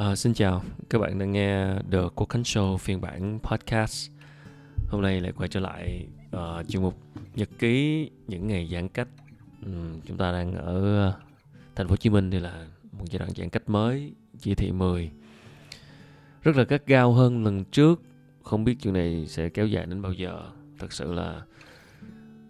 À, 0.00 0.16
xin 0.16 0.34
chào, 0.34 0.62
các 0.90 0.98
bạn 0.98 1.18
đang 1.18 1.32
nghe 1.32 1.74
The 1.92 1.98
Quốc 2.14 2.28
Khánh 2.28 2.42
Show 2.42 2.76
phiên 2.76 3.00
bản 3.00 3.38
podcast. 3.42 4.10
Hôm 4.88 5.02
nay 5.02 5.20
lại 5.20 5.32
quay 5.32 5.48
trở 5.48 5.60
lại 5.60 6.06
uh, 6.36 6.68
chuyên 6.68 6.82
mục 6.82 6.98
nhật 7.34 7.48
ký 7.58 8.10
những 8.28 8.46
ngày 8.46 8.68
giãn 8.72 8.88
cách. 8.88 9.08
Um, 9.66 10.00
chúng 10.06 10.16
ta 10.16 10.32
đang 10.32 10.54
ở 10.54 10.98
ờ, 10.98 11.14
thành 11.74 11.86
phố 11.86 11.92
Hồ 11.92 11.96
Chí 11.96 12.10
Minh 12.10 12.30
thì 12.30 12.40
là 12.40 12.66
một 12.92 13.04
giai 13.10 13.18
đoạn 13.18 13.30
giãn 13.36 13.48
cách 13.50 13.68
mới, 13.68 14.12
chỉ 14.38 14.54
thị 14.54 14.72
10. 14.72 15.10
Rất 16.42 16.56
là 16.56 16.64
gắt 16.64 16.86
gao 16.86 17.12
hơn 17.12 17.44
lần 17.44 17.64
trước. 17.64 18.02
Không 18.42 18.64
biết 18.64 18.76
chuyện 18.82 18.94
này 18.94 19.26
sẽ 19.26 19.48
kéo 19.48 19.66
dài 19.66 19.86
đến 19.86 20.02
bao 20.02 20.12
giờ. 20.12 20.42
Thật 20.78 20.92
sự 20.92 21.12
là 21.12 21.42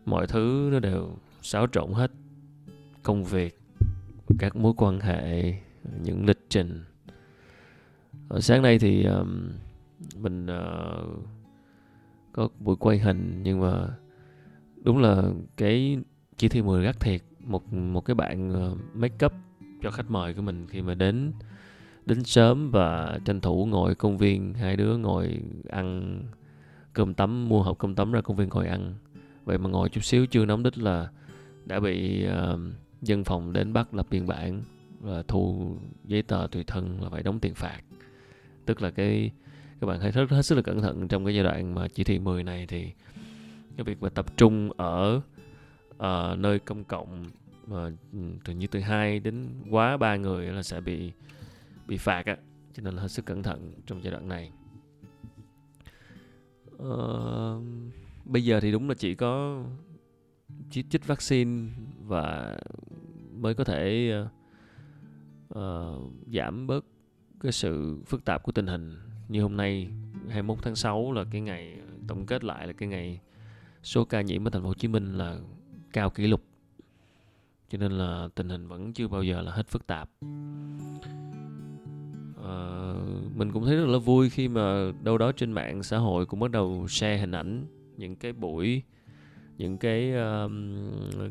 mọi 0.04 0.26
thứ 0.26 0.68
nó 0.72 0.78
đều 0.78 1.16
xáo 1.42 1.66
trộn 1.66 1.92
hết. 1.92 2.10
Công 3.02 3.24
việc, 3.24 3.60
các 4.38 4.56
mối 4.56 4.72
quan 4.76 5.00
hệ, 5.00 5.54
những 6.02 6.26
lịch 6.26 6.40
trình 6.48 6.84
Ờ, 8.30 8.40
sáng 8.40 8.62
nay 8.62 8.78
thì 8.78 9.04
um, 9.04 9.50
mình 10.16 10.46
uh, 10.46 11.24
có 12.32 12.48
buổi 12.60 12.76
quay 12.76 12.98
hình 12.98 13.40
nhưng 13.42 13.60
mà 13.60 13.88
đúng 14.82 14.98
là 14.98 15.22
cái 15.56 15.98
chỉ 16.36 16.48
thị 16.48 16.62
10 16.62 16.84
gắt 16.84 17.00
thiệt 17.00 17.22
một 17.40 17.72
một 17.72 18.04
cái 18.04 18.14
bạn 18.14 18.52
ờ, 18.52 18.74
make 18.94 19.26
up 19.26 19.32
cho 19.82 19.90
khách 19.90 20.10
mời 20.10 20.34
của 20.34 20.42
mình 20.42 20.66
khi 20.70 20.82
mà 20.82 20.94
đến 20.94 21.32
đến 22.06 22.24
sớm 22.24 22.70
và 22.70 23.18
tranh 23.24 23.40
thủ 23.40 23.66
ngồi 23.66 23.94
công 23.94 24.18
viên 24.18 24.54
hai 24.54 24.76
đứa 24.76 24.96
ngồi 24.96 25.40
ăn 25.68 26.20
cơm 26.92 27.14
tấm 27.14 27.48
mua 27.48 27.62
hộp 27.62 27.78
cơm 27.78 27.94
tấm 27.94 28.12
ra 28.12 28.20
công 28.20 28.36
viên 28.36 28.48
ngồi 28.48 28.66
ăn. 28.66 28.94
Vậy 29.44 29.58
mà 29.58 29.70
ngồi 29.70 29.88
chút 29.88 30.04
xíu 30.04 30.26
chưa 30.26 30.44
nóng 30.44 30.62
đích 30.62 30.78
là 30.78 31.08
đã 31.64 31.80
bị 31.80 32.26
uh, 32.26 32.60
dân 33.02 33.24
phòng 33.24 33.52
đến 33.52 33.72
bắt 33.72 33.94
lập 33.94 34.06
biên 34.10 34.26
bản 34.26 34.62
và 35.00 35.22
thu 35.28 35.74
giấy 36.04 36.22
tờ 36.22 36.46
tùy 36.50 36.64
thân 36.66 37.02
là 37.02 37.08
phải 37.08 37.22
đóng 37.22 37.40
tiền 37.40 37.54
phạt 37.54 37.80
tức 38.66 38.82
là 38.82 38.90
cái 38.90 39.30
các 39.80 39.86
bạn 39.86 40.00
hãy 40.00 40.10
rất 40.10 40.30
hết 40.30 40.42
sức 40.42 40.54
là 40.54 40.62
cẩn 40.62 40.82
thận 40.82 41.08
trong 41.08 41.24
cái 41.24 41.34
giai 41.34 41.44
đoạn 41.44 41.74
mà 41.74 41.88
chỉ 41.88 42.04
thị 42.04 42.18
10 42.18 42.42
này 42.42 42.66
thì 42.66 42.92
cái 43.76 43.84
việc 43.84 44.02
mà 44.02 44.08
tập 44.08 44.36
trung 44.36 44.70
ở 44.76 45.20
uh, 45.96 46.38
nơi 46.38 46.58
công 46.58 46.84
cộng 46.84 47.24
mà 47.66 47.90
ừ, 48.12 48.18
từ 48.44 48.54
như 48.54 48.66
từ 48.66 48.80
hai 48.80 49.20
đến 49.20 49.48
quá 49.70 49.96
ba 49.96 50.16
người 50.16 50.46
là 50.46 50.62
sẽ 50.62 50.80
bị 50.80 51.12
bị 51.86 51.96
phạt 51.96 52.26
á. 52.26 52.36
Cho 52.74 52.82
nên 52.82 52.94
là 52.94 53.02
hết 53.02 53.08
sức 53.08 53.24
cẩn 53.24 53.42
thận 53.42 53.72
trong 53.86 54.04
giai 54.04 54.10
đoạn 54.10 54.28
này. 54.28 54.52
Uh, 56.82 57.62
bây 58.24 58.44
giờ 58.44 58.60
thì 58.60 58.72
đúng 58.72 58.88
là 58.88 58.94
chỉ 58.94 59.14
có 59.14 59.62
chích 60.70 60.86
chích 60.90 61.06
vaccine 61.06 61.68
và 62.06 62.56
mới 63.36 63.54
có 63.54 63.64
thể 63.64 64.12
uh, 64.22 64.28
uh, 65.58 66.12
giảm 66.32 66.66
bớt 66.66 66.84
cái 67.40 67.52
sự 67.52 67.98
phức 68.06 68.24
tạp 68.24 68.42
của 68.42 68.52
tình 68.52 68.66
hình 68.66 68.96
như 69.28 69.42
hôm 69.42 69.56
nay 69.56 69.88
21 70.28 70.58
tháng 70.62 70.76
6 70.76 71.12
là 71.12 71.24
cái 71.30 71.40
ngày 71.40 71.76
tổng 72.08 72.26
kết 72.26 72.44
lại 72.44 72.66
là 72.66 72.72
cái 72.72 72.88
ngày 72.88 73.20
số 73.82 74.04
ca 74.04 74.20
nhiễm 74.20 74.48
ở 74.48 74.50
thành 74.50 74.62
phố 74.62 74.68
Hồ 74.68 74.74
Chí 74.74 74.88
Minh 74.88 75.18
là 75.18 75.38
cao 75.92 76.10
kỷ 76.10 76.26
lục. 76.26 76.42
Cho 77.68 77.78
nên 77.78 77.92
là 77.92 78.28
tình 78.34 78.48
hình 78.48 78.68
vẫn 78.68 78.92
chưa 78.92 79.08
bao 79.08 79.22
giờ 79.22 79.42
là 79.42 79.52
hết 79.52 79.68
phức 79.68 79.86
tạp. 79.86 80.10
À, 82.44 82.94
mình 83.34 83.52
cũng 83.52 83.64
thấy 83.64 83.76
rất 83.76 83.86
là 83.86 83.98
vui 83.98 84.30
khi 84.30 84.48
mà 84.48 84.92
đâu 85.02 85.18
đó 85.18 85.32
trên 85.32 85.52
mạng 85.52 85.82
xã 85.82 85.98
hội 85.98 86.26
cũng 86.26 86.40
bắt 86.40 86.50
đầu 86.50 86.86
share 86.88 87.18
hình 87.18 87.32
ảnh 87.32 87.66
những 87.96 88.16
cái 88.16 88.32
buổi 88.32 88.82
những 89.58 89.78
cái 89.78 90.12
um, 90.12 90.74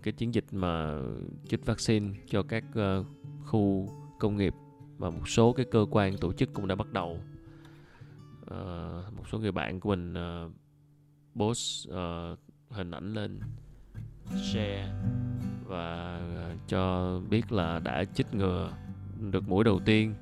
cái 0.04 0.14
chiến 0.14 0.34
dịch 0.34 0.46
mà 0.52 1.02
chích 1.48 1.66
vaccine 1.66 2.14
cho 2.28 2.44
các 2.44 2.64
uh, 2.72 3.06
khu 3.46 3.90
công 4.20 4.38
nghiệp 4.38 4.54
và 5.00 5.10
một 5.10 5.28
số 5.28 5.54
cái 5.54 5.66
cơ 5.72 5.86
quan 5.92 6.18
tổ 6.18 6.34
chức 6.34 6.54
cũng 6.54 6.68
đã 6.68 6.76
bắt 6.76 6.94
đầu. 6.94 7.20
Uh, 8.42 9.14
một 9.18 9.24
số 9.32 9.40
người 9.40 9.52
bạn 9.52 9.80
của 9.80 9.90
mình 9.90 10.14
uh, 10.14 10.52
post 11.36 11.90
uh, 11.90 12.40
hình 12.70 12.92
ảnh 12.92 13.14
lên 13.14 13.40
share 14.30 14.94
và 15.66 16.22
cho 16.68 17.14
biết 17.30 17.52
là 17.52 17.80
đã 17.80 18.04
chích 18.06 18.34
ngừa 18.34 18.72
được 19.32 19.50
mũi 19.50 19.64
đầu 19.64 19.80
tiên. 19.86 20.14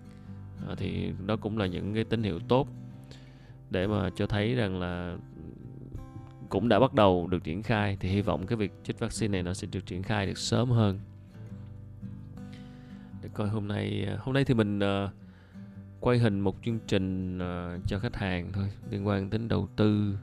Uh, 0.72 0.78
thì 0.78 1.12
đó 1.26 1.36
cũng 1.36 1.58
là 1.58 1.66
những 1.66 1.94
cái 1.94 2.04
tín 2.04 2.24
hiệu 2.24 2.40
tốt 2.40 2.68
để 3.70 3.88
mà 3.88 4.10
cho 4.16 4.28
thấy 4.28 4.56
rằng 4.56 4.80
là 4.80 5.18
cũng 6.50 6.70
đã 6.70 6.80
bắt 6.80 6.94
đầu 6.94 7.28
được 7.28 7.44
triển 7.44 7.64
khai. 7.64 7.98
Thì 8.00 8.10
hy 8.10 8.22
vọng 8.22 8.48
cái 8.48 8.58
việc 8.58 8.72
chích 8.84 9.00
vaccine 9.00 9.32
này 9.32 9.44
nó 9.44 9.54
sẽ 9.54 9.68
được 9.72 9.86
triển 9.86 10.04
khai 10.04 10.26
được 10.26 10.38
sớm 10.38 10.70
hơn 10.70 11.00
coi 13.38 13.50
hôm 13.50 13.68
nay 13.68 14.06
ờ, 14.08 14.18
hôm 14.20 14.34
nay 14.34 14.46
thì 14.46 14.54
mình 14.54 14.80
uh, 14.80 15.10
quay 16.00 16.18
hình 16.18 16.40
một 16.40 16.56
chương 16.66 16.80
trình 16.88 17.38
uh, 17.38 17.82
cho 17.88 18.00
khách 18.00 18.16
hàng 18.16 18.52
thôi 18.54 18.70
liên 18.90 19.08
quan 19.08 19.30
đến 19.30 19.48
đầu 19.48 19.68
tư. 19.76 20.18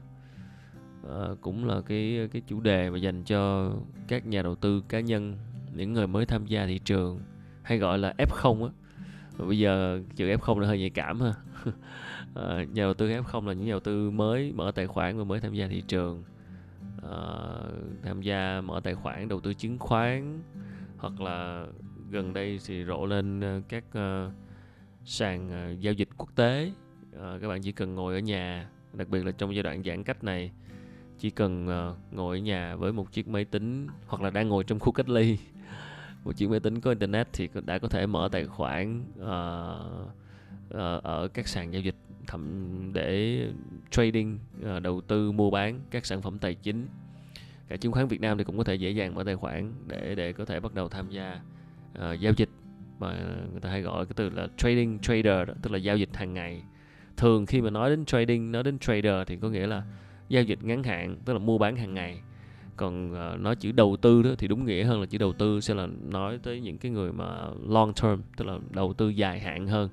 Uh, 1.07 1.41
cũng 1.41 1.65
là 1.65 1.81
cái 1.81 2.29
cái 2.31 2.41
chủ 2.47 2.59
đề 2.59 2.89
mà 2.89 2.97
dành 2.97 3.23
cho 3.23 3.71
các 4.07 4.25
nhà 4.25 4.41
đầu 4.41 4.55
tư 4.55 4.83
cá 4.89 4.99
nhân 4.99 5.37
những 5.73 5.93
người 5.93 6.07
mới 6.07 6.25
tham 6.25 6.45
gia 6.45 6.65
thị 6.65 6.79
trường 6.79 7.19
hay 7.63 7.77
gọi 7.77 7.97
là 7.97 8.13
F0 8.17 8.63
á. 8.65 8.71
Bây 9.37 9.59
giờ 9.59 10.01
chữ 10.15 10.27
F0 10.27 10.59
là 10.59 10.67
hơi 10.67 10.79
nhạy 10.79 10.89
cảm 10.89 11.21
ha. 11.21 11.33
Uh, 11.65 12.69
nhà 12.73 12.83
đầu 12.83 12.93
tư 12.93 13.09
F0 13.09 13.47
là 13.47 13.53
những 13.53 13.65
nhà 13.65 13.71
đầu 13.71 13.79
tư 13.79 14.11
mới 14.11 14.51
mở 14.55 14.71
tài 14.75 14.87
khoản 14.87 15.17
và 15.17 15.23
mới 15.23 15.39
tham 15.39 15.53
gia 15.53 15.67
thị 15.67 15.83
trường. 15.87 16.23
Uh, 16.97 18.03
tham 18.03 18.21
gia 18.21 18.61
mở 18.61 18.81
tài 18.83 18.95
khoản 18.95 19.27
đầu 19.27 19.39
tư 19.39 19.53
chứng 19.53 19.79
khoán 19.79 20.41
hoặc 20.97 21.21
là 21.21 21.65
gần 22.11 22.33
đây 22.33 22.59
thì 22.65 22.85
rộ 22.85 23.05
lên 23.05 23.41
ờ, 23.41 23.61
các 23.69 23.83
uh, 23.89 24.33
sàn 25.05 25.71
uh, 25.73 25.79
giao 25.79 25.93
dịch 25.93 26.09
quốc 26.17 26.35
tế. 26.35 26.71
Uh, 27.15 27.41
các 27.41 27.47
bạn 27.47 27.61
chỉ 27.61 27.71
cần 27.71 27.95
ngồi 27.95 28.13
ở 28.13 28.19
nhà 28.19 28.69
đặc 28.93 29.09
biệt 29.09 29.25
là 29.25 29.31
trong 29.31 29.55
giai 29.55 29.63
đoạn 29.63 29.83
giãn 29.83 30.03
cách 30.03 30.23
này 30.23 30.51
chỉ 31.19 31.29
cần 31.29 31.67
uh, 31.67 32.13
ngồi 32.13 32.37
ở 32.37 32.41
nhà 32.41 32.75
với 32.75 32.93
một 32.93 33.11
chiếc 33.11 33.27
máy 33.27 33.45
tính 33.45 33.87
hoặc 34.07 34.21
là 34.21 34.29
đang 34.29 34.49
ngồi 34.49 34.63
trong 34.63 34.79
khu 34.79 34.91
cách 34.91 35.09
ly 35.09 35.37
một 36.23 36.31
chiếc 36.35 36.49
máy 36.49 36.59
tính 36.59 36.81
có 36.81 36.91
internet 36.91 37.27
thì 37.33 37.49
đã 37.65 37.77
có 37.77 37.87
thể 37.87 38.07
mở 38.07 38.29
tài 38.31 38.45
khoản 38.45 39.03
uh, 39.19 40.11
uh, 40.69 41.03
ở 41.03 41.27
các 41.33 41.47
sàn 41.47 41.73
giao 41.73 41.81
dịch 41.81 41.95
thậm 42.27 42.91
để 42.93 43.39
trading 43.91 44.39
uh, 44.59 44.81
đầu 44.81 45.01
tư 45.01 45.31
mua 45.31 45.51
bán 45.51 45.79
các 45.91 46.05
sản 46.05 46.21
phẩm 46.21 46.39
tài 46.39 46.55
chính. 46.55 46.87
Cả 47.67 47.75
chứng 47.75 47.91
khoán 47.91 48.07
Việt 48.07 48.21
Nam 48.21 48.37
thì 48.37 48.43
cũng 48.43 48.57
có 48.57 48.63
thể 48.63 48.75
dễ 48.75 48.89
dàng 48.89 49.15
mở 49.15 49.23
tài 49.23 49.35
khoản 49.35 49.73
để 49.87 50.15
để 50.15 50.33
có 50.33 50.45
thể 50.45 50.59
bắt 50.59 50.73
đầu 50.73 50.89
tham 50.89 51.09
gia 51.09 51.41
uh, 51.95 52.19
giao 52.19 52.33
dịch 52.37 52.49
mà 52.99 53.17
người 53.51 53.61
ta 53.61 53.69
hay 53.69 53.81
gọi 53.81 54.05
cái 54.05 54.13
từ 54.15 54.29
là 54.29 54.47
trading 54.57 54.99
trader 54.99 55.47
đó, 55.47 55.53
tức 55.61 55.71
là 55.71 55.77
giao 55.77 55.97
dịch 55.97 56.09
hàng 56.13 56.33
ngày. 56.33 56.61
Thường 57.17 57.45
khi 57.45 57.61
mà 57.61 57.69
nói 57.69 57.89
đến 57.89 58.05
trading 58.05 58.51
nói 58.51 58.63
đến 58.63 58.79
trader 58.79 59.27
thì 59.27 59.37
có 59.37 59.49
nghĩa 59.49 59.67
là 59.67 59.83
giao 60.29 60.43
dịch 60.43 60.63
ngắn 60.63 60.83
hạn 60.83 61.17
tức 61.25 61.33
là 61.33 61.39
mua 61.39 61.57
bán 61.57 61.75
hàng 61.75 61.93
ngày. 61.93 62.21
Còn 62.77 63.11
uh, 63.11 63.39
nói 63.39 63.55
chữ 63.55 63.71
đầu 63.71 63.97
tư 64.01 64.23
đó 64.23 64.29
thì 64.37 64.47
đúng 64.47 64.65
nghĩa 64.65 64.83
hơn 64.83 64.99
là 64.99 65.05
chữ 65.05 65.17
đầu 65.17 65.33
tư 65.33 65.61
sẽ 65.61 65.73
là 65.73 65.87
nói 66.01 66.39
tới 66.43 66.59
những 66.59 66.77
cái 66.77 66.91
người 66.91 67.13
mà 67.13 67.25
long 67.67 67.93
term 67.93 68.21
tức 68.37 68.45
là 68.47 68.59
đầu 68.71 68.93
tư 68.93 69.09
dài 69.09 69.39
hạn 69.39 69.67
hơn. 69.67 69.89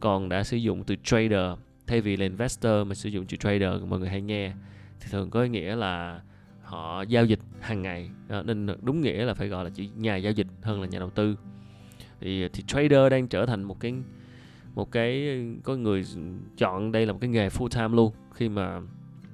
Còn 0.00 0.28
đã 0.28 0.42
sử 0.42 0.56
dụng 0.56 0.84
từ 0.84 0.96
trader 1.04 1.58
thay 1.86 2.00
vì 2.00 2.16
là 2.16 2.22
investor 2.22 2.86
mà 2.86 2.94
sử 2.94 3.08
dụng 3.08 3.26
chữ 3.26 3.36
trader 3.36 3.82
mọi 3.88 3.98
người 3.98 4.08
hay 4.08 4.22
nghe 4.22 4.52
thì 5.00 5.08
thường 5.10 5.30
có 5.30 5.44
nghĩa 5.44 5.76
là 5.76 6.20
họ 6.64 7.02
giao 7.02 7.24
dịch 7.24 7.40
hàng 7.60 7.82
ngày. 7.82 8.10
À, 8.28 8.42
nên 8.42 8.66
đúng 8.82 9.00
nghĩa 9.00 9.24
là 9.24 9.34
phải 9.34 9.48
gọi 9.48 9.64
là 9.64 9.70
chỉ 9.74 9.90
nhà 9.96 10.16
giao 10.16 10.32
dịch 10.32 10.46
hơn 10.62 10.80
là 10.80 10.86
nhà 10.86 10.98
đầu 10.98 11.10
tư. 11.10 11.36
Thì 12.20 12.48
thì 12.48 12.62
trader 12.66 13.10
đang 13.10 13.28
trở 13.28 13.46
thành 13.46 13.62
một 13.62 13.80
cái 13.80 13.94
một 14.74 14.92
cái 14.92 15.40
có 15.62 15.76
người 15.76 16.04
chọn 16.56 16.92
đây 16.92 17.06
là 17.06 17.12
một 17.12 17.18
cái 17.20 17.30
nghề 17.30 17.48
full 17.48 17.68
time 17.68 17.96
luôn 17.96 18.12
khi 18.34 18.48
mà 18.48 18.80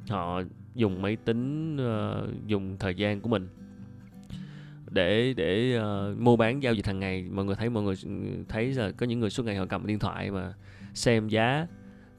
họ 0.08 0.42
dùng 0.74 1.02
máy 1.02 1.16
tính 1.16 1.76
uh, 1.76 2.46
dùng 2.46 2.76
thời 2.78 2.94
gian 2.94 3.20
của 3.20 3.28
mình 3.28 3.48
để 4.90 5.34
để 5.36 5.78
uh, 5.78 6.18
mua 6.18 6.36
bán 6.36 6.62
giao 6.62 6.74
dịch 6.74 6.86
hàng 6.86 7.00
ngày. 7.00 7.28
Mọi 7.30 7.44
người 7.44 7.54
thấy 7.54 7.70
mọi 7.70 7.82
người 7.82 7.94
ừ, 8.04 8.10
thấy 8.48 8.74
là 8.74 8.90
có 8.90 9.06
những 9.06 9.20
người 9.20 9.30
suốt 9.30 9.46
ngày 9.46 9.56
họ 9.56 9.66
cầm 9.66 9.86
điện 9.86 9.98
thoại 9.98 10.30
mà 10.30 10.54
xem 10.94 11.28
giá 11.28 11.66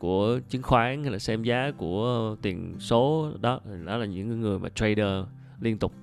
của 0.01 0.39
chứng 0.49 0.61
khoán 0.61 1.03
hay 1.03 1.11
là 1.11 1.19
xem 1.19 1.43
giá 1.43 1.71
của 1.77 2.35
tiền 2.41 2.75
số 2.79 3.31
đó 3.41 3.59
đó 3.85 3.97
là 3.97 4.05
những 4.05 4.41
người 4.41 4.59
mà 4.59 4.69
trader 4.69 5.25
liên 5.59 5.77
tục. 5.77 5.93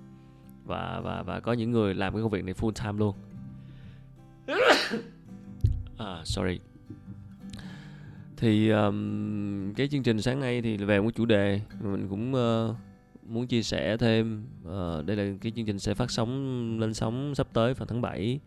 Và 0.65 1.01
và 1.05 1.23
và 1.23 1.41
có 1.41 1.53
những 1.53 1.71
người 1.71 1.95
làm 1.95 2.13
cái 2.13 2.23
công 2.23 2.31
việc 2.31 2.45
này 2.45 2.55
full 2.55 2.71
time 2.71 2.99
luôn. 2.99 3.15
À 5.99 6.23
sorry. 6.25 6.59
Thì 8.37 8.71
um, 8.71 9.75
cái 9.75 9.89
chương 9.89 10.03
trình 10.03 10.23
sáng 10.23 10.41
nay 10.41 10.63
thì 10.63 10.77
về 10.77 11.01
một 11.01 11.11
chủ 11.15 11.25
đề 11.27 11.61
mình 11.81 12.09
cũng 12.09 12.35
uh, 12.35 12.77
muốn 13.23 13.47
chia 13.47 13.63
sẻ 13.63 13.97
thêm. 13.97 14.45
Uh, 14.63 15.07
đây 15.07 15.17
là 15.17 15.37
cái 15.41 15.53
chương 15.57 15.67
trình 15.67 15.79
sẽ 15.79 15.95
phát 15.95 16.11
sóng 16.11 16.81
lên 16.81 16.95
sóng 16.95 17.35
sắp 17.35 17.47
tới 17.53 17.75
vào 17.75 17.87
tháng 17.87 18.01
7 18.01 18.41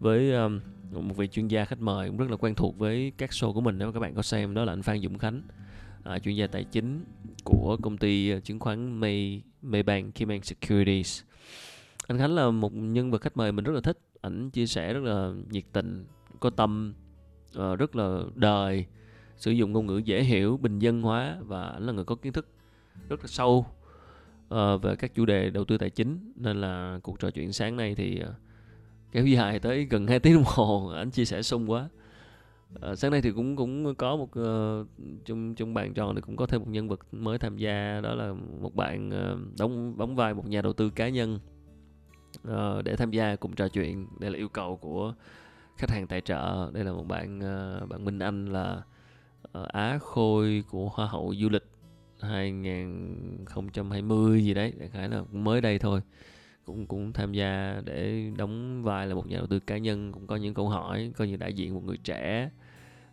với 0.00 0.32
um, 0.32 0.60
một 0.92 1.16
vị 1.16 1.28
chuyên 1.28 1.48
gia 1.48 1.64
khách 1.64 1.80
mời 1.80 2.08
cũng 2.08 2.16
rất 2.16 2.30
là 2.30 2.36
quen 2.36 2.54
thuộc 2.54 2.78
với 2.78 3.12
các 3.18 3.30
show 3.30 3.52
của 3.52 3.60
mình 3.60 3.78
nếu 3.78 3.92
các 3.92 4.00
bạn 4.00 4.14
có 4.14 4.22
xem 4.22 4.54
đó 4.54 4.64
là 4.64 4.72
anh 4.72 4.82
Phan 4.82 5.02
Dũng 5.02 5.18
Khánh 5.18 5.42
à, 6.04 6.18
chuyên 6.18 6.34
gia 6.34 6.46
tài 6.46 6.64
chính 6.64 7.04
của 7.44 7.76
công 7.82 7.98
ty 7.98 8.30
à, 8.30 8.40
chứng 8.40 8.58
khoán 8.58 9.00
May 9.00 9.42
Maybank 9.62 10.14
Kiman 10.14 10.42
Securities. 10.42 11.22
Anh 12.06 12.18
Khánh 12.18 12.34
là 12.34 12.50
một 12.50 12.74
nhân 12.74 13.10
vật 13.10 13.22
khách 13.22 13.36
mời 13.36 13.52
mình 13.52 13.64
rất 13.64 13.72
là 13.72 13.80
thích 13.80 13.98
ảnh 14.20 14.50
chia 14.50 14.66
sẻ 14.66 14.92
rất 14.92 15.02
là 15.02 15.32
nhiệt 15.50 15.64
tình 15.72 16.06
có 16.40 16.50
tâm 16.50 16.94
uh, 17.58 17.78
rất 17.78 17.96
là 17.96 18.20
đời 18.34 18.86
sử 19.36 19.50
dụng 19.50 19.72
ngôn 19.72 19.86
ngữ 19.86 19.98
dễ 19.98 20.22
hiểu 20.22 20.56
bình 20.56 20.78
dân 20.78 21.02
hóa 21.02 21.36
và 21.40 21.62
ảnh 21.62 21.86
là 21.86 21.92
người 21.92 22.04
có 22.04 22.14
kiến 22.14 22.32
thức 22.32 22.48
rất 23.08 23.20
là 23.20 23.26
sâu 23.26 23.66
uh, 24.54 24.82
về 24.82 24.96
các 24.96 25.14
chủ 25.14 25.24
đề 25.26 25.50
đầu 25.50 25.64
tư 25.64 25.78
tài 25.78 25.90
chính. 25.90 26.32
Nên 26.36 26.60
là 26.60 26.98
cuộc 27.02 27.20
trò 27.20 27.30
chuyện 27.30 27.52
sáng 27.52 27.76
nay 27.76 27.94
thì 27.94 28.22
uh, 28.22 28.34
kéo 29.12 29.26
dài 29.26 29.58
tới 29.58 29.84
gần 29.84 30.06
2 30.06 30.20
tiếng 30.20 30.34
đồng 30.34 30.44
hồ 30.46 30.92
anh 30.96 31.10
chia 31.10 31.24
sẻ 31.24 31.42
sung 31.42 31.70
quá. 31.70 31.88
À, 32.80 32.94
sáng 32.94 33.10
nay 33.10 33.22
thì 33.22 33.30
cũng 33.30 33.56
cũng 33.56 33.94
có 33.94 34.16
một 34.16 34.32
ờ, 34.32 34.80
uh, 34.80 34.86
trong 35.24 35.54
trong 35.54 35.74
bàn 35.74 35.94
tròn 35.94 36.14
thì 36.14 36.20
cũng 36.20 36.36
có 36.36 36.46
thêm 36.46 36.60
một 36.60 36.66
nhân 36.70 36.88
vật 36.88 37.00
mới 37.12 37.38
tham 37.38 37.56
gia 37.56 38.00
đó 38.00 38.14
là 38.14 38.32
một 38.60 38.74
bạn 38.74 39.08
uh, 39.08 39.14
đóng 39.58 39.98
đóng 39.98 40.16
vai 40.16 40.34
một 40.34 40.48
nhà 40.48 40.62
đầu 40.62 40.72
tư 40.72 40.90
cá 40.90 41.08
nhân 41.08 41.38
uh, 42.48 42.84
để 42.84 42.96
tham 42.96 43.10
gia 43.10 43.36
cùng 43.36 43.54
trò 43.54 43.68
chuyện. 43.68 44.06
Đây 44.18 44.30
là 44.30 44.38
yêu 44.38 44.48
cầu 44.48 44.76
của 44.76 45.14
khách 45.76 45.90
hàng 45.90 46.06
tài 46.06 46.20
trợ. 46.20 46.70
Đây 46.74 46.84
là 46.84 46.92
một 46.92 47.08
bạn 47.08 47.38
uh, 47.38 47.88
bạn 47.88 48.04
Minh 48.04 48.18
Anh 48.18 48.52
là 48.52 48.82
uh, 49.58 49.68
Á 49.68 49.98
Khôi 49.98 50.64
của 50.70 50.88
Hoa 50.88 51.06
hậu 51.06 51.34
du 51.38 51.48
lịch 51.48 51.64
2020 52.20 54.44
gì 54.44 54.54
đấy. 54.54 54.72
Đại 54.78 54.88
khái 54.88 55.08
là 55.08 55.22
mới 55.32 55.60
đây 55.60 55.78
thôi 55.78 56.00
cũng 56.68 56.86
cũng 56.86 57.12
tham 57.12 57.32
gia 57.32 57.80
để 57.84 58.30
đóng 58.36 58.82
vai 58.82 59.06
là 59.06 59.14
một 59.14 59.26
nhà 59.26 59.36
đầu 59.36 59.46
tư 59.46 59.60
cá 59.60 59.78
nhân 59.78 60.12
cũng 60.12 60.26
có 60.26 60.36
những 60.36 60.54
câu 60.54 60.68
hỏi 60.68 61.12
coi 61.16 61.28
như 61.28 61.36
đại 61.36 61.52
diện 61.52 61.74
một 61.74 61.84
người 61.84 61.96
trẻ 61.96 62.50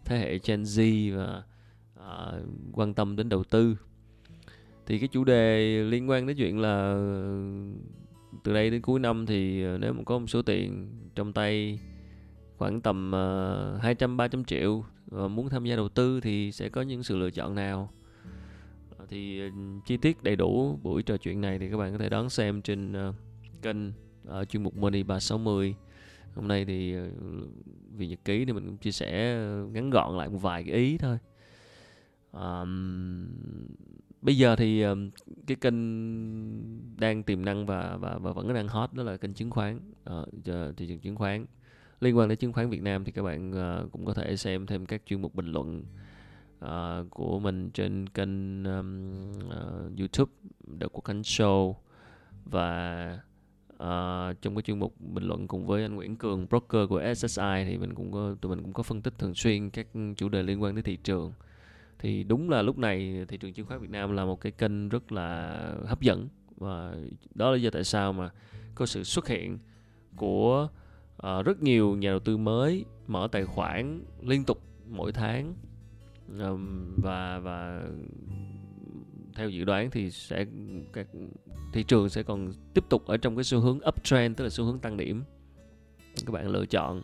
thế 0.06 0.18
hệ 0.18 0.40
Gen 0.48 0.64
Z 0.64 1.18
và 1.18 1.44
uh, 2.00 2.46
quan 2.74 2.94
tâm 2.94 3.16
đến 3.16 3.30
đầu 3.30 3.44
tư. 3.44 3.78
Thì 4.86 5.00
cái 5.00 5.08
chủ 5.08 5.24
đề 5.24 5.78
liên 5.84 6.10
quan 6.10 6.28
đến 6.28 6.38
chuyện 6.38 6.60
là 6.60 6.94
từ 8.44 8.54
đây 8.54 8.70
đến 8.70 8.82
cuối 8.82 9.00
năm 9.00 9.26
thì 9.26 9.64
à, 9.64 9.78
nếu 9.78 9.94
mà 9.94 10.04
có 10.06 10.20
một 10.20 10.28
số 10.28 10.42
tiền 10.42 10.90
trong 11.16 11.34
tay 11.34 11.80
khoảng 12.58 12.82
tầm 12.82 13.12
uh, 13.76 13.82
200 13.82 14.18
300 14.18 14.46
triệu 14.46 14.84
và 15.06 15.28
muốn 15.28 15.50
tham 15.50 15.66
gia 15.66 15.76
đầu 15.76 15.90
tư 15.90 16.20
thì 16.20 16.52
sẽ 16.52 16.70
có 16.70 16.82
những 16.82 17.04
sự 17.04 17.18
lựa 17.18 17.30
chọn 17.30 17.56
nào? 17.56 17.92
Thì 19.10 19.42
à, 19.42 19.50
chi 19.86 19.98
tiết 19.98 20.24
đầy 20.24 20.36
đủ 20.36 20.80
buổi 20.84 21.04
trò 21.04 21.18
chuyện 21.18 21.42
này 21.42 21.60
thì 21.60 21.70
các 21.70 21.78
bạn 21.78 21.92
có 21.92 21.98
thể 21.98 22.10
đón 22.10 22.30
xem 22.30 22.62
trên 22.62 23.10
uh, 23.10 23.16
kênh 23.66 23.92
ở 24.26 24.46
chuyên 24.46 24.64
mục 24.64 24.78
Money 24.78 25.04
360 25.04 25.76
hôm 26.36 26.48
nay 26.48 26.66
thì 26.66 26.96
ờ, 26.96 27.10
vì 27.98 28.08
nhật 28.08 28.20
ký 28.26 28.46
thì 28.46 28.54
mình 28.54 28.66
cũng 28.66 28.78
chia 28.78 28.92
sẻ 28.92 29.34
ờ, 29.34 29.68
ngắn 29.72 29.90
gọn 29.90 30.18
lại 30.18 30.30
một 30.30 30.38
vài 30.38 30.64
cái 30.64 30.74
ý 30.74 30.98
thôi. 30.98 31.18
Um, 32.32 33.28
bây 34.22 34.38
giờ 34.38 34.56
thì 34.56 34.82
um, 34.82 35.10
cái 35.48 35.58
kênh 35.62 35.76
đang 37.00 37.24
tiềm 37.24 37.46
năng 37.46 37.66
và 37.66 37.98
và 37.98 38.18
và 38.18 38.32
vẫn 38.32 38.54
đang 38.54 38.68
hot 38.68 38.94
đó 38.94 39.04
là 39.04 39.18
kênh 39.18 39.34
chứng 39.34 39.50
khoán. 39.50 39.80
Uh, 40.10 40.28
thị 40.78 40.88
trường 40.88 41.00
chứng 41.00 41.16
khoán. 41.16 41.46
Liên 42.00 42.18
quan 42.18 42.30
đến 42.30 42.38
chứng 42.38 42.54
khoán 42.54 42.70
Việt 42.70 42.82
Nam 42.82 43.04
thì 43.04 43.12
các 43.12 43.24
bạn 43.24 43.52
uh, 43.52 43.92
cũng 43.92 44.06
có 44.06 44.14
thể 44.14 44.38
xem 44.38 44.66
thêm 44.66 44.86
các 44.86 45.02
chuyên 45.06 45.22
mục 45.22 45.36
bình 45.36 45.52
luận 45.52 45.84
uh, 46.66 47.10
của 47.10 47.40
mình 47.40 47.70
trên 47.70 48.10
kênh 48.10 48.64
um, 48.64 49.12
uh, 49.48 50.00
YouTube 50.00 50.32
The 50.80 50.88
Quốc 50.92 51.04
Khánh 51.04 51.22
Show. 51.22 51.76
Và 52.46 53.20
uh, 53.84 54.42
trong 54.42 54.56
cái 54.56 54.62
chuyên 54.62 54.80
mục 54.80 55.02
bình 55.02 55.24
luận 55.24 55.48
cùng 55.48 55.66
với 55.66 55.82
anh 55.82 55.96
Nguyễn 55.96 56.16
Cường 56.16 56.48
broker 56.48 56.90
của 56.90 57.14
SSI 57.16 57.64
thì 57.66 57.78
mình 57.78 57.94
cũng 57.94 58.12
có 58.12 58.36
tụi 58.42 58.56
mình 58.56 58.64
cũng 58.64 58.74
có 58.74 58.84
phân 58.84 59.02
tích 59.02 59.14
thường 59.20 59.36
xuyên 59.36 59.70
các 59.70 59.88
chủ 60.18 60.30
đề 60.30 60.44
liên 60.44 60.64
quan 60.64 60.74
tới 60.74 60.84
thị 60.84 60.98
trường. 61.04 61.34
Thì 62.00 62.24
đúng 62.24 62.50
là 62.50 62.62
lúc 62.62 62.78
này 62.78 63.26
thị 63.28 63.38
trường 63.38 63.54
chứng 63.54 63.66
khoán 63.66 63.80
Việt 63.80 63.90
Nam 63.90 64.12
là 64.12 64.26
một 64.26 64.42
cái 64.42 64.52
kênh 64.52 64.90
rất 64.90 65.12
là 65.12 65.58
hấp 65.86 66.02
dẫn 66.02 66.28
và 66.58 66.96
đó 67.36 67.50
là 67.50 67.56
lý 67.56 67.62
do 67.62 67.70
tại 67.70 67.84
sao 67.84 68.14
mà 68.14 68.30
có 68.76 68.86
sự 68.86 69.04
xuất 69.04 69.28
hiện 69.28 69.60
của 70.16 70.68
uh, 71.28 71.46
rất 71.46 71.64
nhiều 71.64 71.96
nhà 71.96 72.10
đầu 72.10 72.20
tư 72.20 72.38
mới 72.38 72.86
mở 73.08 73.28
tài 73.32 73.46
khoản 73.46 74.04
liên 74.22 74.44
tục 74.44 74.62
mỗi 74.90 75.12
tháng. 75.12 75.54
Um, 76.40 76.94
và 76.98 77.40
và 77.40 77.88
theo 79.36 79.50
dự 79.50 79.64
đoán 79.64 79.92
thì 79.92 80.12
sẽ 80.12 80.46
các 80.94 81.08
thị 81.74 81.84
trường 81.84 82.10
sẽ 82.10 82.24
còn 82.24 82.54
tiếp 82.74 82.84
tục 82.90 83.06
ở 83.06 83.18
trong 83.18 83.36
cái 83.36 83.44
xu 83.44 83.60
hướng 83.60 83.80
uptrend 83.88 84.38
tức 84.38 84.44
là 84.44 84.50
xu 84.50 84.66
hướng 84.66 84.80
tăng 84.80 84.98
điểm. 84.98 85.24
Các 86.26 86.32
bạn 86.32 86.50
lựa 86.50 86.66
chọn 86.66 87.02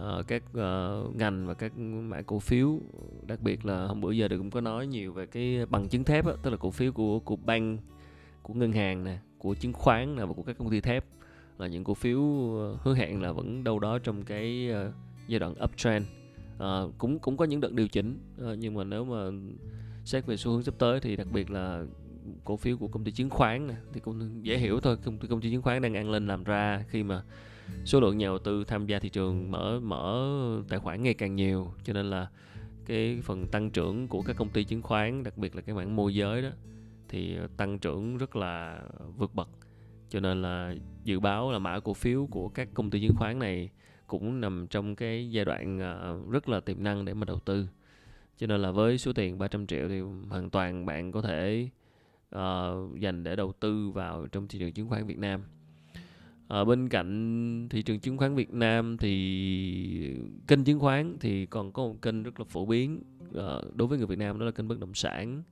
uh, 0.00 0.26
các 0.28 0.42
uh, 0.50 1.16
ngành 1.16 1.46
và 1.46 1.54
các 1.54 1.78
mã 1.78 2.22
cổ 2.22 2.38
phiếu 2.38 2.78
đặc 3.26 3.40
biệt 3.40 3.66
là 3.66 3.86
hôm 3.86 4.00
bữa 4.00 4.10
giờ 4.10 4.28
thì 4.28 4.36
cũng 4.36 4.50
có 4.50 4.60
nói 4.60 4.86
nhiều 4.86 5.12
về 5.12 5.26
cái 5.26 5.66
bằng 5.66 5.88
chứng 5.88 6.04
thép 6.04 6.26
đó, 6.26 6.32
tức 6.42 6.50
là 6.50 6.56
cổ 6.56 6.70
phiếu 6.70 6.92
của 6.92 7.18
của 7.18 7.36
bank 7.36 7.80
của 8.42 8.54
ngân 8.54 8.72
hàng 8.72 9.04
nè 9.04 9.18
của 9.38 9.54
chứng 9.54 9.72
khoán 9.72 10.16
nè 10.16 10.24
và 10.24 10.32
của 10.32 10.42
các 10.42 10.58
công 10.58 10.70
ty 10.70 10.80
thép 10.80 11.04
là 11.58 11.66
những 11.66 11.84
cổ 11.84 11.94
phiếu 11.94 12.20
ờ, 12.58 12.76
hứa 12.82 12.94
hẹn 12.94 13.22
là 13.22 13.32
vẫn 13.32 13.64
đâu 13.64 13.78
đó 13.78 13.98
trong 13.98 14.22
cái 14.22 14.70
uh, 14.70 14.94
giai 15.28 15.38
đoạn 15.38 15.54
uptrend. 15.64 16.06
Uh, 16.56 16.98
cũng 16.98 17.18
cũng 17.18 17.36
có 17.36 17.44
những 17.44 17.60
đợt 17.60 17.72
điều 17.72 17.88
chỉnh 17.88 18.18
uh, 18.42 18.58
nhưng 18.58 18.74
mà 18.74 18.84
nếu 18.84 19.04
mà 19.04 19.30
xét 20.04 20.26
về 20.26 20.36
xu 20.36 20.50
hướng 20.50 20.62
sắp 20.62 20.74
tới 20.78 21.00
thì 21.00 21.16
đặc 21.16 21.26
biệt 21.32 21.50
là 21.50 21.84
cổ 22.44 22.56
phiếu 22.56 22.76
của 22.76 22.88
công 22.88 23.04
ty 23.04 23.12
chứng 23.12 23.30
khoán 23.30 23.66
này, 23.66 23.76
thì 23.92 24.00
cũng 24.00 24.44
dễ 24.44 24.58
hiểu 24.58 24.80
thôi. 24.80 24.96
Công 25.04 25.18
ty 25.18 25.28
công 25.28 25.40
ty 25.40 25.50
chứng 25.50 25.62
khoán 25.62 25.82
đang 25.82 25.94
ăn 25.94 26.10
lên 26.10 26.26
làm 26.26 26.44
ra 26.44 26.84
khi 26.88 27.02
mà 27.02 27.22
số 27.84 28.00
lượng 28.00 28.18
nhà 28.18 28.26
đầu 28.26 28.38
tư 28.38 28.64
tham 28.64 28.86
gia 28.86 28.98
thị 28.98 29.08
trường 29.08 29.50
mở 29.50 29.80
mở 29.80 30.28
tài 30.68 30.78
khoản 30.78 31.02
ngày 31.02 31.14
càng 31.14 31.36
nhiều. 31.36 31.72
Cho 31.84 31.92
nên 31.92 32.10
là 32.10 32.28
cái 32.86 33.20
phần 33.22 33.46
tăng 33.46 33.70
trưởng 33.70 34.08
của 34.08 34.22
các 34.22 34.36
công 34.36 34.48
ty 34.48 34.64
chứng 34.64 34.82
khoán 34.82 35.22
đặc 35.22 35.38
biệt 35.38 35.56
là 35.56 35.62
cái 35.62 35.74
mảng 35.74 35.96
môi 35.96 36.14
giới 36.14 36.42
đó 36.42 36.48
thì 37.08 37.36
ờ, 37.36 37.48
tăng 37.56 37.78
trưởng 37.78 38.16
rất 38.16 38.36
là 38.36 38.82
vượt 39.16 39.34
bậc. 39.34 39.48
Cho 40.08 40.20
nên 40.20 40.42
là 40.42 40.74
dự 41.04 41.20
báo 41.20 41.52
là 41.52 41.58
mã 41.58 41.80
cổ 41.80 41.94
phiếu 41.94 42.26
của 42.30 42.48
các 42.48 42.68
công 42.74 42.90
ty 42.90 43.00
chứng 43.00 43.16
khoán 43.16 43.38
này 43.38 43.70
cũng 44.06 44.40
nằm 44.40 44.66
trong 44.70 44.96
cái 44.96 45.30
giai 45.30 45.44
đoạn 45.44 45.78
ờ, 45.78 46.20
rất 46.30 46.48
là 46.48 46.60
tiềm 46.60 46.82
năng 46.82 47.04
để 47.04 47.14
mà 47.14 47.24
đầu 47.24 47.38
tư 47.38 47.66
cho 48.40 48.46
nên 48.46 48.62
là 48.62 48.70
với 48.70 48.98
số 48.98 49.12
tiền 49.12 49.38
300 49.38 49.66
triệu 49.66 49.88
thì 49.88 50.00
hoàn 50.28 50.50
toàn 50.50 50.86
bạn 50.86 51.12
có 51.12 51.22
thể 51.22 51.68
uh, 52.36 53.00
dành 53.00 53.22
để 53.22 53.36
đầu 53.36 53.52
tư 53.60 53.90
vào 53.90 54.26
trong 54.26 54.48
thị 54.48 54.58
trường 54.58 54.72
chứng 54.72 54.88
khoán 54.88 55.06
Việt 55.06 55.18
Nam. 55.18 55.40
Ở 56.48 56.64
bên 56.64 56.88
cạnh 56.88 57.68
thị 57.70 57.82
trường 57.82 58.00
chứng 58.00 58.16
khoán 58.16 58.34
Việt 58.34 58.52
Nam 58.52 58.96
thì 58.96 60.16
kênh 60.46 60.64
chứng 60.64 60.80
khoán 60.80 61.16
thì 61.20 61.46
còn 61.46 61.72
có 61.72 61.82
một 61.82 62.02
kênh 62.02 62.22
rất 62.22 62.40
là 62.40 62.44
phổ 62.48 62.66
biến 62.66 63.02
uh, 63.28 63.76
đối 63.76 63.88
với 63.88 63.98
người 63.98 64.06
Việt 64.06 64.18
Nam 64.18 64.38
đó 64.38 64.44
là 64.44 64.50
kênh 64.50 64.68
bất 64.68 64.78
động 64.78 64.94
sản. 64.94 65.42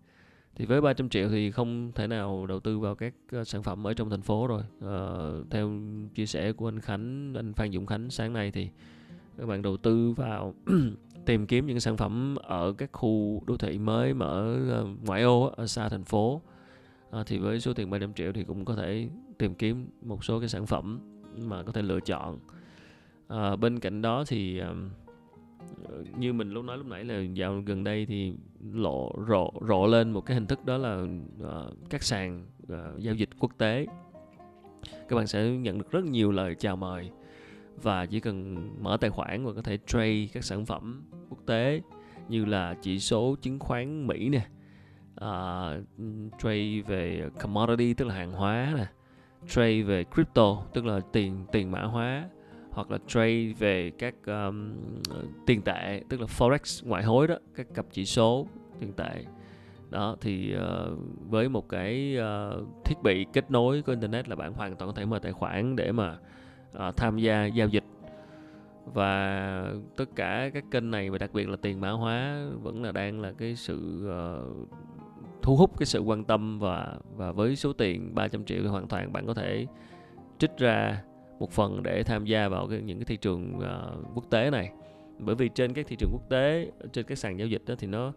Thì 0.55 0.65
với 0.65 0.81
300 0.81 1.09
triệu 1.09 1.29
thì 1.29 1.51
không 1.51 1.93
thể 1.95 2.07
nào 2.07 2.47
đầu 2.47 2.61
tư 2.61 2.79
vào 2.79 2.95
các 2.95 3.15
sản 3.45 3.63
phẩm 3.63 3.87
ở 3.87 3.95
trong 3.95 4.11
thành 4.11 4.23
phố 4.23 4.47
rồi. 4.47 4.63
À, 4.83 4.97
theo 5.51 5.73
chia 6.15 6.27
sẻ 6.27 6.53
của 6.53 6.69
anh 6.69 6.81
Khánh 6.81 7.35
anh 7.35 7.53
Phan 7.53 7.73
Dũng 7.73 7.87
Khánh 7.87 8.11
sáng 8.11 8.33
nay 8.33 8.51
thì 8.51 8.69
các 9.39 9.47
bạn 9.47 9.63
đầu 9.63 9.77
tư 9.77 10.13
vào 10.13 10.55
tìm 11.29 11.47
kiếm 11.47 11.67
những 11.67 11.81
sản 11.81 11.97
phẩm 11.97 12.37
ở 12.43 12.73
các 12.79 12.91
khu 12.93 13.43
đô 13.47 13.57
thị 13.57 13.79
mới 13.79 14.15
mà 14.15 14.27
ở 14.27 14.71
ờ, 14.71 14.87
ngoại 15.05 15.23
ô 15.23 15.53
ở 15.57 15.67
xa 15.67 15.89
thành 15.89 16.05
phố. 16.05 16.43
À, 17.11 17.23
thì 17.27 17.39
với 17.39 17.61
số 17.61 17.73
tiền 17.73 17.91
300 17.91 18.15
triệu 18.15 18.33
thì 18.33 18.45
cũng 18.45 18.65
có 18.65 18.75
thể 18.75 19.09
tìm 19.39 19.55
kiếm 19.55 19.87
một 20.03 20.25
số 20.25 20.41
cái 20.41 20.49
sản 20.49 20.67
phẩm 20.67 21.01
mà 21.37 21.63
có 21.63 21.73
thể 21.73 21.83
lựa 21.83 22.01
chọn. 22.01 22.39
À, 23.29 23.57
bên 23.57 23.81
cạnh 23.81 24.03
đó 24.03 24.25
thì 24.27 24.63
như 26.19 26.33
mình 26.33 26.51
lúc 26.51 26.65
nói 26.65 26.79
lúc 26.79 26.87
nãy 26.87 27.05
là 27.05 27.21
dạo 27.21 27.63
gần 27.67 27.85
đây 27.85 28.07
thì 28.07 28.33
lộ 28.73 29.13
rộ 29.29 29.53
rộ 29.69 29.87
lên 29.87 30.13
một 30.13 30.21
cái 30.27 30.35
hình 30.35 30.47
thức 30.47 30.65
đó 30.65 30.77
là 30.77 31.07
uh, 31.43 31.75
các 31.91 32.03
sàn 32.03 32.47
uh, 32.73 32.99
giao 32.99 33.15
dịch 33.15 33.31
quốc 33.39 33.53
tế. 33.59 33.87
Các 35.09 35.17
bạn 35.17 35.27
sẽ 35.27 35.51
nhận 35.51 35.79
được 35.79 35.91
rất 35.91 36.05
nhiều 36.05 36.33
lời 36.33 36.55
chào 36.55 36.77
mời 36.77 37.11
và 37.83 38.07
chỉ 38.07 38.21
cần 38.21 38.69
mở 38.83 38.97
tài 39.01 39.11
khoản 39.11 39.47
và 39.47 39.53
có 39.53 39.63
thể 39.63 39.79
trade 39.87 40.27
các 40.33 40.45
sản 40.45 40.67
phẩm 40.67 41.03
quốc 41.31 41.39
tế 41.47 41.81
như 42.29 42.45
là 42.45 42.75
chỉ 42.83 42.99
số 42.99 43.37
chứng 43.43 43.59
khoán 43.59 44.07
Mỹ 44.07 44.29
nè 44.29 44.47
uh, 45.15 45.85
trade 46.39 46.81
về 46.87 47.29
commodity 47.41 47.95
tức 47.95 48.05
là 48.05 48.15
hàng 48.15 48.33
hóa 48.33 48.75
nè 48.77 48.87
trade 49.49 49.83
về 49.83 50.05
crypto 50.15 50.63
tức 50.75 50.85
là 50.85 51.01
tiền 51.13 51.45
tiền 51.53 51.71
mã 51.71 51.83
hóa 51.83 52.29
hoặc 52.71 52.91
là 52.91 52.99
trade 53.07 53.53
về 53.59 53.91
các 53.99 54.15
um, 54.27 54.75
tiền 55.47 55.63
tệ 55.63 56.03
tức 56.09 56.21
là 56.21 56.27
forex 56.27 56.89
ngoại 56.89 57.05
hối 57.05 57.29
đó 57.29 57.35
các 57.55 57.67
cặp 57.75 57.87
chỉ 57.91 58.05
số 58.05 58.47
tiền 58.81 58.93
tệ. 58.93 59.25
Đó 59.91 60.17
thì 60.21 60.55
uh, 60.57 60.99
với 61.31 61.49
một 61.49 61.69
cái 61.69 62.17
uh, 62.19 62.85
thiết 62.85 62.95
bị 63.03 63.27
kết 63.33 63.51
nối 63.51 63.83
có 63.83 63.93
internet 63.93 64.29
là 64.29 64.37
bạn 64.37 64.53
hoàn 64.53 64.77
toàn 64.77 64.91
có 64.91 64.97
thể 64.97 65.05
mở 65.05 65.19
tài 65.19 65.33
khoản 65.33 65.77
để 65.77 65.93
mà 65.93 66.19
uh, 66.89 66.97
tham 66.97 67.19
gia 67.19 67.47
giao 67.47 67.69
dịch 67.69 67.85
và 68.95 69.73
tất 69.97 70.05
cả 70.17 70.51
các 70.55 70.65
kênh 70.71 70.91
này 70.91 71.11
và 71.11 71.19
đặc 71.19 71.31
biệt 71.33 71.49
là 71.49 71.57
tiền 71.57 71.81
mã 71.81 71.91
hóa 71.91 72.47
vẫn 72.63 72.83
là 72.83 72.93
đang 72.93 73.21
là 73.21 73.33
cái 73.39 73.57
sự 73.57 74.09
uh, 74.09 74.69
thu 75.43 75.57
hút 75.57 75.79
cái 75.79 75.87
sự 75.87 76.01
quan 76.01 76.25
tâm 76.25 76.59
và 76.59 76.97
và 77.17 77.33
với 77.33 77.57
số 77.57 77.73
tiền 77.73 78.15
300 78.15 78.45
triệu 78.45 78.63
thì 78.63 78.69
hoàn 78.69 78.89
toàn 78.89 79.13
bạn 79.13 79.27
có 79.27 79.35
thể 79.35 79.67
trích 80.39 80.57
ra 80.59 81.03
một 81.39 81.51
phần 81.51 81.83
để 81.83 82.03
tham 82.03 82.25
gia 82.25 82.49
vào 82.49 82.67
cái, 82.69 82.81
những 82.83 82.99
cái 82.99 83.05
thị 83.05 83.17
trường 83.17 83.59
uh, 83.59 84.07
quốc 84.15 84.31
tế 84.31 84.51
này. 84.51 84.71
Bởi 85.19 85.35
vì 85.35 85.49
trên 85.49 85.73
các 85.73 85.87
thị 85.87 85.97
trường 85.97 86.11
quốc 86.13 86.29
tế 86.31 86.71
trên 86.93 87.07
các 87.07 87.19
sàn 87.19 87.39
giao 87.39 87.49
dịch 87.49 87.63
đó 87.67 87.75
thì 87.79 87.87
nó 87.87 88.13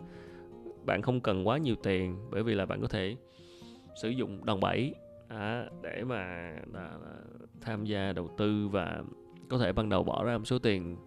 bạn 0.85 1.01
không 1.01 1.21
cần 1.21 1.47
quá 1.47 1.57
nhiều 1.57 1.75
tiền 1.83 2.15
bởi 2.31 2.43
vì 2.43 2.53
là 2.53 2.65
bạn 2.65 2.81
có 2.81 2.87
thể 2.87 3.15
sử 4.01 4.09
dụng 4.09 4.45
đòn 4.45 4.59
bẩy 4.59 4.95
à, 5.27 5.65
để 5.81 6.03
mà 6.03 6.53
à, 6.73 6.89
tham 7.61 7.85
gia 7.85 8.13
đầu 8.13 8.29
tư 8.37 8.67
và 8.67 9.03
có 9.51 9.57
thể 9.57 9.73
ban 9.73 9.89
đầu 9.89 10.03
bỏ 10.03 10.23
ra 10.23 10.37
một 10.37 10.45
số 10.45 10.59
tiền 10.59 10.97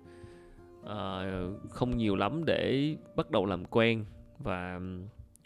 uh, 0.82 1.70
không 1.70 1.96
nhiều 1.96 2.16
lắm 2.16 2.44
để 2.44 2.96
bắt 3.16 3.30
đầu 3.30 3.46
làm 3.46 3.64
quen 3.64 4.04
và 4.38 4.80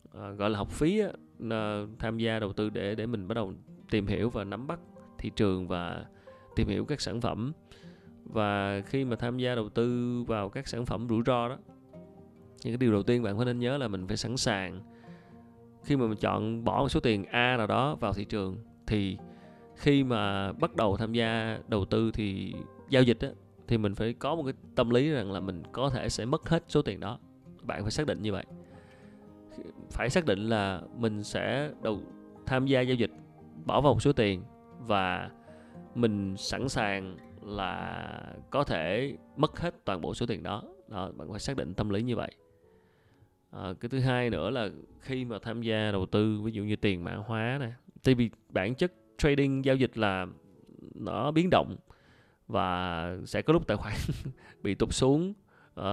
uh, 0.05 0.39
gọi 0.39 0.51
là 0.51 0.59
học 0.59 0.71
phí 0.71 1.01
á, 1.01 1.09
uh, 1.45 1.89
tham 1.99 2.19
gia 2.19 2.39
đầu 2.39 2.53
tư 2.53 2.71
để 2.71 2.95
để 2.95 3.07
mình 3.07 3.29
bắt 3.29 3.35
đầu 3.35 3.53
tìm 3.91 4.07
hiểu 4.07 4.31
và 4.31 4.45
nắm 4.45 4.67
bắt 4.67 4.81
thị 5.19 5.31
trường 5.37 5.69
và 5.69 6.05
tìm 6.57 6.69
hiểu 6.69 6.85
các 6.85 7.01
sản 7.01 7.21
phẩm. 7.21 7.53
Và 8.25 8.81
khi 8.87 9.05
mà 9.05 9.17
tham 9.17 9.39
gia 9.39 9.55
đầu 9.55 9.69
tư 9.69 10.19
vào 10.27 10.49
các 10.49 10.69
sản 10.69 10.87
phẩm 10.87 11.07
rủi 11.09 11.23
ro 11.27 11.49
đó 11.49 11.59
thì 12.63 12.71
cái 12.71 12.77
điều 12.77 12.93
đầu 12.93 13.03
tiên 13.03 13.23
bạn 13.23 13.37
phải 13.37 13.47
nên 13.47 13.59
nhớ 13.59 13.79
là 13.79 13.89
mình 13.89 14.07
phải 14.07 14.17
sẵn 14.17 14.37
sàng. 14.37 14.81
Khi 15.85 15.97
mà 15.97 16.07
mình 16.07 16.19
chọn 16.21 16.65
bỏ 16.65 16.79
một 16.79 16.89
số 16.89 17.01
tiền 17.01 17.25
A 17.25 17.57
nào 17.57 17.67
đó 17.67 17.95
vào 17.95 18.13
thị 18.13 18.25
trường 18.25 18.57
thì 18.87 19.19
khi 19.77 20.05
mà 20.05 20.53
bắt 20.53 20.77
đầu 20.77 20.97
tham 20.97 21.13
gia 21.13 21.59
đầu 21.69 21.85
tư 21.85 22.11
thì 22.15 22.55
giao 22.89 23.03
dịch 23.03 23.21
á, 23.21 23.29
thì 23.67 23.79
mình 23.79 23.95
phải 23.95 24.13
có 24.13 24.35
một 24.35 24.43
cái 24.45 24.55
tâm 24.75 24.91
lý 24.91 25.11
rằng 25.11 25.33
là 25.33 25.41
mình 25.41 25.63
có 25.73 25.91
thể 25.91 26.09
sẽ 26.09 26.25
mất 26.25 26.49
hết 26.49 26.65
số 26.69 26.83
tiền 26.83 27.01
đó. 27.01 27.19
Bạn 27.63 27.83
phải 27.83 27.91
xác 27.91 28.07
định 28.07 28.23
như 28.23 28.33
vậy. 28.33 28.45
Phải 29.91 30.11
xác 30.11 30.27
định 30.27 30.39
là 30.39 30.83
mình 30.97 31.25
sẽ 31.25 31.71
đầu 31.83 32.01
tham 32.47 32.67
gia 32.67 32.81
giao 32.81 32.95
dịch 32.95 33.11
bỏ 33.65 33.81
vào 33.81 33.95
một 33.95 34.03
số 34.03 34.13
tiền 34.13 34.43
và 34.79 35.31
mình 35.95 36.37
sẵn 36.37 36.69
sàng 36.69 37.17
là 37.43 38.35
có 38.51 38.65
thể 38.65 39.17
mất 39.37 39.61
hết 39.61 39.85
toàn 39.85 40.01
bộ 40.01 40.15
số 40.15 40.27
tiền 40.27 40.43
đó. 40.43 40.63
Đó 40.89 41.13
bạn 41.17 41.31
phải 41.31 41.41
xác 41.41 41.57
định 41.57 41.75
tâm 41.75 41.89
lý 41.89 42.03
như 42.03 42.17
vậy. 42.17 42.31
À, 43.51 43.73
cái 43.81 43.89
thứ 43.89 44.01
hai 44.01 44.31
nữa 44.31 44.51
là 44.51 44.69
khi 45.01 45.25
mà 45.25 45.39
tham 45.43 45.63
gia 45.63 45.93
đầu 45.93 46.07
tư 46.07 46.41
ví 46.43 46.53
dụ 46.53 46.63
như 46.63 46.77
tiền 46.77 47.05
mã 47.05 47.15
hóa 47.15 47.57
này, 47.61 47.73
tại 48.05 48.15
vì 48.15 48.31
bản 48.49 48.75
chất 48.75 48.93
trading 49.19 49.65
giao 49.65 49.77
dịch 49.77 49.99
là 49.99 50.27
nó 50.95 51.31
biến 51.31 51.51
động 51.51 51.77
và 52.49 53.17
sẽ 53.25 53.43
có 53.43 53.53
lúc 53.53 53.67
tài 53.67 53.77
khoản 53.77 53.97
bị 54.63 54.75
tụt 54.75 54.93
xuống 54.93 55.35
uh, 55.81 55.85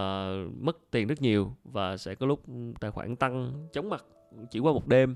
mất 0.60 0.78
tiền 0.92 1.08
rất 1.08 1.22
nhiều 1.22 1.52
và 1.64 1.98
sẽ 1.98 2.16
có 2.16 2.26
lúc 2.26 2.44
tài 2.80 2.92
khoản 2.92 3.16
tăng 3.16 3.68
chóng 3.74 3.90
mặt 3.90 4.06
chỉ 4.50 4.60
qua 4.60 4.74
một 4.74 4.88
đêm. 4.88 5.16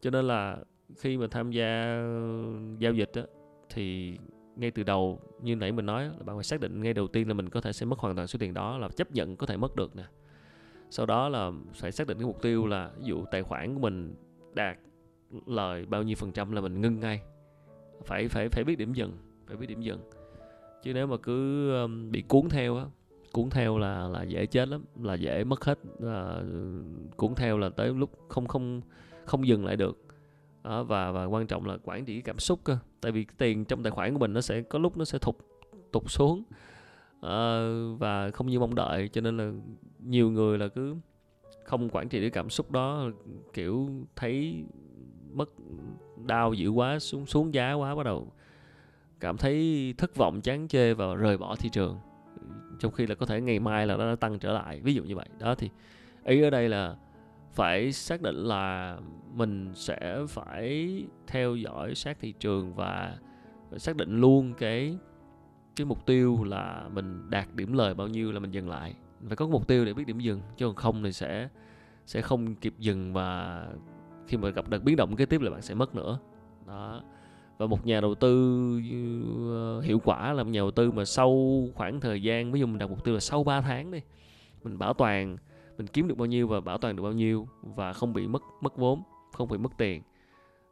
Cho 0.00 0.10
nên 0.10 0.26
là 0.26 0.58
khi 0.96 1.16
mà 1.16 1.26
tham 1.30 1.50
gia 1.50 1.96
giao 2.78 2.92
dịch 2.92 3.10
á, 3.14 3.22
thì 3.70 4.16
ngay 4.56 4.70
từ 4.70 4.82
đầu 4.82 5.20
như 5.42 5.56
nãy 5.56 5.72
mình 5.72 5.86
nói 5.86 6.04
là 6.04 6.22
bạn 6.24 6.36
phải 6.36 6.44
xác 6.44 6.60
định 6.60 6.82
ngay 6.82 6.94
đầu 6.94 7.06
tiên 7.06 7.28
là 7.28 7.34
mình 7.34 7.48
có 7.48 7.60
thể 7.60 7.72
sẽ 7.72 7.86
mất 7.86 7.98
hoàn 7.98 8.16
toàn 8.16 8.26
số 8.26 8.38
tiền 8.38 8.54
đó 8.54 8.78
là 8.78 8.88
chấp 8.88 9.12
nhận 9.12 9.36
có 9.36 9.46
thể 9.46 9.56
mất 9.56 9.76
được 9.76 9.96
nè. 9.96 10.04
Sau 10.90 11.06
đó 11.06 11.28
là 11.28 11.50
phải 11.74 11.92
xác 11.92 12.06
định 12.06 12.18
cái 12.18 12.26
mục 12.26 12.42
tiêu 12.42 12.66
là 12.66 12.90
ví 12.98 13.04
dụ 13.04 13.24
tài 13.30 13.42
khoản 13.42 13.74
của 13.74 13.80
mình 13.80 14.14
đạt 14.54 14.78
lời 15.46 15.86
bao 15.86 16.02
nhiêu 16.02 16.16
phần 16.16 16.32
trăm 16.32 16.52
là 16.52 16.60
mình 16.60 16.80
ngưng 16.80 17.00
ngay. 17.00 17.20
Phải 18.04 18.28
phải 18.28 18.48
phải 18.48 18.64
biết 18.64 18.78
điểm 18.78 18.92
dừng 18.92 19.16
phải 19.46 19.56
biết 19.56 19.66
điểm 19.66 19.80
dừng 19.80 20.00
chứ 20.84 20.92
nếu 20.94 21.06
mà 21.06 21.16
cứ 21.16 21.70
bị 22.10 22.22
cuốn 22.22 22.48
theo 22.48 22.76
á 22.76 22.84
cuốn 23.32 23.50
theo 23.50 23.78
là 23.78 24.08
là 24.08 24.22
dễ 24.22 24.46
chết 24.46 24.68
lắm 24.68 24.84
là 25.02 25.14
dễ 25.14 25.44
mất 25.44 25.64
hết 25.64 25.78
à, 26.06 26.42
cuốn 27.16 27.34
theo 27.34 27.58
là 27.58 27.68
tới 27.68 27.94
lúc 27.94 28.10
không 28.28 28.46
không 28.46 28.80
không 29.24 29.46
dừng 29.46 29.64
lại 29.64 29.76
được. 29.76 30.04
Đó, 30.64 30.82
và 30.82 31.12
và 31.12 31.24
quan 31.24 31.46
trọng 31.46 31.66
là 31.66 31.78
quản 31.84 32.04
trị 32.04 32.20
cảm 32.20 32.38
xúc 32.38 32.60
cơ 32.64 32.78
tại 33.00 33.12
vì 33.12 33.24
cái 33.24 33.34
tiền 33.38 33.64
trong 33.64 33.82
tài 33.82 33.90
khoản 33.90 34.12
của 34.12 34.18
mình 34.18 34.32
nó 34.32 34.40
sẽ 34.40 34.62
có 34.62 34.78
lúc 34.78 34.96
nó 34.96 35.04
sẽ 35.04 35.18
thụt 35.18 35.34
tụt 35.92 36.02
xuống. 36.06 36.42
À, 37.20 37.68
và 37.98 38.30
không 38.30 38.46
như 38.46 38.60
mong 38.60 38.74
đợi 38.74 39.08
cho 39.08 39.20
nên 39.20 39.36
là 39.36 39.52
nhiều 39.98 40.30
người 40.30 40.58
là 40.58 40.68
cứ 40.68 40.94
không 41.64 41.88
quản 41.88 42.08
trị 42.08 42.20
được 42.20 42.30
cảm 42.32 42.50
xúc 42.50 42.70
đó 42.70 43.10
kiểu 43.52 43.88
thấy 44.16 44.64
mất 45.32 45.50
đau 46.26 46.52
dữ 46.52 46.68
quá 46.68 46.98
xuống 46.98 47.26
xuống 47.26 47.54
giá 47.54 47.72
quá 47.72 47.94
bắt 47.94 48.02
đầu 48.02 48.32
cảm 49.24 49.36
thấy 49.36 49.94
thất 49.98 50.16
vọng, 50.16 50.40
chán 50.40 50.68
chê 50.68 50.94
và 50.94 51.14
rời 51.14 51.36
bỏ 51.36 51.56
thị 51.56 51.68
trường. 51.68 51.98
Trong 52.78 52.92
khi 52.92 53.06
là 53.06 53.14
có 53.14 53.26
thể 53.26 53.40
ngày 53.40 53.58
mai 53.58 53.86
là 53.86 53.96
nó 53.96 54.10
đã 54.10 54.16
tăng 54.16 54.38
trở 54.38 54.52
lại, 54.52 54.80
ví 54.80 54.94
dụ 54.94 55.02
như 55.04 55.16
vậy. 55.16 55.28
Đó, 55.38 55.54
thì 55.54 55.70
ý 56.24 56.42
ở 56.42 56.50
đây 56.50 56.68
là 56.68 56.96
phải 57.52 57.92
xác 57.92 58.22
định 58.22 58.36
là 58.36 58.96
mình 59.34 59.72
sẽ 59.74 60.18
phải 60.28 61.04
theo 61.26 61.56
dõi 61.56 61.94
sát 61.94 62.18
thị 62.20 62.32
trường 62.32 62.74
và 62.74 63.16
xác 63.76 63.96
định 63.96 64.20
luôn 64.20 64.54
cái 64.58 64.98
cái 65.76 65.84
mục 65.84 66.06
tiêu 66.06 66.44
là 66.44 66.88
mình 66.92 67.30
đạt 67.30 67.54
điểm 67.54 67.72
lời 67.72 67.94
bao 67.94 68.08
nhiêu 68.08 68.32
là 68.32 68.40
mình 68.40 68.50
dừng 68.50 68.68
lại. 68.68 68.94
Phải 69.26 69.36
có 69.36 69.46
mục 69.46 69.68
tiêu 69.68 69.84
để 69.84 69.94
biết 69.94 70.06
điểm 70.06 70.18
dừng, 70.18 70.40
chứ 70.56 70.66
còn 70.66 70.74
không 70.74 71.02
thì 71.02 71.12
sẽ 71.12 71.48
sẽ 72.06 72.20
không 72.20 72.54
kịp 72.54 72.74
dừng 72.78 73.12
và 73.12 73.60
khi 74.26 74.36
mà 74.36 74.48
gặp 74.48 74.68
đợt 74.68 74.82
biến 74.82 74.96
động 74.96 75.16
kế 75.16 75.26
tiếp 75.26 75.40
là 75.40 75.50
bạn 75.50 75.62
sẽ 75.62 75.74
mất 75.74 75.94
nữa. 75.94 76.18
Đó 76.66 77.02
và 77.58 77.66
một 77.66 77.86
nhà 77.86 78.00
đầu 78.00 78.14
tư 78.14 78.80
ờ, 79.50 79.80
hiệu 79.80 80.00
quả 80.04 80.32
là 80.32 80.42
một 80.42 80.50
nhà 80.50 80.60
đầu 80.60 80.70
tư 80.70 80.90
mà 80.90 81.04
sau 81.04 81.62
khoảng 81.74 82.00
thời 82.00 82.22
gian, 82.22 82.52
ví 82.52 82.60
dụ 82.60 82.66
mình 82.66 82.78
đặt 82.78 82.90
mục 82.90 83.04
tiêu 83.04 83.14
là 83.14 83.20
sau 83.20 83.44
3 83.44 83.60
tháng 83.60 83.90
đi, 83.90 84.00
mình 84.64 84.78
bảo 84.78 84.94
toàn, 84.94 85.36
mình 85.78 85.86
kiếm 85.86 86.08
được 86.08 86.18
bao 86.18 86.26
nhiêu 86.26 86.48
và 86.48 86.60
bảo 86.60 86.78
toàn 86.78 86.96
được 86.96 87.02
bao 87.02 87.12
nhiêu 87.12 87.48
và 87.62 87.92
không 87.92 88.12
bị 88.12 88.26
mất 88.26 88.42
mất 88.60 88.76
vốn, 88.76 89.02
không 89.32 89.48
bị 89.48 89.58
mất 89.58 89.72
tiền. 89.78 90.02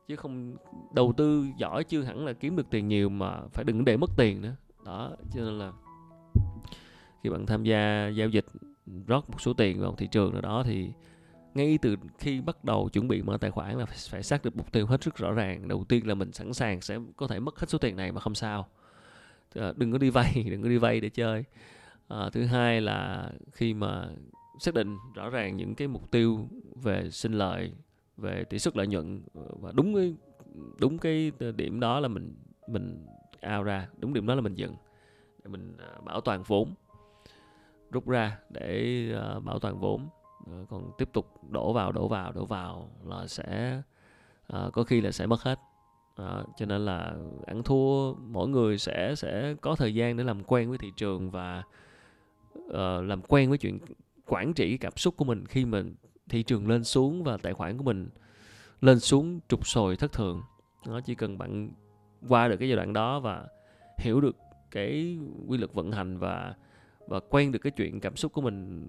Chứ 0.09 0.17
không, 0.17 0.57
đầu 0.95 1.13
tư 1.17 1.47
giỏi 1.57 1.85
chưa 1.85 2.03
hẳn 2.03 2.27
là 2.27 2.33
kiếm 2.33 2.57
được 2.57 2.71
tiền 2.71 2.89
nhiều 2.89 3.09
mà 3.09 3.41
phải 3.53 3.65
đừng 3.65 3.85
để 3.85 3.97
mất 3.97 4.11
tiền 4.17 4.43
nữa. 4.43 4.55
Đó, 4.85 5.11
cho 5.35 5.41
nên 5.41 5.59
là 5.59 5.73
khi 7.23 7.31
bạn 7.31 7.47
tham 7.47 7.65
gia 7.65 8.09
giao 8.09 8.29
dịch, 8.29 8.47
rót 9.07 9.31
một 9.31 9.41
số 9.41 9.53
tiền 9.53 9.81
vào 9.81 9.95
thị 9.99 10.07
trường 10.07 10.33
nào 10.33 10.41
đó 10.41 10.63
thì 10.67 10.93
ngay 11.57 11.79
từ 11.83 11.97
khi 12.19 12.41
bắt 12.41 12.65
đầu 12.65 12.89
chuẩn 12.89 13.09
bị 13.09 13.23
mở 13.23 13.39
tài 13.41 13.51
khoản 13.51 13.79
là 13.79 13.87
phải 13.87 14.23
xác 14.23 14.45
định 14.45 14.53
mục 14.57 14.73
tiêu 14.73 14.87
hết 14.87 15.03
sức 15.03 15.17
rõ 15.17 15.33
ràng. 15.33 15.69
Đầu 15.69 15.85
tiên 15.89 16.07
là 16.07 16.15
mình 16.15 16.33
sẵn 16.33 16.55
sàng 16.55 16.81
sẽ 16.81 16.99
có 17.17 17.27
thể 17.27 17.41
mất 17.41 17.59
hết 17.59 17.71
số 17.71 17.79
tiền 17.79 17.97
này 17.97 18.13
mà 18.13 18.21
không 18.21 18.35
sao. 18.35 18.69
Ờ, 19.55 19.75
đừng 19.77 19.93
có 19.93 19.99
đi 19.99 20.11
vay 20.11 20.45
đừng 20.51 20.63
có 20.63 20.69
đi 20.69 20.79
vay 20.79 21.01
để 21.01 21.09
chơi. 21.09 21.45
À, 22.09 22.31
thứ 22.33 22.45
hai 22.45 22.81
là 22.81 23.31
khi 23.53 23.75
mà 23.75 24.09
xác 24.61 24.75
định 24.75 24.97
rõ 25.15 25.31
ràng 25.31 25.57
những 25.57 25.75
cái 25.75 25.89
mục 25.89 26.11
tiêu 26.11 26.49
về 26.83 27.11
sinh 27.11 27.33
lợi 27.33 27.73
về 28.17 28.45
tỷ 28.45 28.59
suất 28.59 28.77
lợi 28.77 28.87
nhuận 28.87 29.23
và 29.35 29.73
đúng 29.73 29.95
cái 29.95 30.15
đúng 30.81 30.99
cái 30.99 31.33
điểm 31.57 31.81
đó 31.81 32.01
là 32.01 32.09
mình 32.09 32.35
mình 32.69 33.07
ao 33.41 33.63
ra 33.63 33.89
đúng 33.99 34.15
điểm 34.15 34.27
đó 34.27 34.35
là 34.35 34.41
mình 34.41 34.55
dừng 34.55 34.75
để 35.45 35.51
mình 35.51 35.77
à, 35.79 36.01
bảo 36.05 36.21
toàn 36.21 36.43
vốn 36.43 36.75
rút 37.93 38.09
ra 38.09 38.39
để 38.51 39.07
à, 39.15 39.41
bảo 39.41 39.59
toàn 39.59 39.79
vốn 39.79 40.09
còn 40.71 40.91
tiếp 40.99 41.09
tục 41.13 41.27
đổ 41.51 41.73
vào 41.73 41.93
đổ 41.93 42.09
vào 42.09 42.33
đổ 42.33 42.45
vào 42.45 42.91
là 43.05 43.27
sẽ 43.27 43.83
à, 44.47 44.69
có 44.73 44.85
khi 44.85 45.01
là 45.01 45.11
sẽ 45.11 45.27
mất 45.27 45.43
hết. 45.43 45.59
À, 46.17 46.43
cho 46.57 46.67
nên 46.67 46.85
là 46.85 47.15
ăn 47.47 47.63
thua 47.63 48.15
mỗi 48.15 48.49
người 48.49 48.79
sẽ 48.79 49.15
sẽ 49.15 49.55
có 49.61 49.75
thời 49.75 49.95
gian 49.95 50.17
để 50.17 50.25
làm 50.25 50.45
quen 50.45 50.69
với 50.69 50.79
thị 50.79 50.93
trường 50.97 51.31
và 51.31 51.63
uh, 52.59 53.05
làm 53.07 53.23
quen 53.29 53.49
với 53.49 53.59
chuyện 53.59 53.79
quản 54.27 54.55
trị 54.55 54.77
cảm 54.77 54.93
xúc 54.97 55.17
của 55.17 55.25
mình 55.25 55.47
khi 55.47 55.65
mà 55.65 55.83
thị 56.29 56.43
trường 56.43 56.69
lên 56.69 56.85
xuống 56.85 57.25
và 57.25 57.37
tài 57.37 57.53
khoản 57.53 57.79
của 57.79 57.85
mình 57.85 58.09
lên 58.81 59.01
xuống 59.01 59.41
trục 59.49 59.67
sồi 59.67 59.97
thất 59.97 60.13
thường. 60.13 60.43
Nó 60.87 61.01
chỉ 61.01 61.15
cần 61.15 61.39
bạn 61.39 61.71
qua 62.29 62.49
được 62.49 62.57
cái 62.57 62.69
giai 62.69 62.77
đoạn 62.77 62.93
đó 62.93 63.21
và 63.21 63.47
hiểu 63.99 64.21
được 64.21 64.37
cái 64.71 65.19
quy 65.47 65.59
luật 65.59 65.73
vận 65.75 65.93
hành 65.93 66.19
và 66.19 66.55
và 67.07 67.21
quen 67.31 67.53
được 67.53 67.59
cái 67.59 67.71
chuyện 67.71 68.01
cảm 68.01 68.17
xúc 68.17 68.33
của 68.33 68.41
mình 68.41 68.87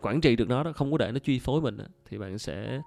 quản 0.00 0.20
trị 0.20 0.36
được 0.36 0.48
nó 0.48 0.62
đó 0.62 0.72
không 0.72 0.92
có 0.92 0.98
để 0.98 1.12
nó 1.12 1.18
chi 1.18 1.38
phối 1.38 1.60
mình 1.60 1.76
đó, 1.76 1.84
thì 2.08 2.18
bạn 2.18 2.38
sẽ 2.38 2.82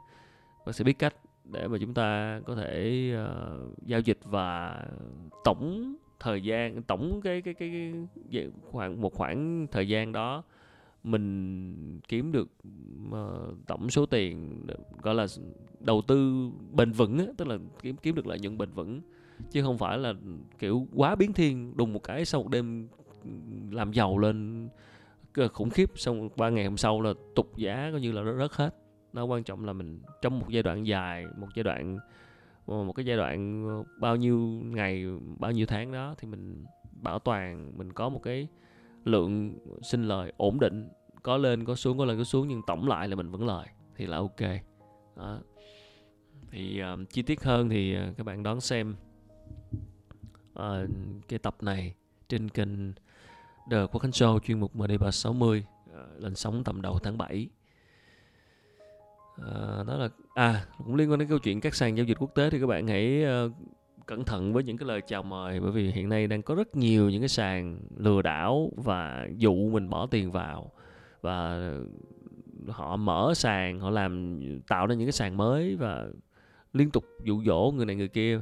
bạn 0.66 0.74
sẽ 0.74 0.84
biết 0.84 1.00
cách 1.00 1.16
để 1.44 1.68
mà 1.68 1.78
chúng 1.82 1.94
ta 1.94 2.42
có 2.46 2.56
thể 2.56 3.12
uh, 3.16 3.88
giao 3.88 4.00
dịch 4.00 4.20
và 4.24 4.80
tổng 5.44 5.96
thời 6.20 6.42
gian 6.42 6.84
tổng 6.84 7.22
cái 7.24 7.42
cái 7.42 7.54
cái, 7.54 7.94
cái 8.32 8.50
khoảng 8.72 9.02
một 9.02 9.14
khoảng 9.14 9.68
thời 9.72 9.88
gian 9.88 10.12
đó 10.12 10.44
mình 11.04 12.00
kiếm 12.08 12.32
được 12.32 12.50
uh, 13.10 13.58
tổng 13.68 13.90
số 13.90 14.06
tiền 14.06 14.62
gọi 15.02 15.16
là 15.16 15.28
đầu 15.80 16.02
tư 16.02 16.50
bền 16.72 16.92
vững 16.92 17.18
á, 17.18 17.26
tức 17.38 17.48
là 17.48 17.58
kiếm 17.82 17.96
kiếm 17.96 18.16
được 18.16 18.28
lợi 18.28 18.40
nhuận 18.40 18.58
bền 18.58 18.70
vững 18.72 19.02
chứ 19.52 19.62
không 19.64 19.78
phải 19.78 19.98
là 19.98 20.14
kiểu 20.60 20.88
quá 20.96 21.16
biến 21.16 21.34
thiên 21.34 21.78
đùng 21.78 21.94
một 21.94 22.04
cái 22.04 22.26
sau 22.26 22.44
một 22.44 22.50
đêm 22.50 22.88
làm 23.72 23.94
giàu 23.94 24.18
lên 24.18 24.70
khủng 25.54 25.70
khiếp. 25.70 25.92
Xong 25.96 26.30
ba 26.38 26.50
ngày 26.50 26.66
hôm 26.66 26.78
sau 26.78 27.02
là 27.02 27.14
tục 27.36 27.58
giá 27.58 27.90
coi 27.92 28.02
như 28.02 28.12
là 28.12 28.22
nó 28.22 28.38
rớt 28.38 28.52
hết. 28.52 28.76
Nó 29.14 29.26
quan 29.26 29.44
trọng 29.44 29.66
là 29.66 29.74
mình 29.74 30.00
trong 30.22 30.40
một 30.40 30.46
giai 30.50 30.64
đoạn 30.64 30.88
dài 30.88 31.26
một 31.38 31.48
giai 31.56 31.64
đoạn 31.64 31.98
một 32.68 32.94
cái 32.94 33.06
giai 33.06 33.18
đoạn 33.18 33.66
bao 34.00 34.16
nhiêu 34.16 34.40
ngày 34.64 35.06
bao 35.40 35.52
nhiêu 35.52 35.66
tháng 35.66 35.92
đó 35.92 36.16
thì 36.18 36.28
mình 36.28 36.66
bảo 36.92 37.20
toàn 37.20 37.78
mình 37.78 37.94
có 37.94 38.10
một 38.10 38.24
cái 38.24 38.48
lượng 39.04 39.58
sinh 39.82 40.04
lời 40.04 40.34
ổn 40.38 40.60
định 40.60 40.90
có 41.24 41.38
lên 41.38 41.66
có 41.66 41.76
xuống 41.76 41.98
có 41.98 42.06
lên 42.06 42.18
có 42.18 42.24
xuống 42.24 42.48
nhưng 42.48 42.62
tổng 42.68 42.88
lại 42.88 43.08
là 43.08 43.16
mình 43.16 43.32
vẫn 43.32 43.46
lời 43.46 43.68
thì 43.96 44.06
là 44.06 44.18
ok. 44.18 44.42
Đó. 45.16 45.40
thì 46.52 46.82
uh, 46.94 47.10
chi 47.10 47.22
tiết 47.22 47.44
hơn 47.44 47.70
thì 47.70 47.98
uh, 47.98 48.18
các 48.18 48.26
bạn 48.26 48.44
đón 48.44 48.62
xem 48.62 48.96
uh, 50.54 50.90
cái 51.28 51.40
tập 51.40 51.56
này 51.62 51.94
trên 52.28 52.50
kênh 52.50 52.70
The 53.72 53.86
Quốc 53.92 54.00
Khánh 54.00 54.12
Show 54.12 54.40
chuyên 54.40 54.60
mục 54.60 54.76
MD360 54.76 55.60
uh, 55.60 55.64
lên 56.18 56.36
sóng 56.36 56.64
tầm 56.64 56.82
đầu 56.82 57.00
tháng 57.04 57.18
7 57.18 57.50
à, 59.38 59.44
ờ, 59.44 59.84
đó 59.88 59.98
là 59.98 60.10
à 60.36 60.66
cũng 60.78 60.96
liên 60.96 61.12
quan 61.12 61.20
đến 61.20 61.30
câu 61.30 61.40
chuyện 61.40 61.62
các 61.62 61.76
sàn 61.76 61.98
giao 61.98 62.06
dịch 62.06 62.18
quốc 62.20 62.36
tế 62.36 62.50
thì 62.50 62.60
các 62.60 62.68
bạn 62.68 62.88
hãy 62.88 63.24
uh, 63.46 63.52
cẩn 64.06 64.24
thận 64.24 64.54
với 64.54 64.64
những 64.64 64.78
cái 64.78 64.88
lời 64.88 65.02
chào 65.08 65.24
mời 65.24 65.60
bởi 65.60 65.72
vì 65.72 65.92
hiện 65.92 66.10
nay 66.10 66.28
đang 66.28 66.42
có 66.42 66.56
rất 66.56 66.76
nhiều 66.76 67.10
những 67.10 67.22
cái 67.22 67.30
sàn 67.30 67.80
lừa 67.98 68.22
đảo 68.22 68.72
và 68.76 69.28
dụ 69.38 69.70
mình 69.70 69.90
bỏ 69.90 70.08
tiền 70.12 70.32
vào 70.32 70.72
và 71.22 71.72
họ 72.68 72.98
mở 72.98 73.34
sàn 73.36 73.80
họ 73.80 73.90
làm 73.90 74.40
tạo 74.68 74.88
ra 74.88 74.96
những 74.96 75.08
cái 75.08 75.12
sàn 75.12 75.38
mới 75.38 75.76
và 75.76 76.08
liên 76.74 76.92
tục 76.92 77.06
dụ 77.24 77.44
dỗ 77.44 77.74
người 77.76 77.86
này 77.86 77.96
người 77.96 78.08
kia 78.08 78.42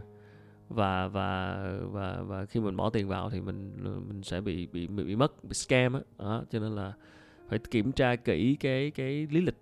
và 0.70 1.08
và 1.08 1.64
và 1.82 2.22
và 2.22 2.46
khi 2.46 2.60
mình 2.60 2.76
bỏ 2.76 2.90
tiền 2.90 3.08
vào 3.08 3.30
thì 3.30 3.42
mình 3.42 3.72
mình 4.08 4.24
sẽ 4.24 4.42
bị 4.42 4.68
bị 4.68 4.88
bị, 4.88 5.04
bị 5.04 5.16
mất 5.16 5.44
bị 5.44 5.54
scam 5.54 5.94
á 5.94 6.00
đó. 6.18 6.44
cho 6.52 6.60
nên 6.60 6.76
là 6.76 6.94
phải 7.50 7.60
kiểm 7.60 7.92
tra 7.92 8.16
kỹ 8.16 8.58
cái 8.60 8.92
cái 8.92 9.28
lý 9.32 9.42
lịch 9.42 9.58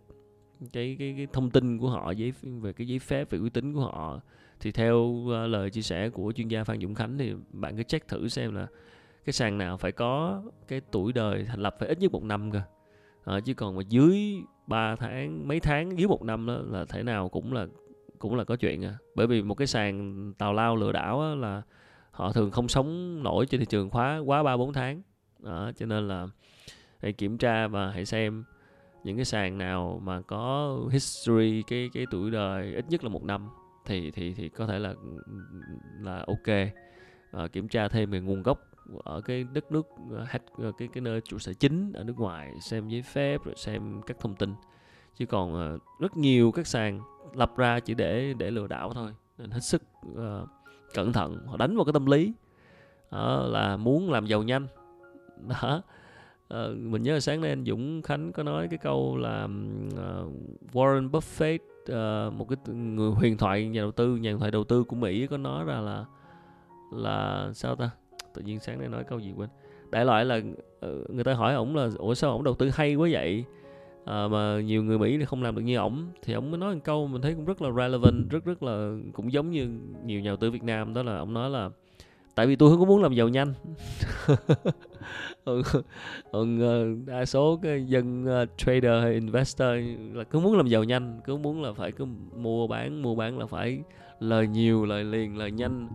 cái 0.74 0.96
cái 1.00 1.14
cái 1.18 1.28
thông 1.34 1.50
tin 1.50 1.78
của 1.78 1.90
họ 1.90 2.12
giấy 2.12 2.34
về 2.42 2.74
cái 2.74 2.88
giấy 2.88 3.00
phép 3.00 3.30
về 3.30 3.40
uy 3.40 3.50
tín 3.50 3.74
của 3.74 3.82
họ 3.82 4.20
thì 4.60 4.72
theo 4.72 4.98
uh, 4.98 5.50
lời 5.50 5.70
chia 5.70 5.82
sẻ 5.82 6.10
của 6.10 6.32
chuyên 6.32 6.48
gia 6.48 6.64
Phan 6.64 6.82
Dũng 6.82 6.96
Khánh 6.96 7.18
thì 7.18 7.34
bạn 7.50 7.78
cứ 7.78 7.84
check 7.84 8.08
thử 8.08 8.28
xem 8.28 8.56
là 8.56 8.68
cái 9.26 9.34
sàn 9.34 9.58
nào 9.58 9.78
phải 9.78 9.92
có 9.92 10.44
cái 10.68 10.82
tuổi 10.92 11.14
đời 11.14 11.46
thành 11.48 11.60
lập 11.60 11.76
phải 11.80 11.90
ít 11.90 12.00
nhất 12.00 12.12
một 12.12 12.24
năm 12.24 12.52
cơ 12.52 12.62
à, 13.26 13.40
chứ 13.40 13.54
còn 13.54 13.76
mà 13.76 13.82
dưới 13.90 14.36
3 14.68 14.96
tháng 14.96 15.48
mấy 15.48 15.60
tháng 15.60 16.00
dưới 16.00 16.08
một 16.08 16.24
năm 16.24 16.46
đó 16.46 16.58
là 16.66 16.86
thể 16.86 17.04
nào 17.04 17.30
cũng 17.30 17.54
là 17.54 17.68
cũng 18.22 18.36
là 18.36 18.44
có 18.44 18.56
chuyện 18.56 18.86
à. 18.86 18.98
Bởi 19.16 19.28
vì 19.28 19.42
một 19.42 19.56
cái 19.56 19.68
sàn 19.68 20.34
tào 20.38 20.54
lao 20.54 20.76
lừa 20.76 20.92
đảo 20.92 21.22
á, 21.22 21.36
là 21.36 21.62
họ 22.12 22.32
thường 22.32 22.52
không 22.52 22.68
sống 22.68 23.20
nổi 23.24 23.46
trên 23.46 23.60
thị 23.60 23.66
trường 23.70 23.90
khóa 23.90 24.18
quá 24.26 24.44
ba 24.44 24.58
bốn 24.58 24.74
tháng. 24.74 25.02
Đó, 25.40 25.72
cho 25.76 25.86
nên 25.86 26.08
là 26.08 26.28
hãy 27.02 27.14
kiểm 27.14 27.38
tra 27.38 27.68
và 27.68 27.92
hãy 27.92 28.06
xem 28.06 28.44
những 29.04 29.16
cái 29.16 29.26
sàn 29.26 29.58
nào 29.58 30.02
mà 30.04 30.22
có 30.22 30.78
history 30.92 31.64
cái 31.68 31.90
cái 31.94 32.06
tuổi 32.12 32.32
đời 32.32 32.74
ít 32.76 32.86
nhất 32.90 33.04
là 33.04 33.10
một 33.10 33.24
năm 33.24 33.50
thì 33.86 34.12
thì 34.12 34.34
thì 34.34 34.50
có 34.50 34.68
thể 34.68 34.80
là 34.80 34.94
là 36.00 36.26
ok. 36.28 36.58
À, 37.32 37.48
kiểm 37.52 37.68
tra 37.68 37.88
thêm 37.88 38.12
về 38.12 38.20
nguồn 38.20 38.44
gốc 38.44 38.60
ở 39.04 39.22
cái 39.22 39.46
đất 39.54 39.72
nước 39.72 39.88
cái 40.78 40.88
cái 40.94 41.02
nơi 41.02 41.22
trụ 41.22 41.40
sở 41.40 41.54
chính 41.54 41.94
ở 41.94 42.04
nước 42.04 42.18
ngoài 42.18 42.54
xem 42.62 42.90
giấy 42.90 43.02
phép 43.02 43.44
rồi 43.44 43.56
xem 43.58 44.02
các 44.08 44.18
thông 44.20 44.36
tin. 44.36 44.54
Chứ 45.18 45.26
còn 45.26 45.54
ờ, 45.54 45.78
rất 46.00 46.18
nhiều 46.18 46.52
các 46.52 46.68
sàn 46.68 47.02
lập 47.34 47.58
ra 47.58 47.80
chỉ 47.80 47.94
để 47.94 48.34
để 48.38 48.52
lừa 48.52 48.68
đảo 48.68 48.94
thôi. 48.94 49.12
Nên 49.38 49.52
hết 49.52 49.60
sức 49.60 49.82
uh, 50.12 50.50
cẩn 50.94 51.14
thận. 51.14 51.38
Họ 51.48 51.58
đánh 51.58 51.76
vào 51.76 51.86
cái 51.86 51.94
tâm 51.94 52.06
lý. 52.06 52.34
Uh, 53.16 53.52
là 53.52 53.78
muốn 53.78 54.12
làm 54.12 54.26
giàu 54.26 54.44
nhanh. 54.44 54.68
Đó. 55.48 55.82
Uh, 56.54 56.78
mình 56.78 57.04
nhớ 57.04 57.20
sáng 57.20 57.42
nay 57.42 57.50
anh 57.50 57.66
Dũng 57.66 58.02
Khánh 58.02 58.32
có 58.32 58.44
nói 58.44 58.68
cái 58.68 58.78
câu 58.78 59.18
là 59.18 59.44
uh, 59.44 60.32
Warren 60.74 61.10
Buffett 61.10 61.60
uh, 61.92 62.34
một 62.34 62.50
cái 62.50 62.76
người 62.76 63.12
huyền 63.12 63.38
thoại 63.38 63.68
nhà 63.68 63.82
đầu 63.82 63.92
tư 63.92 64.16
nhà 64.16 64.30
huyền 64.30 64.40
thoại 64.40 64.52
đầu 64.52 64.64
tư 64.64 64.84
của 64.84 64.96
Mỹ 64.96 65.28
có 65.28 65.38
nói 65.38 65.66
ra 65.66 65.80
là 65.80 66.06
là 66.94 67.50
sao 67.54 67.76
ta? 67.76 67.90
Tự 68.34 68.42
nhiên 68.42 68.60
sáng 68.60 68.80
nay 68.80 68.88
nói 68.88 69.04
câu 69.04 69.20
gì 69.20 69.34
quên. 69.36 69.50
Đại 69.90 70.06
loại 70.06 70.26
là 70.26 70.36
uh, 70.36 71.10
người 71.10 71.24
ta 71.24 71.34
hỏi 71.34 71.54
ổng 71.54 71.76
là 71.76 71.90
ủa 71.98 72.14
sao 72.14 72.32
ổng 72.32 72.44
đầu 72.44 72.54
tư 72.54 72.70
hay 72.74 72.96
quá 72.96 73.10
vậy? 73.12 73.46
À, 74.06 74.28
mà 74.28 74.62
nhiều 74.62 74.84
người 74.84 75.00
Mỹ 75.00 75.18
thì 75.18 75.26
không 75.26 75.44
làm 75.44 75.56
được 75.56 75.62
như 75.62 75.78
ổng. 75.78 76.08
Thì 76.22 76.34
ổng 76.34 76.52
mới 76.52 76.58
nói 76.58 76.76
một 76.76 76.82
câu 76.84 77.08
mình 77.08 77.22
thấy 77.22 77.34
cũng 77.34 77.46
rất 77.46 77.62
là 77.62 77.70
relevant 77.78 78.30
rất 78.30 78.46
rất 78.46 78.64
là 78.64 78.96
cũng 79.14 79.34
giống 79.34 79.52
như 79.52 79.70
nhiều 80.06 80.22
nhà 80.22 80.30
đầu 80.30 80.38
tư 80.38 80.52
Việt 80.52 80.64
Nam. 80.64 80.94
Đó 80.94 81.04
là 81.04 81.18
ổng 81.18 81.34
nói 81.34 81.50
là 81.50 81.70
tại 82.36 82.48
vì 82.48 82.56
tôi 82.56 82.70
không 82.70 82.80
có 82.80 82.86
muốn 82.86 83.02
làm 83.02 83.14
giàu 83.14 83.28
nhanh. 83.30 83.54
Ừ, 85.46 85.62
còn, 86.32 86.60
ờ, 86.60 86.86
đa 87.06 87.26
số 87.26 87.60
cái 87.64 87.86
dân 87.86 88.26
uh, 88.26 88.50
trader 88.58 89.04
hay 89.04 89.14
investor 89.14 89.70
là 90.14 90.24
cứ 90.24 90.40
muốn 90.40 90.58
làm 90.58 90.68
giàu 90.68 90.84
nhanh 90.84 91.20
cứ 91.26 91.38
muốn 91.38 91.62
là 91.62 91.74
phải 91.74 91.92
cứ 91.92 92.06
mua 92.36 92.68
bán 92.68 93.02
mua 93.02 93.16
bán 93.16 93.40
là 93.40 93.46
phải 93.46 93.80
lời 94.20 94.48
nhiều 94.48 94.86
lời 94.86 95.04
liền 95.04 95.38
lời 95.38 95.52
nhanh. 95.52 95.88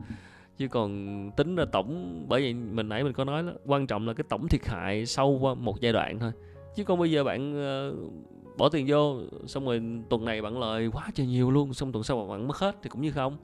Chứ 0.58 0.68
còn 0.68 1.30
tính 1.36 1.56
ra 1.56 1.64
tổng 1.72 2.24
bởi 2.28 2.42
vậy 2.42 2.54
mình 2.54 2.88
nãy 2.88 3.04
mình 3.04 3.12
có 3.12 3.24
nói 3.24 3.42
đó, 3.42 3.52
quan 3.64 3.86
trọng 3.86 4.06
là 4.08 4.14
cái 4.14 4.24
tổng 4.28 4.48
thiệt 4.48 4.66
hại 4.66 5.06
sau 5.06 5.28
qua 5.28 5.54
một 5.54 5.80
giai 5.80 5.92
đoạn 5.92 6.18
thôi 6.18 6.32
chứ 6.76 6.84
còn 6.84 6.98
bây 6.98 7.10
giờ 7.10 7.24
bạn 7.24 7.52
uh, 7.52 8.12
bỏ 8.58 8.68
tiền 8.68 8.86
vô 8.88 9.20
xong 9.46 9.66
rồi 9.66 9.82
tuần 10.08 10.24
này 10.24 10.42
bạn 10.42 10.58
lời 10.58 10.90
quá 10.92 11.10
trời 11.14 11.26
nhiều 11.26 11.50
luôn 11.50 11.74
xong 11.74 11.92
tuần 11.92 12.04
sau 12.04 12.26
bạn 12.26 12.48
mất 12.48 12.56
hết 12.56 12.76
thì 12.82 12.88
cũng 12.88 13.02
như 13.02 13.10
không. 13.10 13.36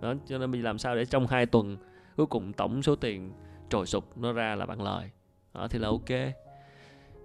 Đó 0.00 0.14
cho 0.26 0.38
nên 0.38 0.50
mình 0.50 0.64
làm 0.64 0.78
sao 0.78 0.96
để 0.96 1.04
trong 1.04 1.26
hai 1.26 1.46
tuần 1.46 1.76
cuối 2.16 2.26
cùng 2.26 2.52
tổng 2.52 2.82
số 2.82 2.96
tiền 2.96 3.32
trồi 3.68 3.86
sụp 3.86 4.18
nó 4.18 4.32
ra 4.32 4.54
là 4.54 4.66
bạn 4.66 4.82
lời. 4.82 5.10
Đó 5.54 5.68
thì 5.68 5.78
là 5.78 5.88
ok. 5.88 6.10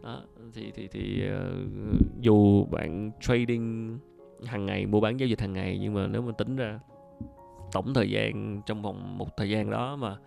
Đó 0.03 0.21
thì 0.53 0.71
thì 0.75 0.88
thì 0.88 1.23
uh, 1.27 2.21
dù 2.21 2.65
bạn 2.65 3.12
trading 3.21 3.97
hàng 4.45 4.65
ngày 4.65 4.86
mua 4.86 4.99
bán 4.99 5.19
giao 5.19 5.27
dịch 5.27 5.41
hàng 5.41 5.53
ngày 5.53 5.77
nhưng 5.82 5.93
mà 5.93 6.08
nếu 6.08 6.21
mà 6.21 6.32
tính 6.38 6.55
ra 6.55 6.79
tổng 7.71 7.93
thời 7.93 8.10
gian 8.10 8.62
trong 8.65 8.82
vòng 8.82 9.17
một 9.17 9.38
thời 9.38 9.49
gian 9.49 9.69
đó 9.69 9.95
mà 9.95 10.17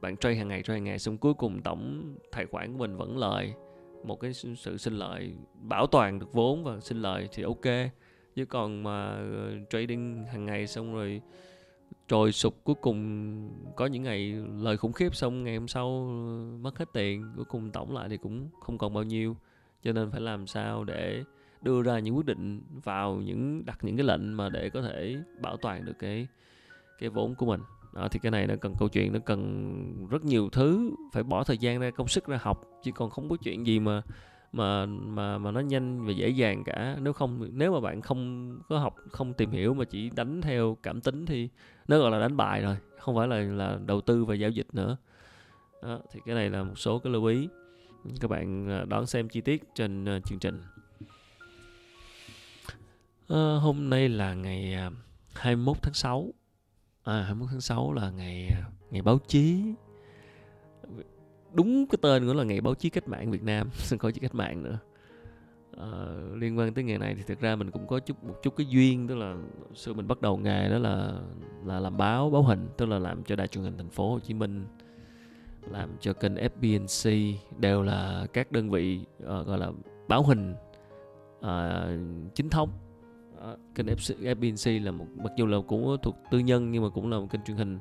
bạn 0.00 0.16
trade 0.16 0.34
hàng 0.34 0.48
ngày 0.48 0.62
trade 0.62 0.74
hàng 0.74 0.84
ngày 0.84 0.98
xong 0.98 1.18
cuối 1.18 1.34
cùng 1.34 1.62
tổng 1.62 2.14
tài 2.30 2.46
khoản 2.46 2.72
của 2.72 2.78
mình 2.78 2.96
vẫn 2.96 3.18
lời 3.18 3.54
một 4.02 4.20
cái 4.20 4.32
sự 4.34 4.76
sinh 4.76 4.94
lợi, 4.94 5.32
bảo 5.62 5.86
toàn 5.86 6.18
được 6.18 6.32
vốn 6.32 6.64
và 6.64 6.80
sinh 6.80 7.02
lợi 7.02 7.28
thì 7.32 7.42
ok. 7.42 7.90
Chứ 8.34 8.44
còn 8.44 8.82
mà 8.82 9.08
ờ, 9.10 9.52
trading 9.70 10.24
hàng 10.24 10.44
ngày 10.44 10.66
xong 10.66 10.94
rồi 10.94 11.20
trồi 12.08 12.32
sụp, 12.32 12.54
cuối 12.64 12.74
cùng 12.80 13.50
có 13.76 13.86
những 13.86 14.02
ngày 14.02 14.32
lời 14.58 14.76
khủng 14.76 14.92
khiếp 14.92 15.14
xong 15.14 15.44
ngày 15.44 15.56
hôm 15.56 15.68
sau 15.68 15.86
ờ, 16.08 16.58
mất 16.58 16.78
hết 16.78 16.88
tiền, 16.92 17.32
cuối 17.36 17.44
cùng 17.44 17.70
tổng 17.70 17.94
lại 17.94 18.08
thì 18.08 18.16
cũng 18.16 18.48
không 18.60 18.78
còn 18.78 18.94
bao 18.94 19.04
nhiêu. 19.04 19.36
Cho 19.82 19.92
nên 19.92 20.10
phải 20.10 20.20
làm 20.20 20.46
sao 20.46 20.84
để 20.84 21.24
đưa 21.62 21.82
ra 21.82 21.98
những 21.98 22.16
quyết 22.16 22.26
định 22.26 22.62
vào 22.84 23.14
những, 23.14 23.64
đặt 23.66 23.78
những 23.82 23.96
cái 23.96 24.06
lệnh 24.06 24.32
mà 24.32 24.48
để 24.48 24.70
có 24.70 24.82
thể 24.82 25.16
bảo 25.40 25.56
toàn 25.56 25.84
được 25.84 25.98
cái 25.98 26.26
cái 26.98 27.08
vốn 27.08 27.34
của 27.34 27.46
mình 27.46 27.60
đó 27.92 28.08
thì 28.10 28.18
cái 28.18 28.30
này 28.30 28.46
nó 28.46 28.54
cần 28.60 28.74
câu 28.78 28.88
chuyện 28.88 29.12
nó 29.12 29.18
cần 29.18 30.08
rất 30.10 30.24
nhiều 30.24 30.48
thứ 30.52 30.90
phải 31.12 31.22
bỏ 31.22 31.44
thời 31.44 31.58
gian 31.58 31.80
ra 31.80 31.90
công 31.90 32.08
sức 32.08 32.26
ra 32.26 32.38
học 32.42 32.64
chứ 32.82 32.92
còn 32.92 33.10
không 33.10 33.28
có 33.28 33.36
chuyện 33.36 33.66
gì 33.66 33.80
mà 33.80 34.02
mà 34.52 34.86
mà 34.86 35.38
mà 35.38 35.50
nó 35.50 35.60
nhanh 35.60 36.06
và 36.06 36.12
dễ 36.12 36.28
dàng 36.28 36.64
cả. 36.64 36.96
Nếu 37.00 37.12
không 37.12 37.48
nếu 37.52 37.72
mà 37.72 37.80
bạn 37.80 38.02
không 38.02 38.52
có 38.68 38.78
học 38.78 38.94
không 39.10 39.34
tìm 39.34 39.50
hiểu 39.50 39.74
mà 39.74 39.84
chỉ 39.84 40.10
đánh 40.10 40.40
theo 40.40 40.76
cảm 40.82 41.00
tính 41.00 41.26
thì 41.26 41.48
nó 41.88 41.98
gọi 41.98 42.10
là 42.10 42.20
đánh 42.20 42.36
bài 42.36 42.62
rồi 42.62 42.76
không 42.98 43.16
phải 43.16 43.28
là 43.28 43.36
là 43.36 43.78
đầu 43.86 44.00
tư 44.00 44.24
và 44.24 44.34
giao 44.34 44.50
dịch 44.50 44.66
nữa. 44.72 44.96
Đó, 45.82 46.00
thì 46.12 46.20
cái 46.26 46.34
này 46.34 46.50
là 46.50 46.62
một 46.62 46.78
số 46.78 46.98
cái 46.98 47.12
lưu 47.12 47.24
ý. 47.24 47.48
Các 48.20 48.30
bạn 48.30 48.68
à, 48.70 48.84
đón 48.88 49.06
xem 49.06 49.28
chi 49.28 49.40
tiết 49.40 49.62
trên 49.74 50.16
uh, 50.16 50.24
chương 50.24 50.38
trình. 50.38 50.62
À, 53.28 53.56
hôm 53.60 53.90
nay 53.90 54.08
là 54.08 54.34
ngày 54.34 54.74
à, 54.74 54.90
21 55.34 55.76
tháng 55.82 55.94
6 55.94 56.32
Ờ, 57.08 57.20
à, 57.20 57.22
21 57.22 57.48
tháng 57.50 57.60
6 57.60 57.92
là 57.92 58.10
ngày 58.10 58.48
à, 58.48 58.64
ngày 58.90 59.02
báo 59.02 59.18
chí. 59.26 59.62
Đúng 61.52 61.86
cái 61.86 61.98
tên 62.02 62.26
của 62.26 62.34
là 62.34 62.44
ngày 62.44 62.60
báo 62.60 62.74
chí 62.74 62.90
cách 62.90 63.08
mạng 63.08 63.30
Việt 63.30 63.42
Nam 63.42 63.68
không 63.90 63.98
có 63.98 64.10
chữ 64.10 64.20
cách 64.20 64.34
mạng 64.34 64.62
nữa. 64.62 64.78
À, 65.78 65.90
liên 66.34 66.58
quan 66.58 66.74
tới 66.74 66.84
nghề 66.84 66.98
này 66.98 67.14
thì 67.14 67.22
thực 67.26 67.40
ra 67.40 67.56
mình 67.56 67.70
cũng 67.70 67.86
có 67.86 67.98
chút 67.98 68.24
một 68.24 68.34
chút 68.42 68.56
cái 68.56 68.66
duyên 68.66 69.08
tức 69.08 69.14
là 69.14 69.36
xưa 69.74 69.92
mình 69.92 70.08
bắt 70.08 70.20
đầu 70.20 70.36
nghề 70.36 70.68
đó 70.68 70.78
là 70.78 71.20
là 71.64 71.80
làm 71.80 71.96
báo 71.96 72.30
báo 72.30 72.42
hình 72.42 72.68
tức 72.76 72.86
là 72.86 72.98
làm 72.98 73.24
cho 73.24 73.36
đài 73.36 73.46
truyền 73.46 73.64
hình 73.64 73.76
thành 73.76 73.90
phố 73.90 74.10
Hồ 74.10 74.20
Chí 74.20 74.34
Minh 74.34 74.66
làm 75.70 75.90
cho 76.00 76.12
kênh 76.12 76.34
FBNC 76.34 77.34
đều 77.58 77.82
là 77.82 78.26
các 78.32 78.52
đơn 78.52 78.70
vị 78.70 79.00
uh, 79.22 79.46
gọi 79.46 79.58
là 79.58 79.70
báo 80.08 80.22
hình 80.22 80.54
uh, 81.38 82.34
chính 82.34 82.50
thống 82.50 82.70
kênh 83.74 83.86
FBNC 83.86 84.84
là 84.84 84.90
một 84.90 85.06
mặc 85.16 85.32
dù 85.36 85.46
là 85.46 85.58
cũng 85.66 85.96
thuộc 86.02 86.16
tư 86.30 86.38
nhân 86.38 86.70
nhưng 86.70 86.82
mà 86.82 86.88
cũng 86.88 87.10
là 87.10 87.18
một 87.18 87.26
kênh 87.30 87.42
truyền 87.42 87.56
hình 87.56 87.78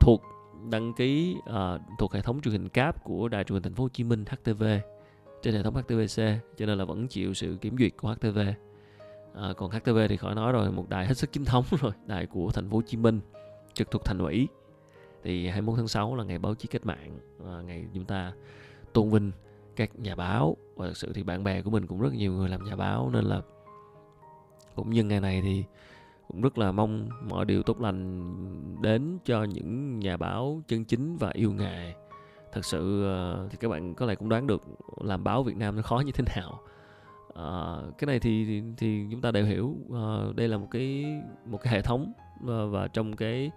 thuộc 0.00 0.22
đăng 0.70 0.92
ký 0.92 1.36
uh, 1.38 1.80
thuộc 1.98 2.12
hệ 2.12 2.20
thống 2.20 2.40
truyền 2.40 2.52
hình 2.52 2.68
cáp 2.68 3.04
của 3.04 3.28
đài 3.28 3.44
truyền 3.44 3.54
hình 3.54 3.62
thành 3.62 3.74
phố 3.74 3.82
Hồ 3.82 3.88
Chí 3.88 4.04
Minh 4.04 4.24
HTV 4.28 4.64
trên 5.42 5.54
hệ 5.54 5.62
thống 5.62 5.74
HTVC 5.74 6.22
cho 6.56 6.66
nên 6.66 6.78
là 6.78 6.84
vẫn 6.84 7.08
chịu 7.08 7.34
sự 7.34 7.56
kiểm 7.60 7.78
duyệt 7.78 7.92
của 7.96 8.08
HTV 8.12 8.38
à, 9.34 9.52
còn 9.56 9.70
HTV 9.70 9.98
thì 10.08 10.16
khỏi 10.16 10.34
nói 10.34 10.52
rồi 10.52 10.72
một 10.72 10.88
đài 10.88 11.06
hết 11.06 11.14
sức 11.14 11.32
chính 11.32 11.44
thống 11.44 11.64
rồi 11.80 11.92
đài 12.06 12.26
của 12.26 12.50
thành 12.50 12.70
phố 12.70 12.76
Hồ 12.76 12.82
Chí 12.82 12.96
Minh 12.96 13.20
trực 13.74 13.90
thuộc 13.90 14.04
thành 14.04 14.18
ủy. 14.18 14.48
Thì 15.22 15.48
21 15.48 15.76
tháng 15.76 15.88
6 15.88 16.16
là 16.16 16.24
ngày 16.24 16.38
báo 16.38 16.54
chí 16.54 16.68
cách 16.68 16.86
mạng 16.86 17.18
à, 17.46 17.62
ngày 17.66 17.86
chúng 17.94 18.04
ta 18.04 18.32
tôn 18.92 19.10
vinh 19.10 19.32
các 19.76 19.98
nhà 19.98 20.14
báo 20.14 20.56
và 20.74 20.86
thực 20.86 20.96
sự 20.96 21.12
thì 21.12 21.22
bạn 21.22 21.44
bè 21.44 21.62
của 21.62 21.70
mình 21.70 21.86
cũng 21.86 22.00
rất 22.00 22.14
nhiều 22.14 22.32
người 22.32 22.48
làm 22.48 22.64
nhà 22.64 22.76
báo 22.76 23.10
nên 23.10 23.24
là 23.24 23.40
cũng 24.74 24.90
nhân 24.90 25.08
ngày 25.08 25.20
này 25.20 25.40
thì 25.42 25.64
cũng 26.28 26.40
rất 26.40 26.58
là 26.58 26.72
mong 26.72 27.08
mọi 27.28 27.44
điều 27.44 27.62
tốt 27.62 27.80
lành 27.80 28.22
đến 28.82 29.18
cho 29.24 29.44
những 29.44 29.98
nhà 29.98 30.16
báo 30.16 30.62
chân 30.68 30.84
chính 30.84 31.16
và 31.16 31.30
yêu 31.34 31.52
nghề. 31.52 31.94
Thật 32.52 32.64
sự 32.64 33.04
ờ, 33.04 33.48
thì 33.50 33.56
các 33.60 33.68
bạn 33.68 33.94
có 33.94 34.06
lẽ 34.06 34.14
cũng 34.14 34.28
đoán 34.28 34.46
được 34.46 34.62
làm 35.00 35.24
báo 35.24 35.42
Việt 35.42 35.56
Nam 35.56 35.76
nó 35.76 35.82
khó 35.82 36.02
như 36.06 36.12
thế 36.12 36.24
nào. 36.36 36.60
À, 37.34 37.76
cái 37.98 38.06
này 38.06 38.20
thì, 38.20 38.44
thì 38.44 38.62
thì 38.76 39.06
chúng 39.10 39.20
ta 39.20 39.30
đều 39.30 39.44
hiểu. 39.44 39.76
À, 39.94 40.06
đây 40.36 40.48
là 40.48 40.58
một 40.58 40.68
cái 40.70 41.04
một 41.46 41.58
cái 41.62 41.72
hệ 41.72 41.82
thống 41.82 42.12
và, 42.40 42.64
và 42.64 42.88
trong 42.88 43.16
cái 43.16 43.50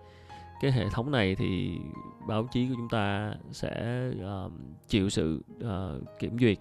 cái 0.61 0.71
hệ 0.71 0.89
thống 0.89 1.11
này 1.11 1.35
thì 1.35 1.77
báo 2.27 2.47
chí 2.51 2.67
của 2.67 2.73
chúng 2.77 2.89
ta 2.89 3.33
sẽ 3.51 4.03
uh, 4.45 4.51
chịu 4.87 5.09
sự 5.09 5.43
uh, 5.59 6.19
kiểm 6.19 6.39
duyệt 6.39 6.57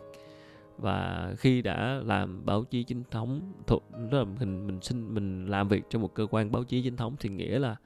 và 0.79 1.35
khi 1.39 1.63
đã 1.63 2.01
làm 2.05 2.47
báo 2.47 2.65
chí 2.65 2.83
chính 2.83 3.03
thống 3.11 3.53
thuộc 3.67 3.89
tức 4.11 4.19
là 4.19 4.25
mình 4.25 4.67
mình 4.67 4.79
xin 4.83 5.15
mình 5.15 5.47
làm 5.47 5.69
việc 5.69 5.85
trong 5.91 6.03
một 6.03 6.15
cơ 6.15 6.27
quan 6.31 6.53
báo 6.53 6.65
chí 6.65 6.83
chính 6.83 6.97
thống 6.97 7.17
thì 7.21 7.29
nghĩa 7.29 7.59
là 7.59 7.77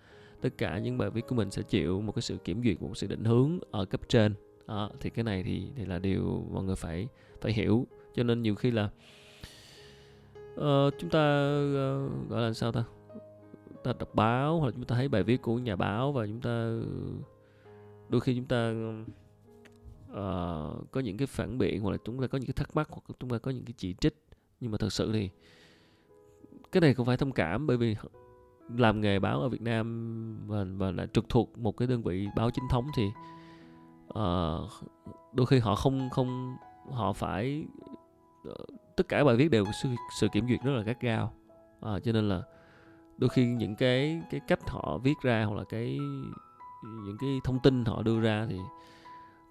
tất 0.40 0.48
cả 0.58 0.78
những 0.78 0.98
bài 0.98 1.10
viết 1.10 1.26
của 1.28 1.34
mình 1.34 1.50
sẽ 1.50 1.62
chịu 1.62 2.00
một 2.00 2.12
cái 2.12 2.22
sự 2.22 2.36
kiểm 2.36 2.62
duyệt 2.64 2.82
một 2.82 2.96
sự 2.96 3.06
định 3.06 3.24
hướng 3.24 3.58
ở 3.70 3.84
cấp 3.84 4.00
trên. 4.08 4.34
À, 4.66 4.88
thì 5.00 5.10
cái 5.10 5.24
này 5.24 5.42
thì 5.42 5.68
thì 5.76 5.84
là 5.84 5.98
điều 5.98 6.46
mọi 6.52 6.64
người 6.64 6.76
phải 6.76 7.08
phải 7.40 7.52
hiểu. 7.52 7.86
Cho 8.14 8.22
nên 8.22 8.42
nhiều 8.42 8.54
khi 8.54 8.70
là 8.70 8.90
uh, 10.54 10.94
chúng 10.98 11.10
ta 11.10 11.54
uh, 11.64 12.30
gọi 12.30 12.42
là 12.42 12.52
sao 12.52 12.72
ta? 12.72 12.84
Ta 13.84 13.92
đọc 13.98 14.14
báo 14.14 14.58
hoặc 14.58 14.66
là 14.66 14.72
chúng 14.72 14.84
ta 14.84 14.96
thấy 14.96 15.08
bài 15.08 15.22
viết 15.22 15.42
của 15.42 15.58
nhà 15.58 15.76
báo 15.76 16.12
và 16.12 16.26
chúng 16.26 16.40
ta 16.40 16.80
đôi 18.08 18.20
khi 18.20 18.36
chúng 18.36 18.44
ta 18.44 18.72
uh, 20.10 20.90
có 20.90 21.00
những 21.04 21.16
cái 21.16 21.26
phản 21.26 21.58
biện 21.58 21.80
hoặc 21.80 21.90
là 21.90 21.96
chúng 22.04 22.20
ta 22.20 22.26
có 22.26 22.38
những 22.38 22.46
cái 22.46 22.54
thắc 22.56 22.76
mắc 22.76 22.88
hoặc 22.90 23.02
chúng 23.20 23.30
ta 23.30 23.38
có 23.38 23.50
những 23.50 23.64
cái 23.64 23.74
chỉ 23.76 23.94
trích. 24.00 24.24
Nhưng 24.60 24.70
mà 24.70 24.78
thật 24.78 24.92
sự 24.92 25.12
thì 25.12 25.30
cái 26.72 26.80
này 26.80 26.94
cũng 26.94 27.06
phải 27.06 27.16
thông 27.16 27.32
cảm 27.32 27.66
bởi 27.66 27.76
vì 27.76 27.96
làm 28.76 29.00
nghề 29.00 29.18
báo 29.18 29.40
ở 29.40 29.48
Việt 29.48 29.62
Nam 29.62 30.46
và 30.46 30.64
và 30.76 30.90
là 30.90 31.06
trực 31.06 31.28
thuộc 31.28 31.58
một 31.58 31.76
cái 31.76 31.88
đơn 31.88 32.02
vị 32.02 32.28
báo 32.36 32.50
chính 32.50 32.64
thống 32.70 32.86
thì 32.96 33.06
uh, 34.08 34.70
đôi 35.32 35.46
khi 35.46 35.58
họ 35.58 35.74
không 35.74 36.10
không 36.10 36.56
họ 36.90 37.12
phải 37.12 37.64
uh, 38.48 38.56
tất 38.96 39.08
cả 39.08 39.24
bài 39.24 39.36
viết 39.36 39.50
đều 39.50 39.64
sự, 39.82 39.88
sự 40.20 40.28
kiểm 40.32 40.48
duyệt 40.48 40.60
rất 40.64 40.72
là 40.72 40.82
gắt 40.82 41.00
gao. 41.00 41.32
Uh, 41.78 42.02
cho 42.04 42.12
nên 42.12 42.28
là 42.28 42.42
đôi 43.18 43.28
khi 43.28 43.46
những 43.46 43.76
cái 43.76 44.22
cái 44.30 44.40
cách 44.48 44.70
họ 44.70 44.98
viết 44.98 45.14
ra 45.22 45.44
hoặc 45.44 45.56
là 45.56 45.64
cái 45.64 45.98
những 46.82 47.16
cái 47.20 47.38
thông 47.44 47.58
tin 47.58 47.84
họ 47.84 48.02
đưa 48.02 48.20
ra 48.20 48.46
thì 48.50 48.58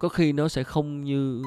có 0.00 0.08
khi 0.08 0.32
nó 0.32 0.48
sẽ 0.48 0.62
không 0.62 1.04
như 1.04 1.42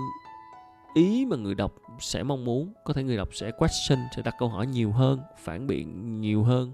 ý 0.94 1.26
mà 1.26 1.36
người 1.36 1.56
đọc 1.56 1.74
sẽ 2.00 2.24
mong 2.24 2.46
muốn. 2.46 2.74
Có 2.84 2.94
thể 2.94 3.04
người 3.04 3.18
đọc 3.18 3.30
sẽ 3.32 3.52
question 3.52 4.00
sẽ 4.16 4.22
đặt 4.22 4.36
câu 4.40 4.50
hỏi 4.50 4.68
nhiều 4.68 4.92
hơn 4.92 5.20
phản 5.40 5.68
biện 5.68 6.22
nhiều 6.22 6.44
hơn. 6.44 6.72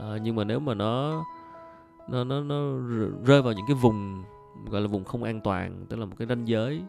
À, 0.00 0.16
nhưng 0.22 0.36
mà 0.36 0.44
nếu 0.44 0.60
mà 0.60 0.74
nó 0.74 1.24
nó 2.08 2.24
nó 2.24 2.40
nó 2.40 2.78
rơi 3.24 3.42
vào 3.42 3.52
những 3.52 3.66
cái 3.66 3.76
vùng 3.76 4.24
gọi 4.70 4.80
là 4.80 4.86
vùng 4.86 5.04
không 5.04 5.22
an 5.22 5.40
toàn 5.40 5.86
tức 5.88 5.98
là 5.98 6.06
một 6.06 6.14
cái 6.18 6.28
ranh 6.28 6.48
giới 6.48 6.82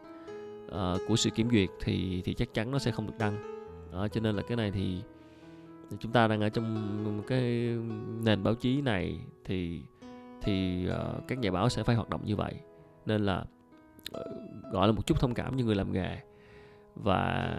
uh, 0.68 1.02
của 1.08 1.16
sự 1.16 1.30
kiểm 1.30 1.50
duyệt 1.52 1.70
thì 1.84 2.22
thì 2.26 2.34
chắc 2.34 2.54
chắn 2.54 2.72
nó 2.72 2.80
sẽ 2.80 2.92
không 2.92 3.08
được 3.08 3.18
đăng. 3.20 3.60
Đó 3.92 4.08
cho 4.08 4.22
nên 4.22 4.36
là 4.36 4.42
cái 4.42 4.58
này 4.58 4.72
thì, 4.72 5.02
chúng 6.00 6.12
ta 6.12 6.28
đang 6.28 6.42
ở 6.42 6.50
trong 6.50 7.24
cái 7.28 7.42
nền 8.24 8.44
báo 8.44 8.56
chí 8.56 8.82
này 8.82 9.20
thì 9.46 9.82
thì 10.42 10.88
uh, 10.90 11.28
các 11.28 11.40
nhà 11.40 11.52
báo 11.52 11.70
sẽ 11.70 11.84
phải 11.84 11.96
hoạt 11.96 12.10
động 12.10 12.22
như 12.26 12.36
vậy. 12.36 12.54
Nên 13.06 13.26
là 13.26 13.46
Ờ, 14.12 14.24
gọi 14.72 14.88
là 14.88 14.94
một 14.94 15.06
chút 15.06 15.20
thông 15.20 15.34
cảm 15.34 15.56
như 15.56 15.64
người 15.64 15.76
làm 15.76 15.92
nghề. 15.92 16.18
Và 16.96 17.50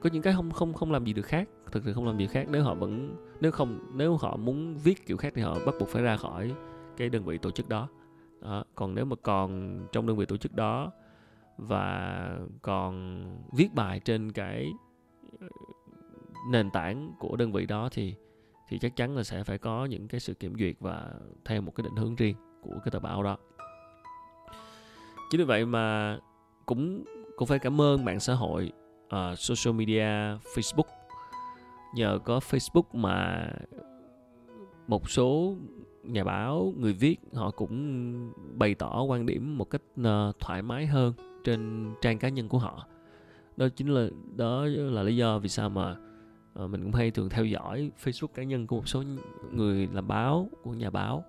có 0.00 0.10
những 0.12 0.22
cái 0.22 0.34
không 0.34 0.50
không 0.50 0.72
không 0.72 0.92
làm 0.92 1.04
gì 1.04 1.12
được 1.12 1.26
khác 1.26 1.48
thực 1.72 1.84
sự 1.84 1.92
không 1.92 2.06
làm 2.06 2.18
gì 2.18 2.26
khác 2.26 2.46
nếu 2.50 2.62
họ 2.62 2.74
vẫn 2.74 3.16
nếu 3.40 3.52
không 3.52 3.78
nếu 3.94 4.16
họ 4.16 4.36
muốn 4.36 4.76
viết 4.76 5.06
kiểu 5.06 5.16
khác 5.16 5.32
thì 5.36 5.42
họ 5.42 5.58
bắt 5.66 5.74
buộc 5.80 5.88
phải 5.88 6.02
ra 6.02 6.16
khỏi 6.16 6.52
cái 6.96 7.08
đơn 7.08 7.24
vị 7.24 7.38
tổ 7.38 7.50
chức 7.50 7.68
đó, 7.68 7.88
à, 8.42 8.64
còn 8.74 8.94
nếu 8.94 9.04
mà 9.04 9.16
còn 9.22 9.80
trong 9.92 10.06
đơn 10.06 10.16
vị 10.16 10.26
tổ 10.26 10.36
chức 10.36 10.54
đó 10.54 10.92
và 11.58 12.38
còn 12.62 13.24
viết 13.52 13.74
bài 13.74 14.00
trên 14.00 14.32
cái 14.32 14.72
ờ, 15.40 15.48
nền 16.50 16.70
tảng 16.70 17.12
của 17.18 17.36
đơn 17.36 17.52
vị 17.52 17.66
đó 17.66 17.88
thì 17.92 18.14
thì 18.68 18.78
chắc 18.78 18.96
chắn 18.96 19.16
là 19.16 19.22
sẽ 19.22 19.44
phải 19.44 19.58
có 19.58 19.84
những 19.84 20.08
cái 20.08 20.20
sự 20.20 20.34
kiểm 20.34 20.54
duyệt 20.58 20.76
và 20.80 21.12
theo 21.44 21.60
một 21.60 21.72
cái 21.74 21.84
định 21.84 21.96
hướng 21.96 22.16
riêng 22.16 22.36
của 22.62 22.80
cái 22.84 22.90
tờ 22.90 23.00
báo 23.00 23.22
đó 23.22 23.36
chính 25.34 25.40
vì 25.40 25.44
vậy 25.44 25.66
mà 25.66 26.18
cũng 26.66 27.04
cũng 27.36 27.48
phải 27.48 27.58
cảm 27.58 27.80
ơn 27.80 28.04
mạng 28.04 28.20
xã 28.20 28.34
hội 28.34 28.72
uh, 29.06 29.38
social 29.38 29.74
media 29.74 30.06
Facebook. 30.54 30.88
Nhờ 31.94 32.18
có 32.24 32.38
Facebook 32.38 32.82
mà 32.92 33.48
một 34.86 35.10
số 35.10 35.54
nhà 36.02 36.24
báo 36.24 36.72
người 36.76 36.92
viết 36.92 37.16
họ 37.32 37.50
cũng 37.50 38.32
bày 38.54 38.74
tỏ 38.74 39.02
quan 39.02 39.26
điểm 39.26 39.58
một 39.58 39.70
cách 39.70 39.82
uh, 40.00 40.40
thoải 40.40 40.62
mái 40.62 40.86
hơn 40.86 41.12
trên 41.44 41.90
trang 42.00 42.18
cá 42.18 42.28
nhân 42.28 42.48
của 42.48 42.58
họ. 42.58 42.86
Đó 43.56 43.68
chính 43.76 43.88
là 43.88 44.08
đó 44.36 44.64
là 44.66 45.02
lý 45.02 45.16
do 45.16 45.38
vì 45.38 45.48
sao 45.48 45.70
mà 45.70 45.96
uh, 46.64 46.70
mình 46.70 46.82
cũng 46.82 46.92
hay 46.92 47.10
thường 47.10 47.28
theo 47.28 47.44
dõi 47.44 47.90
Facebook 48.04 48.34
cá 48.34 48.42
nhân 48.42 48.66
của 48.66 48.76
một 48.76 48.88
số 48.88 49.02
người 49.52 49.88
làm 49.92 50.08
báo 50.08 50.48
của 50.62 50.72
nhà 50.72 50.90
báo. 50.90 51.24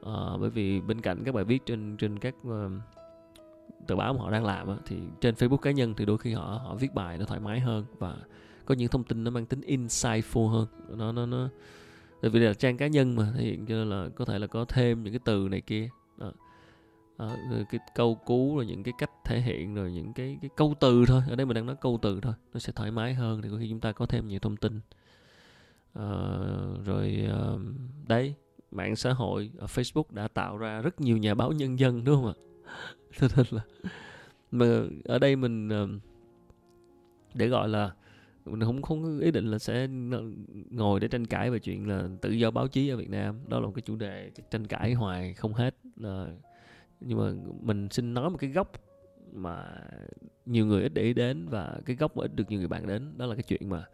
Uh, 0.00 0.40
bởi 0.40 0.50
vì 0.50 0.80
bên 0.80 1.00
cạnh 1.00 1.24
các 1.24 1.34
bài 1.34 1.44
viết 1.44 1.66
trên 1.66 1.96
trên 1.96 2.18
các 2.18 2.34
uh, 2.48 2.72
tờ 3.86 3.96
báo 3.96 4.14
mà 4.14 4.20
họ 4.20 4.30
đang 4.30 4.44
làm 4.44 4.68
á, 4.68 4.76
thì 4.86 4.96
trên 5.20 5.34
Facebook 5.34 5.56
cá 5.56 5.70
nhân 5.70 5.94
thì 5.96 6.04
đôi 6.04 6.18
khi 6.18 6.32
họ 6.32 6.60
họ 6.64 6.74
viết 6.74 6.94
bài 6.94 7.18
nó 7.18 7.24
thoải 7.24 7.40
mái 7.40 7.60
hơn 7.60 7.84
và 7.98 8.16
có 8.64 8.74
những 8.74 8.88
thông 8.88 9.04
tin 9.04 9.24
nó 9.24 9.30
mang 9.30 9.46
tính 9.46 9.60
insightful 9.60 10.48
hơn. 10.48 10.66
Nó 10.88 11.12
nó 11.12 11.26
nó 11.26 11.48
tại 12.22 12.30
vì 12.30 12.40
là 12.40 12.54
trang 12.54 12.76
cá 12.76 12.86
nhân 12.86 13.16
mà 13.16 13.32
thể 13.36 13.42
hiện 13.44 13.66
cho 13.66 13.74
nên 13.74 13.90
là 13.90 14.08
có 14.16 14.24
thể 14.24 14.38
là 14.38 14.46
có 14.46 14.64
thêm 14.64 15.02
những 15.02 15.12
cái 15.12 15.20
từ 15.24 15.48
này 15.50 15.60
kia. 15.60 15.88
Đó. 16.18 16.32
À, 17.16 17.36
cái 17.70 17.80
câu 17.94 18.14
cú 18.14 18.56
rồi 18.56 18.66
những 18.66 18.82
cái 18.82 18.94
cách 18.98 19.10
thể 19.24 19.40
hiện 19.40 19.74
rồi 19.74 19.92
những 19.92 20.12
cái 20.12 20.38
cái 20.42 20.50
câu 20.56 20.74
từ 20.80 21.04
thôi. 21.06 21.22
Ở 21.30 21.36
đây 21.36 21.46
mình 21.46 21.54
đang 21.54 21.66
nói 21.66 21.76
câu 21.80 21.98
từ 22.02 22.20
thôi 22.20 22.34
nó 22.52 22.60
sẽ 22.60 22.72
thoải 22.72 22.90
mái 22.90 23.14
hơn 23.14 23.42
thì 23.42 23.48
có 23.50 23.56
khi 23.60 23.68
chúng 23.70 23.80
ta 23.80 23.92
có 23.92 24.06
thêm 24.06 24.28
nhiều 24.28 24.38
thông 24.38 24.56
tin. 24.56 24.80
À, 25.94 26.08
rồi 26.84 27.26
à, 27.30 27.40
đấy 28.08 28.34
mạng 28.70 28.96
xã 28.96 29.12
hội 29.12 29.50
ở 29.58 29.66
Facebook 29.66 30.04
đã 30.10 30.28
tạo 30.28 30.58
ra 30.58 30.80
rất 30.80 31.00
nhiều 31.00 31.16
nhà 31.16 31.34
báo 31.34 31.52
nhân 31.52 31.78
dân 31.78 32.04
đúng 32.04 32.16
không 32.16 32.26
ạ? 32.26 32.34
cho 33.20 33.28
nên 33.36 33.46
là. 33.50 33.60
Mà 34.50 34.82
ở 35.04 35.18
đây 35.18 35.36
mình 35.36 35.68
ờ, 35.68 35.88
để 37.34 37.48
gọi 37.48 37.68
là 37.68 37.92
mình 38.44 38.60
không 38.60 38.82
không 38.82 39.02
có 39.02 39.24
ý 39.24 39.30
định 39.30 39.46
là 39.46 39.58
sẽ 39.58 39.88
ngồi 40.70 41.00
để 41.00 41.08
tranh 41.08 41.26
cãi 41.26 41.50
về 41.50 41.58
chuyện 41.58 41.88
là 41.88 42.08
tự 42.20 42.30
do 42.30 42.50
báo 42.50 42.68
chí 42.68 42.88
ở 42.88 42.96
Việt 42.96 43.10
Nam. 43.10 43.38
Đó 43.48 43.60
là 43.60 43.66
một 43.66 43.72
cái 43.74 43.82
chủ 43.82 43.96
đề 43.96 44.30
tranh 44.50 44.66
cãi 44.66 44.94
hoài 44.94 45.34
không 45.34 45.54
hết. 45.54 45.76
Là 45.96 46.26
nhưng 47.00 47.18
mà 47.18 47.32
mình 47.60 47.88
xin 47.90 48.14
nói 48.14 48.30
một 48.30 48.36
cái 48.40 48.50
góc 48.50 48.72
mà 49.32 49.64
nhiều 50.46 50.66
người 50.66 50.82
ít 50.82 50.94
để 50.94 51.02
ý 51.02 51.14
đến 51.14 51.48
và 51.48 51.80
cái 51.84 51.96
góc 51.96 52.16
mà 52.16 52.24
ít 52.24 52.36
được 52.36 52.44
nhiều 52.48 52.58
người 52.58 52.68
bạn 52.68 52.86
đến. 52.86 53.12
Đó 53.16 53.26
là 53.26 53.34
cái 53.34 53.42
chuyện 53.42 53.68
mà 53.68 53.84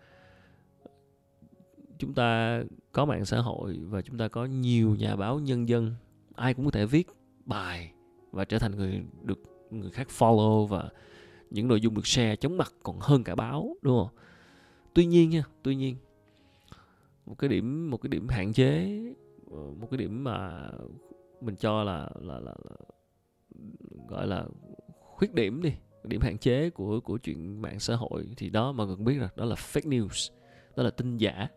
chúng 1.99 2.15
ta 2.15 2.63
có 2.93 3.05
mạng 3.05 3.25
xã 3.25 3.39
hội 3.39 3.79
và 3.83 4.03
chúng 4.03 4.19
ta 4.19 4.29
có 4.29 4.45
nhiều 4.45 4.95
nhà 4.95 5.17
báo 5.17 5.39
nhân 5.39 5.69
dân, 5.69 5.95
ai 6.35 6.55
cũng 6.55 6.65
có 6.65 6.71
thể 6.71 6.87
viết 6.87 7.09
bài 7.45 7.93
và 8.37 8.45
trở 8.45 8.59
thành 8.59 8.77
người 8.77 9.05
được 9.23 9.43
người 9.71 9.91
khác 9.91 10.09
follow 10.19 10.67
và 10.67 10.89
những 11.51 11.69
nội 11.69 11.81
dung 11.81 11.95
được 11.95 12.07
share 12.07 12.37
chóng 12.37 12.57
mặt 12.57 12.73
còn 12.83 12.99
hơn 13.01 13.25
cả 13.25 13.35
báo 13.35 13.77
đúng 13.83 13.99
không? 13.99 14.17
Tuy 14.95 15.07
nhiên 15.07 15.31
nha 15.31 15.45
tuy 15.63 15.77
nhiên 15.77 15.97
một 17.27 17.35
cái 17.39 17.49
điểm 17.49 17.91
một 17.91 17.97
cái 17.97 18.09
điểm 18.09 18.29
hạn 18.29 18.53
chế 18.53 19.01
ờ, 19.51 19.59
một 19.81 19.89
cái 19.91 19.99
điểm 19.99 20.25
mà 20.25 20.69
mình 21.41 21.57
cho 21.57 21.85
là 21.85 22.11
là 22.21 22.41
là, 22.41 22.55
là 22.65 22.77
gọi 24.09 24.27
là 24.27 24.45
khuyết 25.01 25.35
điểm 25.35 25.63
đi 25.63 25.73
điểm 26.05 26.21
hạn 26.21 26.39
chế 26.39 26.71
của 26.71 27.01
của 27.01 27.19
chuyện 27.19 27.63
mạng 27.63 27.81
xã 27.81 27.97
hội 27.97 28.29
thì 28.37 28.51
đó 28.51 28.73
mà 28.73 28.87
cần 28.87 29.05
biết 29.05 29.19
rồi 29.19 29.29
đó 29.37 29.45
là 29.45 29.55
fake 29.55 29.89
news 29.89 30.33
đó 30.77 30.83
là 30.83 30.91
tin 30.91 31.17
giả. 31.17 31.49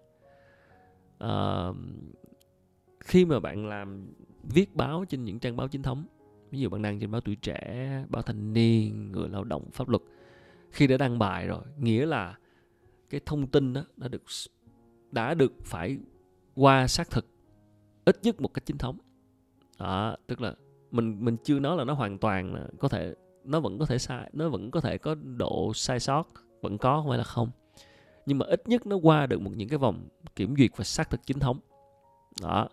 À, 1.17 1.67
khi 2.99 3.25
mà 3.25 3.39
bạn 3.39 3.67
làm 3.67 4.13
viết 4.43 4.75
báo 4.75 5.05
trên 5.09 5.23
những 5.23 5.39
trang 5.39 5.57
báo 5.57 5.67
chính 5.67 5.83
thống 5.83 6.05
ví 6.51 6.59
dụ 6.59 6.69
bạn 6.69 6.81
đăng 6.81 6.99
trên 6.99 7.11
báo 7.11 7.21
tuổi 7.21 7.35
trẻ 7.35 8.03
báo 8.09 8.21
thanh 8.21 8.53
niên 8.53 9.11
người 9.11 9.29
lao 9.29 9.43
động 9.43 9.69
pháp 9.71 9.89
luật. 9.89 10.01
Khi 10.71 10.87
đã 10.87 10.97
đăng 10.97 11.19
bài 11.19 11.47
rồi 11.47 11.61
nghĩa 11.77 12.05
là 12.05 12.37
cái 13.09 13.21
thông 13.25 13.47
tin 13.47 13.73
đó 13.73 13.83
đã 13.97 14.07
được 14.07 14.23
đã 15.11 15.33
được 15.33 15.53
phải 15.63 15.97
qua 16.55 16.87
xác 16.87 17.09
thực 17.09 17.25
ít 18.05 18.19
nhất 18.23 18.41
một 18.41 18.53
cách 18.53 18.65
chính 18.65 18.77
thống. 18.77 18.97
Đó, 19.79 20.15
tức 20.27 20.41
là 20.41 20.55
mình 20.91 21.25
mình 21.25 21.37
chưa 21.43 21.59
nói 21.59 21.77
là 21.77 21.83
nó 21.83 21.93
hoàn 21.93 22.17
toàn 22.17 22.53
là 22.53 22.67
có 22.79 22.87
thể 22.87 23.15
nó 23.43 23.59
vẫn 23.59 23.79
có 23.79 23.85
thể 23.85 23.97
sai 23.97 24.29
nó 24.33 24.49
vẫn 24.49 24.71
có 24.71 24.81
thể 24.81 24.97
có 24.97 25.15
độ 25.15 25.71
sai 25.75 25.99
sót 25.99 26.27
vẫn 26.61 26.77
có 26.77 26.97
không 27.01 27.09
phải 27.09 27.17
là 27.17 27.23
không. 27.23 27.49
Nhưng 28.25 28.37
mà 28.37 28.45
ít 28.45 28.67
nhất 28.67 28.87
nó 28.87 28.95
qua 28.95 29.25
được 29.25 29.41
một 29.41 29.51
những 29.55 29.69
cái 29.69 29.77
vòng 29.77 30.07
kiểm 30.35 30.55
duyệt 30.57 30.71
và 30.75 30.83
xác 30.83 31.09
thực 31.09 31.25
chính 31.25 31.39
thống. 31.39 31.59
Đó 32.41 32.69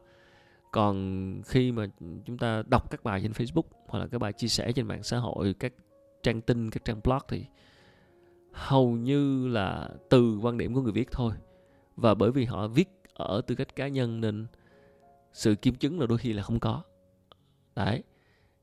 còn 0.76 1.42
khi 1.46 1.72
mà 1.72 1.86
chúng 2.24 2.38
ta 2.38 2.62
đọc 2.66 2.90
các 2.90 3.04
bài 3.04 3.20
trên 3.22 3.32
Facebook 3.32 3.62
hoặc 3.86 3.98
là 3.98 4.06
các 4.06 4.18
bài 4.18 4.32
chia 4.32 4.48
sẻ 4.48 4.72
trên 4.72 4.86
mạng 4.86 5.02
xã 5.02 5.18
hội, 5.18 5.54
các 5.58 5.72
trang 6.22 6.40
tin, 6.40 6.70
các 6.70 6.84
trang 6.84 7.00
blog 7.04 7.18
thì 7.28 7.44
hầu 8.52 8.90
như 8.90 9.48
là 9.48 9.90
từ 10.10 10.38
quan 10.42 10.58
điểm 10.58 10.74
của 10.74 10.80
người 10.80 10.92
viết 10.92 11.08
thôi. 11.12 11.32
Và 11.96 12.14
bởi 12.14 12.30
vì 12.30 12.44
họ 12.44 12.68
viết 12.68 12.88
ở 13.14 13.40
tư 13.46 13.54
cách 13.54 13.76
cá 13.76 13.88
nhân 13.88 14.20
nên 14.20 14.46
sự 15.32 15.54
kiểm 15.54 15.74
chứng 15.74 16.00
là 16.00 16.06
đôi 16.06 16.18
khi 16.18 16.32
là 16.32 16.42
không 16.42 16.60
có. 16.60 16.82
Đấy. 17.76 18.02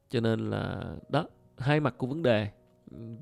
Cho 0.10 0.19
nên 0.19 0.49
là, 0.49 0.95
đó, 1.10 1.28
hai 1.58 1.80
mặt 1.80 1.95
của 1.97 2.08
vấn 2.08 2.21
đề. 2.21 2.52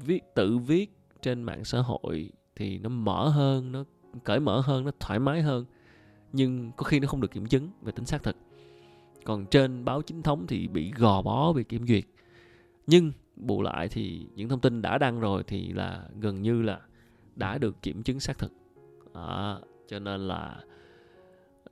Viết, 0.05 0.35
tự 0.35 0.57
viết 0.57 0.97
trên 1.21 1.43
mạng 1.43 1.65
xã 1.65 1.79
hội 1.79 2.31
thì 2.55 2.79
nó 2.79 2.89
mở 2.89 3.29
hơn, 3.29 3.71
nó 3.71 3.83
cởi 4.23 4.39
mở 4.39 4.59
hơn, 4.59 4.83
nó 4.83 4.91
thoải 4.99 5.19
mái 5.19 5.41
hơn. 5.41 5.65
Nhưng 6.33 6.71
có 6.77 6.83
khi 6.83 6.99
nó 6.99 7.07
không 7.07 7.21
được 7.21 7.31
kiểm 7.31 7.45
chứng 7.45 7.69
về 7.81 7.91
tính 7.91 8.05
xác 8.05 8.23
thực 8.23 8.35
còn 9.23 9.45
trên 9.45 9.85
báo 9.85 10.01
chính 10.01 10.23
thống 10.23 10.47
thì 10.47 10.67
bị 10.67 10.91
gò 10.97 11.21
bó 11.21 11.53
về 11.53 11.63
kiểm 11.63 11.87
duyệt. 11.87 12.03
Nhưng 12.87 13.11
bù 13.35 13.61
lại 13.61 13.87
thì 13.87 14.27
những 14.35 14.49
thông 14.49 14.61
tin 14.61 14.81
đã 14.81 14.97
đăng 14.97 15.19
rồi 15.19 15.43
thì 15.47 15.73
là 15.73 16.03
gần 16.19 16.41
như 16.41 16.61
là 16.61 16.79
đã 17.35 17.57
được 17.57 17.81
kiểm 17.81 18.03
chứng 18.03 18.19
xác 18.19 18.37
thực. 18.37 18.51
À, 19.13 19.55
cho 19.87 19.99
nên 19.99 20.27
là 20.27 20.59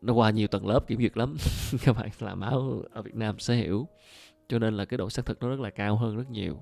nó 0.02 0.14
qua 0.14 0.30
nhiều 0.30 0.48
tầng 0.48 0.68
lớp 0.68 0.88
kiểm 0.88 1.00
duyệt 1.00 1.18
lắm. 1.18 1.36
Các 1.84 1.96
bạn 1.96 2.10
làm 2.20 2.40
báo 2.40 2.84
ở 2.92 3.02
Việt 3.02 3.16
Nam 3.16 3.40
sẽ 3.40 3.56
hiểu. 3.56 3.88
Cho 4.48 4.60
nên 4.60 4.78
là 4.78 4.86
cái 4.86 4.98
độ 4.98 5.10
xác 5.10 5.26
thực 5.26 5.40
nó 5.42 5.50
rất 5.50 5.60
là 5.60 5.70
cao 5.70 5.96
hơn 5.96 6.18
rất 6.18 6.32
nhiều. 6.32 6.62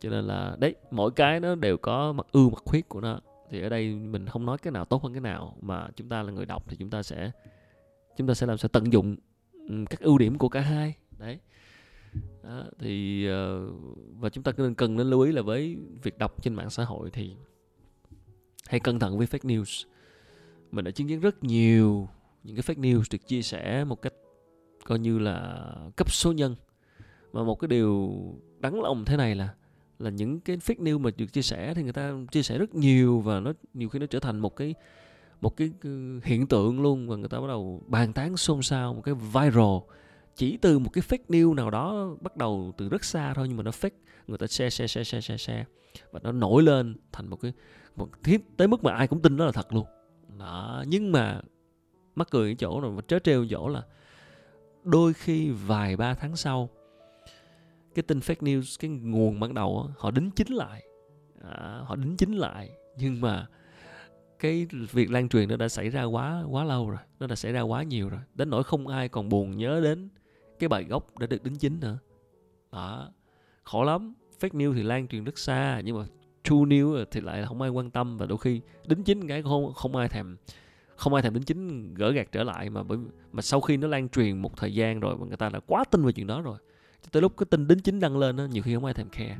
Cho 0.00 0.10
nên 0.10 0.24
là 0.24 0.56
đấy 0.58 0.74
mỗi 0.90 1.10
cái 1.10 1.40
nó 1.40 1.54
đều 1.54 1.76
có 1.76 2.12
mặt 2.12 2.26
ưu 2.32 2.50
mặt 2.50 2.62
khuyết 2.64 2.88
của 2.88 3.00
nó. 3.00 3.20
Thì 3.50 3.62
ở 3.62 3.68
đây 3.68 3.94
mình 3.94 4.26
không 4.26 4.46
nói 4.46 4.58
cái 4.58 4.72
nào 4.72 4.84
tốt 4.84 5.02
hơn 5.02 5.12
cái 5.12 5.20
nào. 5.20 5.56
Mà 5.60 5.88
chúng 5.96 6.08
ta 6.08 6.22
là 6.22 6.32
người 6.32 6.46
đọc 6.46 6.64
thì 6.68 6.76
chúng 6.76 6.90
ta 6.90 7.02
sẽ 7.02 7.30
chúng 8.16 8.26
ta 8.26 8.34
sẽ 8.34 8.46
làm 8.46 8.58
sao 8.58 8.68
tận 8.68 8.92
dụng 8.92 9.16
các 9.90 10.00
ưu 10.00 10.18
điểm 10.18 10.38
của 10.38 10.48
cả 10.48 10.60
hai. 10.60 10.94
Đấy. 11.18 11.38
Đó, 12.42 12.64
thì 12.78 13.26
ờ, 13.26 13.70
và 14.18 14.28
chúng 14.28 14.44
ta 14.44 14.52
cần 14.52 14.74
cần 14.74 14.96
nên 14.96 15.10
lưu 15.10 15.20
ý 15.20 15.32
là 15.32 15.42
với 15.42 15.76
việc 16.02 16.18
đọc 16.18 16.42
trên 16.42 16.54
mạng 16.54 16.70
xã 16.70 16.84
hội 16.84 17.10
thì 17.12 17.32
hãy 18.68 18.80
cẩn 18.80 18.98
thận 18.98 19.18
với 19.18 19.26
fake 19.26 19.48
news. 19.48 19.86
Mình 20.72 20.84
đã 20.84 20.90
chứng 20.90 21.08
kiến 21.08 21.20
rất 21.20 21.44
nhiều 21.44 22.08
những 22.44 22.56
cái 22.56 22.62
fake 22.62 22.80
news 22.80 23.02
được 23.10 23.26
chia 23.26 23.42
sẻ 23.42 23.84
một 23.84 24.02
cách 24.02 24.12
coi 24.84 24.98
như 24.98 25.18
là 25.18 25.66
cấp 25.96 26.12
số 26.12 26.32
nhân. 26.32 26.56
Và 27.32 27.42
một 27.42 27.54
cái 27.60 27.68
điều 27.68 28.14
đáng 28.58 28.82
lòng 28.82 29.04
thế 29.04 29.16
này 29.16 29.34
là 29.34 29.54
là 29.98 30.10
những 30.10 30.40
cái 30.40 30.56
fake 30.56 30.82
news 30.82 30.98
mà 30.98 31.10
được 31.16 31.32
chia 31.32 31.42
sẻ 31.42 31.74
thì 31.74 31.82
người 31.82 31.92
ta 31.92 32.12
chia 32.32 32.42
sẻ 32.42 32.58
rất 32.58 32.74
nhiều 32.74 33.20
và 33.20 33.40
nó 33.40 33.52
nhiều 33.74 33.88
khi 33.88 33.98
nó 33.98 34.06
trở 34.06 34.20
thành 34.20 34.38
một 34.38 34.56
cái 34.56 34.74
một 35.40 35.56
cái 35.56 35.70
hiện 36.24 36.46
tượng 36.46 36.82
luôn 36.82 37.08
và 37.08 37.16
người 37.16 37.28
ta 37.28 37.40
bắt 37.40 37.46
đầu 37.46 37.82
bàn 37.86 38.12
tán 38.12 38.36
xôn 38.36 38.62
xao 38.62 38.94
một 38.94 39.02
cái 39.04 39.14
viral. 39.14 39.76
Chỉ 40.36 40.56
từ 40.56 40.78
một 40.78 40.90
cái 40.92 41.04
fake 41.08 41.26
news 41.28 41.54
nào 41.54 41.70
đó 41.70 42.16
bắt 42.20 42.36
đầu 42.36 42.72
từ 42.76 42.88
rất 42.88 43.04
xa 43.04 43.34
thôi 43.34 43.46
nhưng 43.48 43.56
mà 43.56 43.62
nó 43.62 43.70
fake 43.70 43.90
người 44.26 44.38
ta 44.38 44.46
share 44.46 44.70
share 44.70 44.86
share 44.86 45.04
share 45.04 45.20
share 45.20 45.38
share 45.38 45.64
và 46.10 46.20
nó 46.22 46.32
nổi 46.32 46.62
lên 46.62 46.96
thành 47.12 47.30
một 47.30 47.36
cái 47.36 47.52
một 47.96 48.08
thiết 48.22 48.56
tới 48.56 48.68
mức 48.68 48.84
mà 48.84 48.92
ai 48.92 49.06
cũng 49.06 49.22
tin 49.22 49.36
đó 49.36 49.44
là 49.44 49.52
thật 49.52 49.72
luôn. 49.72 49.86
Đó 50.38 50.84
nhưng 50.86 51.12
mà 51.12 51.40
mắc 52.14 52.28
cười 52.30 52.48
cái 52.48 52.56
chỗ 52.58 52.80
rồi 52.80 52.92
mà 52.92 53.02
trớ 53.08 53.18
trêu 53.18 53.46
chỗ 53.50 53.68
là 53.68 53.82
đôi 54.84 55.12
khi 55.12 55.50
vài 55.50 55.96
ba 55.96 56.14
tháng 56.14 56.36
sau 56.36 56.68
cái 57.94 58.02
tin 58.02 58.18
fake 58.18 58.40
news 58.40 58.76
cái 58.80 58.90
nguồn 58.90 59.40
ban 59.40 59.54
đầu 59.54 59.90
họ 59.98 60.10
đính 60.10 60.30
chính 60.30 60.52
lại. 60.52 60.82
À, 61.42 61.80
họ 61.84 61.96
đính 61.96 62.16
chính 62.16 62.32
lại 62.32 62.70
nhưng 62.98 63.20
mà 63.20 63.46
cái 64.38 64.66
việc 64.92 65.10
lan 65.10 65.28
truyền 65.28 65.48
nó 65.48 65.56
đã 65.56 65.68
xảy 65.68 65.90
ra 65.90 66.04
quá 66.04 66.44
quá 66.50 66.64
lâu 66.64 66.90
rồi 66.90 67.00
nó 67.20 67.26
đã 67.26 67.36
xảy 67.36 67.52
ra 67.52 67.60
quá 67.60 67.82
nhiều 67.82 68.08
rồi. 68.08 68.20
Đến 68.34 68.50
nỗi 68.50 68.64
không 68.64 68.88
ai 68.88 69.08
còn 69.08 69.28
buồn 69.28 69.56
nhớ 69.56 69.80
đến 69.80 70.08
cái 70.58 70.68
bài 70.68 70.84
gốc 70.84 71.18
đã 71.18 71.26
được 71.26 71.42
đính 71.42 71.56
chính 71.56 71.80
nữa. 71.80 71.98
Đó. 72.72 73.10
Khổ 73.64 73.84
lắm. 73.84 74.14
Fake 74.40 74.58
news 74.58 74.74
thì 74.74 74.82
lan 74.82 75.08
truyền 75.08 75.24
rất 75.24 75.38
xa 75.38 75.80
nhưng 75.84 75.98
mà 75.98 76.04
true 76.44 76.56
news 76.56 77.04
thì 77.10 77.20
lại 77.20 77.44
không 77.46 77.62
ai 77.62 77.70
quan 77.70 77.90
tâm 77.90 78.16
và 78.16 78.26
đôi 78.26 78.38
khi 78.38 78.60
đính 78.86 79.04
chính 79.04 79.28
cái 79.28 79.42
không 79.42 79.74
không 79.74 79.96
ai 79.96 80.08
thèm 80.08 80.36
không 80.96 81.14
ai 81.14 81.22
thèm 81.22 81.34
đính 81.34 81.42
chính 81.42 81.94
gỡ 81.94 82.10
gạt 82.10 82.32
trở 82.32 82.44
lại 82.44 82.70
mà 82.70 82.82
bởi 82.82 82.98
mà 83.32 83.42
sau 83.42 83.60
khi 83.60 83.76
nó 83.76 83.88
lan 83.88 84.08
truyền 84.08 84.38
một 84.38 84.56
thời 84.56 84.74
gian 84.74 85.00
rồi 85.00 85.16
mà 85.16 85.26
người 85.26 85.36
ta 85.36 85.48
đã 85.48 85.60
quá 85.66 85.84
tin 85.90 86.02
vào 86.02 86.12
chuyện 86.12 86.26
đó 86.26 86.40
rồi 86.42 86.58
tới 87.12 87.22
lúc 87.22 87.36
cái 87.36 87.46
tin 87.50 87.66
đính 87.66 87.80
chính 87.80 88.00
đăng 88.00 88.18
lên 88.18 88.36
đó, 88.36 88.44
nhiều 88.44 88.62
khi 88.62 88.74
không 88.74 88.84
ai 88.84 88.94
thèm 88.94 89.08
khe 89.08 89.36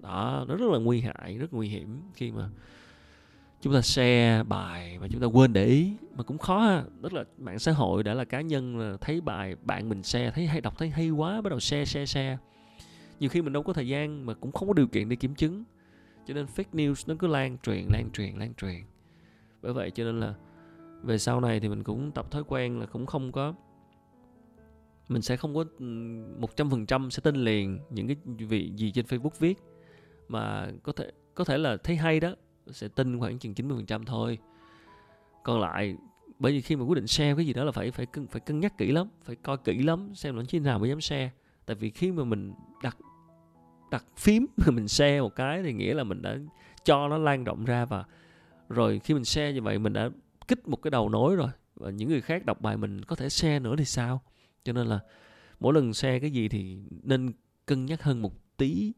đó 0.00 0.44
nó 0.48 0.56
rất 0.56 0.70
là 0.70 0.78
nguy 0.78 1.00
hại 1.00 1.38
rất 1.38 1.52
nguy 1.52 1.68
hiểm 1.68 2.00
khi 2.14 2.32
mà 2.32 2.48
chúng 3.62 3.72
ta 3.72 3.80
share 3.80 4.42
bài 4.42 4.98
mà 5.00 5.08
chúng 5.10 5.20
ta 5.20 5.26
quên 5.26 5.52
để 5.52 5.66
ý. 5.66 5.92
Mà 6.16 6.22
cũng 6.22 6.38
khó 6.38 6.58
ha. 6.58 6.84
Tức 7.02 7.12
là 7.12 7.24
mạng 7.38 7.58
xã 7.58 7.72
hội 7.72 8.02
đã 8.02 8.14
là 8.14 8.24
cá 8.24 8.40
nhân 8.40 8.78
là 8.78 8.96
thấy 9.00 9.20
bài 9.20 9.56
bạn 9.62 9.88
mình 9.88 10.02
share, 10.02 10.30
thấy 10.30 10.46
hay 10.46 10.60
đọc, 10.60 10.78
thấy 10.78 10.90
hay 10.90 11.10
quá, 11.10 11.40
bắt 11.40 11.50
đầu 11.50 11.60
share 11.60 11.84
share 11.84 12.06
share. 12.06 12.38
Nhiều 13.20 13.30
khi 13.30 13.42
mình 13.42 13.52
đâu 13.52 13.62
có 13.62 13.72
thời 13.72 13.88
gian 13.88 14.26
mà 14.26 14.34
cũng 14.34 14.52
không 14.52 14.68
có 14.68 14.74
điều 14.74 14.86
kiện 14.86 15.08
để 15.08 15.16
kiểm 15.16 15.34
chứng. 15.34 15.64
Cho 16.26 16.34
nên 16.34 16.46
fake 16.56 16.72
news 16.72 17.04
nó 17.06 17.14
cứ 17.18 17.26
lan 17.26 17.58
truyền 17.58 17.86
lan 17.90 18.10
truyền 18.12 18.36
lan 18.36 18.54
truyền. 18.54 18.80
Bởi 19.62 19.72
vậy 19.72 19.90
cho 19.90 20.04
nên 20.04 20.20
là 20.20 20.34
về 21.02 21.18
sau 21.18 21.40
này 21.40 21.60
thì 21.60 21.68
mình 21.68 21.82
cũng 21.82 22.10
tập 22.10 22.30
thói 22.30 22.44
quen 22.48 22.80
là 22.80 22.86
cũng 22.86 23.06
không 23.06 23.32
có, 23.32 23.54
mình 25.08 25.22
sẽ 25.22 25.36
không 25.36 25.54
có 25.54 25.64
một 26.38 26.56
trăm 26.56 26.70
phần 26.70 26.86
trăm 26.86 27.10
sẽ 27.10 27.20
tin 27.24 27.36
liền 27.36 27.78
những 27.90 28.06
cái 28.06 28.16
vị 28.48 28.72
gì 28.76 28.92
trên 28.92 29.06
Facebook 29.06 29.38
viết. 29.38 29.58
Mà 30.28 30.68
có 30.82 30.92
thể 30.92 31.12
có 31.34 31.44
thể 31.44 31.58
là 31.58 31.76
thấy 31.76 31.96
hay 31.96 32.20
đó 32.20 32.34
sẽ 32.70 32.88
tin 32.88 33.20
khoảng 33.20 33.38
chừng 33.38 33.54
90% 33.54 34.04
thôi. 34.04 34.38
Còn 35.42 35.60
lại, 35.60 35.96
bởi 36.38 36.52
vì 36.52 36.60
khi 36.60 36.76
mà 36.76 36.84
quyết 36.84 36.94
định 36.94 37.06
share 37.06 37.34
cái 37.36 37.46
gì 37.46 37.52
đó 37.52 37.64
là 37.64 37.72
phải 37.72 37.90
phải 37.90 38.06
cân 38.06 38.26
phải 38.26 38.40
cân 38.40 38.60
nhắc 38.60 38.78
kỹ 38.78 38.92
lắm, 38.92 39.08
phải 39.22 39.36
coi 39.36 39.56
kỹ 39.56 39.82
lắm 39.82 40.14
xem 40.14 40.36
là 40.36 40.42
như 40.52 40.60
nào 40.60 40.78
mới 40.78 40.88
dám 40.88 41.00
share. 41.00 41.30
Tại 41.66 41.76
vì 41.76 41.90
khi 41.90 42.12
mà 42.12 42.24
mình 42.24 42.52
đặt 42.82 42.96
đặt 43.90 44.04
phím 44.16 44.46
mà 44.56 44.66
mình 44.70 44.88
share 44.88 45.20
một 45.20 45.36
cái 45.36 45.62
thì 45.62 45.72
nghĩa 45.72 45.94
là 45.94 46.04
mình 46.04 46.22
đã 46.22 46.38
cho 46.84 47.08
nó 47.08 47.18
lan 47.18 47.44
rộng 47.44 47.64
ra 47.64 47.84
và 47.84 48.04
rồi 48.68 48.98
khi 49.04 49.14
mình 49.14 49.24
share 49.24 49.52
như 49.52 49.62
vậy 49.62 49.78
mình 49.78 49.92
đã 49.92 50.10
kích 50.48 50.68
một 50.68 50.82
cái 50.82 50.90
đầu 50.90 51.08
nối 51.08 51.36
rồi 51.36 51.48
và 51.74 51.90
những 51.90 52.08
người 52.08 52.20
khác 52.20 52.44
đọc 52.44 52.60
bài 52.60 52.76
mình 52.76 53.04
có 53.04 53.16
thể 53.16 53.28
share 53.28 53.58
nữa 53.58 53.74
thì 53.78 53.84
sao? 53.84 54.20
Cho 54.64 54.72
nên 54.72 54.86
là 54.86 55.00
mỗi 55.60 55.74
lần 55.74 55.94
share 55.94 56.18
cái 56.18 56.30
gì 56.30 56.48
thì 56.48 56.78
nên 57.02 57.32
cân 57.66 57.86
nhắc 57.86 58.02
hơn 58.02 58.22
một 58.22 58.56
tí 58.56 58.92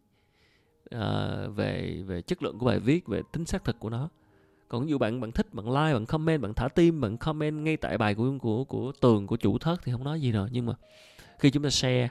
uh, 0.95 1.57
về 1.57 2.03
về 2.07 2.23
chất 2.23 2.43
lượng 2.43 2.59
của 2.59 2.67
bài 2.67 2.79
viết 2.79 3.07
về 3.07 3.23
tính 3.33 3.45
xác 3.45 3.65
thực 3.65 3.79
của 3.79 3.91
nó. 3.91 4.09
Còn 4.69 4.85
ví 4.85 4.91
dụ 4.91 4.99
bạn 4.99 5.21
bạn 5.21 5.33
thích 5.33 5.55
bạn 5.55 5.67
like 5.67 5.95
bạn 5.95 6.07
comment 6.07 6.43
bạn 6.43 6.55
thả 6.55 6.69
tim 6.69 7.01
bạn 7.01 7.17
comment 7.17 7.65
ngay 7.65 7.77
tại 7.77 7.99
bài 7.99 8.15
của 8.15 8.39
của 8.41 8.65
của 8.65 8.93
tường 9.01 9.27
của 9.27 9.37
chủ 9.37 9.59
thất 9.59 9.81
thì 9.85 9.93
không 9.93 10.05
nói 10.05 10.21
gì 10.21 10.33
rồi. 10.33 10.49
Nhưng 10.53 10.67
mà 10.67 10.75
khi 11.39 11.51
chúng 11.51 11.63
ta 11.63 11.71
share 11.71 12.09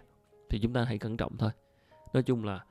thì 0.50 0.60
chúng 0.60 0.74
ta 0.74 0.84
hãy 0.84 0.98
cẩn 0.98 1.18
trọng 1.18 1.38
thôi. 1.38 1.52
Nói 2.14 2.24
chung 2.24 2.46
là 2.46 2.66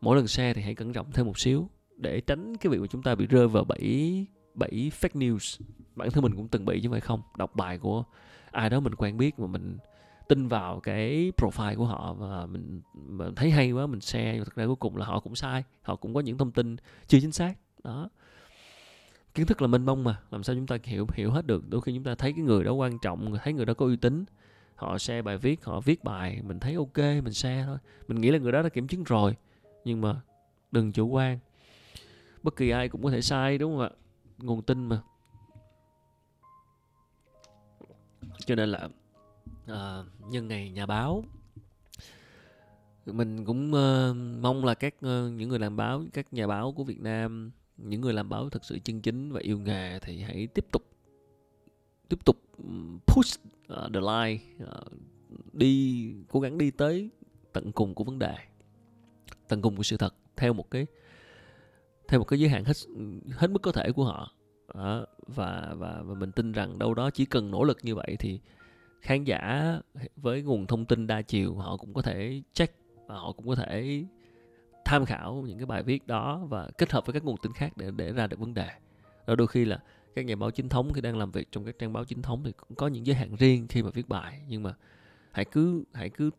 mỗi 0.00 0.16
lần 0.16 0.26
share 0.26 0.54
thì 0.54 0.62
hãy 0.62 0.74
cẩn 0.74 0.92
trọng 0.92 1.12
thêm 1.12 1.26
một 1.26 1.38
xíu 1.38 1.68
để 1.96 2.20
tránh 2.20 2.56
cái 2.56 2.70
việc 2.70 2.78
mà 2.80 2.86
chúng 2.86 3.02
ta 3.02 3.14
bị 3.14 3.26
rơi 3.26 3.48
vào 3.48 3.64
bẫy 3.64 4.26
bẫy 4.54 4.92
fake 5.00 5.18
news. 5.18 5.60
Bản 5.94 6.10
thân 6.10 6.22
mình 6.22 6.34
cũng 6.36 6.48
từng 6.48 6.64
bị 6.64 6.80
chứ 6.82 6.90
phải 6.90 7.00
không. 7.00 7.22
Đọc 7.36 7.56
bài 7.56 7.78
của 7.78 8.04
ai 8.50 8.70
đó 8.70 8.80
mình 8.80 8.94
quen 8.94 9.16
biết 9.16 9.38
mà 9.38 9.46
mình 9.46 9.78
tin 10.28 10.48
vào 10.48 10.80
cái 10.80 11.32
profile 11.36 11.76
của 11.76 11.84
họ 11.84 12.14
và 12.14 12.46
mình, 12.46 12.80
mình 12.94 13.34
thấy 13.34 13.50
hay 13.50 13.72
quá 13.72 13.86
mình 13.86 14.00
share 14.00 14.34
nhưng 14.34 14.44
thực 14.44 14.54
ra 14.54 14.66
cuối 14.66 14.76
cùng 14.76 14.96
là 14.96 15.06
họ 15.06 15.20
cũng 15.20 15.34
sai. 15.34 15.64
Họ 15.82 15.96
cũng 15.96 16.14
có 16.14 16.20
những 16.20 16.38
thông 16.38 16.52
tin 16.52 16.76
chưa 17.06 17.18
chính 17.20 17.32
xác. 17.32 17.54
Đó. 17.84 18.08
Kiến 19.34 19.46
thức 19.46 19.62
là 19.62 19.68
mênh 19.68 19.86
mông 19.86 20.04
mà 20.04 20.20
làm 20.30 20.42
sao 20.42 20.56
chúng 20.56 20.66
ta 20.66 20.78
hiểu 20.84 21.06
hiểu 21.12 21.30
hết 21.30 21.46
được. 21.46 21.68
Đôi 21.68 21.80
khi 21.80 21.94
chúng 21.94 22.04
ta 22.04 22.14
thấy 22.14 22.32
cái 22.32 22.44
người 22.44 22.64
đó 22.64 22.72
quan 22.72 22.98
trọng 22.98 23.36
thấy 23.44 23.52
người 23.52 23.66
đó 23.66 23.74
có 23.74 23.86
uy 23.86 23.96
tín 23.96 24.24
họ 24.74 24.98
share 24.98 25.22
bài 25.22 25.38
viết 25.38 25.64
họ 25.64 25.80
viết 25.80 26.04
bài 26.04 26.40
mình 26.42 26.60
thấy 26.60 26.74
ok 26.74 26.98
mình 26.98 27.32
share 27.32 27.64
thôi. 27.66 27.78
Mình 28.08 28.20
nghĩ 28.20 28.30
là 28.30 28.38
người 28.38 28.52
đó 28.52 28.62
đã 28.62 28.68
kiểm 28.68 28.88
chứng 28.88 29.04
rồi 29.04 29.36
nhưng 29.84 30.00
mà 30.00 30.20
đừng 30.70 30.92
chủ 30.92 31.08
quan. 31.08 31.38
Bất 32.42 32.56
kỳ 32.56 32.70
ai 32.70 32.88
cũng 32.88 33.02
có 33.02 33.10
thể 33.10 33.22
sai 33.22 33.58
đúng 33.58 33.72
không 33.72 33.80
ạ? 33.80 33.90
Nguồn 34.38 34.62
tin 34.62 34.86
mà. 34.86 35.00
Cho 38.46 38.54
nên 38.54 38.68
là 38.68 38.88
uh, 39.72 40.30
nhân 40.30 40.48
ngày 40.48 40.70
nhà 40.70 40.86
báo 40.86 41.24
mình 43.06 43.44
cũng 43.44 43.72
uh, 43.72 44.16
mong 44.42 44.64
là 44.64 44.74
các 44.74 44.94
uh, 44.94 45.32
những 45.32 45.48
người 45.48 45.58
làm 45.58 45.76
báo 45.76 46.04
các 46.12 46.32
nhà 46.32 46.46
báo 46.46 46.72
của 46.72 46.84
Việt 46.84 47.00
Nam 47.00 47.50
những 47.76 48.00
người 48.00 48.12
làm 48.12 48.28
báo 48.28 48.50
thật 48.50 48.64
sự 48.64 48.78
chân 48.84 49.00
chính 49.00 49.32
và 49.32 49.40
yêu 49.40 49.58
nghề 49.58 49.98
thì 49.98 50.22
hãy 50.22 50.46
tiếp 50.46 50.66
tục 50.72 50.82
tiếp 52.08 52.24
tục 52.24 52.36
push 53.06 53.40
uh, 53.72 53.92
the 53.94 54.00
line 54.00 54.44
uh, 54.62 54.92
đi 55.52 56.14
cố 56.28 56.40
gắng 56.40 56.58
đi 56.58 56.70
tới 56.70 57.10
tận 57.52 57.72
cùng 57.72 57.94
của 57.94 58.04
vấn 58.04 58.18
đề 58.18 58.34
tận 59.48 59.62
cùng 59.62 59.76
của 59.76 59.82
sự 59.82 59.96
thật 59.96 60.14
theo 60.36 60.52
một 60.52 60.70
cái 60.70 60.86
theo 62.08 62.20
một 62.20 62.24
cái 62.24 62.40
giới 62.40 62.48
hạn 62.48 62.64
hết 62.64 62.76
hết 63.30 63.50
mức 63.50 63.62
có 63.62 63.72
thể 63.72 63.92
của 63.92 64.04
họ 64.04 64.32
đó. 64.74 65.06
và 65.26 65.74
và 65.76 66.02
và 66.02 66.14
mình 66.14 66.32
tin 66.32 66.52
rằng 66.52 66.78
đâu 66.78 66.94
đó 66.94 67.10
chỉ 67.10 67.24
cần 67.24 67.50
nỗ 67.50 67.64
lực 67.64 67.78
như 67.82 67.94
vậy 67.94 68.16
thì 68.18 68.40
khán 69.00 69.24
giả 69.24 69.72
với 70.16 70.42
nguồn 70.42 70.66
thông 70.66 70.84
tin 70.84 71.06
đa 71.06 71.22
chiều 71.22 71.54
họ 71.54 71.76
cũng 71.76 71.94
có 71.94 72.02
thể 72.02 72.42
check 72.52 72.74
và 73.06 73.14
họ 73.14 73.32
cũng 73.32 73.48
có 73.48 73.54
thể 73.54 74.04
tham 74.84 75.04
khảo 75.04 75.44
những 75.46 75.58
cái 75.58 75.66
bài 75.66 75.82
viết 75.82 76.06
đó 76.06 76.40
và 76.48 76.68
kết 76.78 76.92
hợp 76.92 77.06
với 77.06 77.12
các 77.12 77.24
nguồn 77.24 77.36
tin 77.42 77.52
khác 77.52 77.76
để 77.76 77.90
để 77.96 78.12
ra 78.12 78.26
được 78.26 78.40
vấn 78.40 78.54
đề. 78.54 78.68
Rồi 79.26 79.36
đôi 79.36 79.46
khi 79.46 79.64
là 79.64 79.78
các 80.14 80.24
nhà 80.24 80.36
báo 80.36 80.50
chính 80.50 80.68
thống 80.68 80.92
khi 80.92 81.00
đang 81.00 81.18
làm 81.18 81.30
việc 81.30 81.52
trong 81.52 81.64
các 81.64 81.78
trang 81.78 81.92
báo 81.92 82.04
chính 82.04 82.22
thống 82.22 82.42
thì 82.44 82.52
cũng 82.52 82.74
có 82.74 82.86
những 82.86 83.06
giới 83.06 83.16
hạn 83.16 83.36
riêng 83.36 83.66
khi 83.68 83.82
mà 83.82 83.90
viết 83.90 84.08
bài. 84.08 84.42
Nhưng 84.48 84.62
mà 84.62 84.74
hãy 85.32 85.44
cứ 85.44 85.84
hãy 85.92 86.10
cứ 86.10 86.30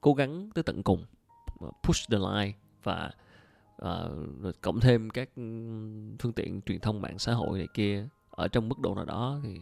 cố 0.00 0.14
gắng 0.14 0.50
tới 0.54 0.62
tận 0.62 0.82
cùng 0.82 1.04
push 1.82 2.10
the 2.10 2.18
line 2.18 2.52
và 2.82 3.10
uh, 3.82 4.40
rồi 4.42 4.52
cộng 4.60 4.80
thêm 4.80 5.10
các 5.10 5.28
phương 6.18 6.32
tiện 6.36 6.60
truyền 6.66 6.80
thông 6.80 7.02
mạng 7.02 7.18
xã 7.18 7.32
hội 7.32 7.58
này 7.58 7.68
kia 7.74 8.06
ở 8.30 8.48
trong 8.48 8.68
mức 8.68 8.78
độ 8.78 8.94
nào 8.94 9.04
đó 9.04 9.40
thì 9.44 9.60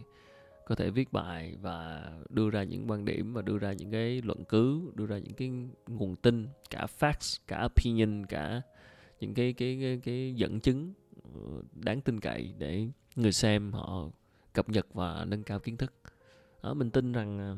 có 0.67 0.75
thể 0.75 0.89
viết 0.89 1.13
bài 1.13 1.55
và 1.61 2.09
đưa 2.29 2.49
ra 2.49 2.63
những 2.63 2.91
quan 2.91 3.05
điểm 3.05 3.33
và 3.33 3.41
đưa 3.41 3.57
ra 3.57 3.73
những 3.73 3.91
cái 3.91 4.21
luận 4.21 4.43
cứ 4.45 4.81
đưa 4.95 5.05
ra 5.05 5.17
những 5.17 5.33
cái 5.33 5.51
nguồn 5.87 6.15
tin 6.15 6.47
cả 6.69 6.87
facts 6.99 7.39
cả 7.47 7.65
opinion 7.65 8.25
cả 8.25 8.61
những 9.19 9.33
cái 9.33 9.53
cái 9.53 9.77
cái, 9.81 9.99
cái 10.03 10.33
dẫn 10.35 10.59
chứng 10.59 10.93
ờ, 11.33 11.41
đáng 11.73 12.01
tin 12.01 12.19
cậy 12.19 12.53
để 12.57 12.87
người 13.15 13.31
xem 13.31 13.73
họ 13.73 14.09
cập 14.53 14.69
nhật 14.69 14.93
và 14.93 15.25
nâng 15.27 15.43
cao 15.43 15.59
kiến 15.59 15.77
thức. 15.77 15.93
Đó, 16.63 16.73
mình 16.73 16.91
tin 16.91 17.11
rằng 17.11 17.39
ờ, 17.39 17.57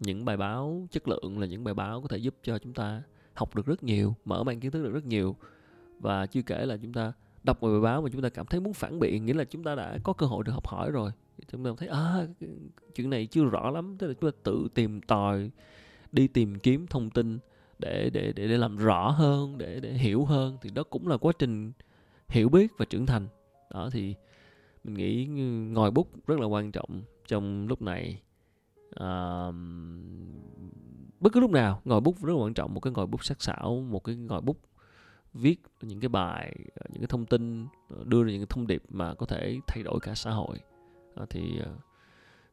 những 0.00 0.24
bài 0.24 0.36
báo 0.36 0.86
chất 0.90 1.08
lượng 1.08 1.38
là 1.38 1.46
những 1.46 1.64
bài 1.64 1.74
báo 1.74 2.02
có 2.02 2.08
thể 2.08 2.16
giúp 2.16 2.34
cho 2.42 2.58
chúng 2.58 2.72
ta 2.74 3.02
học 3.34 3.54
được 3.54 3.66
rất 3.66 3.82
nhiều 3.82 4.14
mở 4.24 4.44
mang 4.44 4.60
kiến 4.60 4.70
thức 4.70 4.82
được 4.82 4.92
rất 4.92 5.06
nhiều. 5.06 5.36
Và 6.00 6.26
chưa 6.26 6.42
kể 6.42 6.66
là 6.66 6.76
chúng 6.76 6.92
ta 6.92 7.12
đọc 7.42 7.62
một 7.62 7.68
bài 7.68 7.80
báo 7.80 8.02
mà 8.02 8.08
chúng 8.12 8.22
ta 8.22 8.28
cảm 8.28 8.46
thấy 8.46 8.60
muốn 8.60 8.72
phản 8.72 8.98
biện 8.98 9.26
nghĩa 9.26 9.34
là 9.34 9.44
chúng 9.44 9.64
ta 9.64 9.74
đã 9.74 9.98
có 10.02 10.12
cơ 10.12 10.26
hội 10.26 10.44
được 10.44 10.52
học 10.52 10.66
hỏi 10.66 10.90
rồi. 10.90 11.10
Chúng 11.52 11.64
ta 11.64 11.70
thấy 11.76 11.88
à 11.88 12.26
chuyện 12.94 13.10
này 13.10 13.26
chưa 13.26 13.44
rõ 13.44 13.70
lắm. 13.70 13.96
Tức 13.98 14.06
là 14.06 14.14
chúng 14.20 14.30
ta 14.30 14.36
tự 14.42 14.68
tìm 14.74 15.00
tòi 15.00 15.50
đi 16.12 16.28
tìm 16.28 16.58
kiếm 16.58 16.86
thông 16.86 17.10
tin 17.10 17.38
để 17.78 18.10
để 18.12 18.32
để, 18.32 18.48
để 18.48 18.58
làm 18.58 18.76
rõ 18.76 19.10
hơn 19.10 19.58
để 19.58 19.80
để 19.80 19.92
hiểu 19.92 20.24
hơn. 20.24 20.58
Thì 20.62 20.70
đó 20.70 20.82
cũng 20.82 21.08
là 21.08 21.16
quá 21.16 21.32
trình 21.38 21.72
hiểu 22.28 22.48
biết 22.48 22.72
và 22.78 22.84
trưởng 22.84 23.06
thành. 23.06 23.28
Đó 23.70 23.90
thì 23.92 24.14
mình 24.84 24.94
nghĩ 24.94 25.26
ngòi 25.72 25.90
bút 25.90 26.26
rất 26.26 26.40
là 26.40 26.46
quan 26.46 26.72
trọng 26.72 27.02
trong 27.26 27.68
lúc 27.68 27.82
này. 27.82 28.22
À, 28.94 29.46
bất 31.20 31.32
cứ 31.32 31.40
lúc 31.40 31.50
nào 31.50 31.80
ngòi 31.84 32.00
bút 32.00 32.22
rất 32.22 32.32
là 32.32 32.42
quan 32.42 32.54
trọng 32.54 32.74
một 32.74 32.80
cái 32.80 32.92
ngòi 32.92 33.06
bút 33.06 33.24
sắc 33.24 33.42
sảo 33.42 33.80
một 33.90 34.04
cái 34.04 34.16
ngòi 34.16 34.40
bút 34.40 34.58
viết 35.34 35.56
những 35.82 36.00
cái 36.00 36.08
bài 36.08 36.54
ờ, 36.74 36.86
những 36.88 37.00
cái 37.00 37.06
thông 37.06 37.26
tin 37.26 37.66
ờ, 37.90 38.04
đưa 38.04 38.24
ra 38.24 38.30
những 38.30 38.40
cái 38.40 38.46
thông 38.50 38.66
điệp 38.66 38.82
mà 38.88 39.14
có 39.14 39.26
thể 39.26 39.58
thay 39.66 39.82
đổi 39.82 39.98
cả 40.02 40.14
xã 40.14 40.30
hội. 40.30 40.58
À, 41.14 41.24
thì 41.30 41.60
uh, 41.60 41.80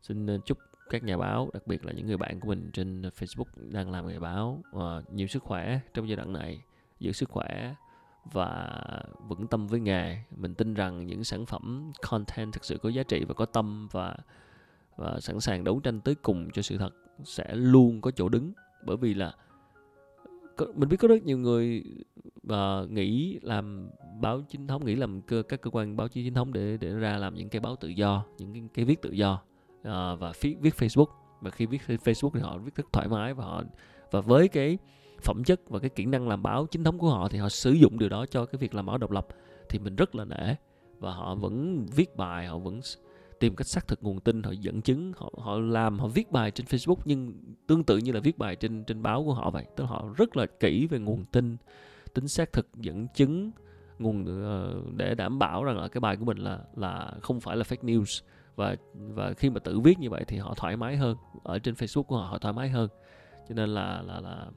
xin 0.02 0.40
chúc 0.46 0.58
các 0.90 1.04
nhà 1.04 1.18
báo 1.18 1.50
đặc 1.54 1.68
biệt 1.68 1.86
là 1.86 1.92
những 1.92 2.08
người 2.08 2.18
bạn 2.18 2.40
của 2.40 2.48
mình 2.48 2.70
trên 2.74 3.02
Facebook 3.02 3.46
đang 3.56 3.92
làm 3.92 4.08
nghề 4.08 4.20
báo 4.20 4.64
uh, 4.78 5.14
nhiều 5.14 5.28
sức 5.28 5.44
khỏe 5.44 5.80
trong 5.94 6.10
giai 6.10 6.16
đoạn 6.16 6.34
này 6.34 6.62
giữ 7.00 7.12
sức 7.12 7.30
khỏe 7.30 7.76
và 8.32 8.82
vững 9.28 9.48
tâm 9.48 9.68
với 9.68 9.80
nghề. 9.80 10.18
Mình 10.36 10.54
tin 10.54 10.74
rằng 10.74 11.08
những 11.08 11.24
sản 11.24 11.46
phẩm 11.46 11.92
content 12.10 12.54
thực 12.54 12.66
sự 12.66 12.78
có 12.78 12.90
giá 12.90 13.04
trị 13.04 13.26
và 13.28 13.34
có 13.34 13.46
tâm 13.46 13.88
và 13.92 14.18
và 14.96 15.20
sẵn 15.20 15.42
sàng 15.42 15.64
đấu 15.64 15.80
tranh 15.80 16.02
tới 16.02 16.16
cùng 16.16 16.52
cho 16.52 16.62
sự 16.62 16.78
thật 16.78 16.94
sẽ 17.24 17.56
luôn 17.56 18.02
có 18.02 18.12
chỗ 18.12 18.30
đứng. 18.30 18.54
Bởi 18.86 18.98
vì 18.98 19.14
là 19.14 19.34
mình 20.76 20.90
biết 20.90 20.98
có 20.98 21.08
rất 21.08 21.24
nhiều 21.24 21.38
người 21.38 21.84
uh, 22.54 22.92
nghĩ 22.92 23.40
làm 23.42 23.90
báo 24.22 24.42
chính 24.50 24.68
thống 24.68 24.86
nghĩ 24.86 24.96
làm 24.96 25.22
cơ, 25.22 25.44
các 25.44 25.62
cơ 25.62 25.70
quan 25.70 25.98
báo 25.98 26.08
chí 26.08 26.24
chính 26.24 26.34
thống 26.34 26.54
để 26.54 26.78
để 26.78 26.90
ra 26.90 27.18
làm 27.18 27.36
những 27.36 27.50
cái 27.50 27.60
báo 27.60 27.76
tự 27.76 27.88
do 27.88 28.26
những 28.38 28.54
cái, 28.54 28.64
cái 28.74 28.86
viết 28.86 29.02
tự 29.02 29.12
do 29.12 29.42
uh, 29.80 29.84
và 30.20 30.34
viết, 30.42 30.58
viết 30.62 30.74
Facebook. 30.78 31.08
Và 31.42 31.52
khi 31.52 31.66
viết 31.66 31.82
Facebook 31.88 32.30
thì 32.34 32.40
họ 32.40 32.58
viết 32.58 32.76
rất 32.76 32.86
thoải 32.94 33.08
mái 33.08 33.34
và 33.34 33.46
họ 33.46 33.64
và 34.12 34.22
với 34.22 34.48
cái 34.48 34.78
phẩm 35.24 35.44
chất 35.44 35.70
và 35.70 35.80
cái 35.80 35.90
kỹ 35.90 36.06
năng 36.06 36.28
làm 36.28 36.44
báo 36.44 36.66
chính 36.66 36.84
thống 36.84 36.98
của 36.98 37.10
họ 37.10 37.28
thì 37.28 37.38
họ 37.38 37.50
sử 37.50 37.72
dụng 37.72 38.00
điều 38.00 38.10
đó 38.10 38.26
cho 38.26 38.46
cái 38.46 38.60
việc 38.60 38.76
làm 38.76 38.86
báo 38.86 38.98
độc 38.98 39.12
lập. 39.12 39.28
Thì 39.70 39.80
mình 39.80 39.96
rất 39.96 40.16
là 40.16 40.26
nể 40.26 40.56
và 41.00 41.12
họ 41.12 41.36
vẫn 41.36 41.86
viết 41.96 42.16
bài 42.16 42.48
họ 42.48 42.58
vẫn 42.58 42.82
tìm 43.40 43.56
cách 43.56 43.68
xác 43.68 43.88
thực 43.88 44.04
nguồn 44.04 44.20
tin 44.20 44.44
họ 44.44 44.52
dẫn 44.52 44.82
chứng 44.82 45.14
họ 45.18 45.32
họ 45.38 45.60
làm 45.60 46.00
họ 46.00 46.08
viết 46.08 46.32
bài 46.32 46.52
trên 46.52 46.66
Facebook 46.66 46.98
nhưng 47.06 47.34
tương 47.68 47.84
tự 47.84 47.98
như 47.98 48.12
là 48.12 48.20
viết 48.20 48.38
bài 48.38 48.56
trên 48.56 48.84
trên 48.84 49.04
báo 49.04 49.24
của 49.24 49.34
họ 49.34 49.50
vậy. 49.50 49.66
Tức 49.76 49.84
là 49.84 49.90
họ 49.90 50.10
rất 50.18 50.38
là 50.38 50.46
kỹ 50.46 50.88
về 50.88 51.00
nguồn 51.00 51.26
tin 51.26 51.58
tính 52.14 52.28
xác 52.28 52.54
thực 52.54 52.68
dẫn 52.76 53.08
chứng 53.16 53.52
nguồn 54.00 54.44
ờ, 54.44 54.82
để 54.96 55.16
đảm 55.16 55.40
bảo 55.40 55.64
rằng 55.64 55.78
là 55.78 55.88
cái 55.88 56.02
bài 56.02 56.18
của 56.18 56.26
mình 56.26 56.38
là 56.38 56.60
là 56.76 57.14
không 57.22 57.40
phải 57.40 57.58
là 57.58 57.64
fake 57.64 57.84
news. 57.84 58.24
Và 58.56 58.76
và 58.94 59.34
khi 59.34 59.50
mà 59.50 59.60
tự 59.60 59.80
viết 59.80 60.00
như 60.00 60.10
vậy 60.10 60.24
thì 60.28 60.38
họ 60.38 60.54
thoải 60.58 60.78
mái 60.78 60.98
hơn 60.98 61.18
ở 61.44 61.60
trên 61.60 61.74
Facebook 61.74 62.04
của 62.04 62.18
họ 62.18 62.28
họ 62.28 62.38
thoải 62.38 62.54
mái 62.54 62.70
hơn. 62.70 62.90
Cho 63.50 63.56
nên 63.56 63.70
là 63.70 64.02
là 64.02 64.20
là 64.20 64.48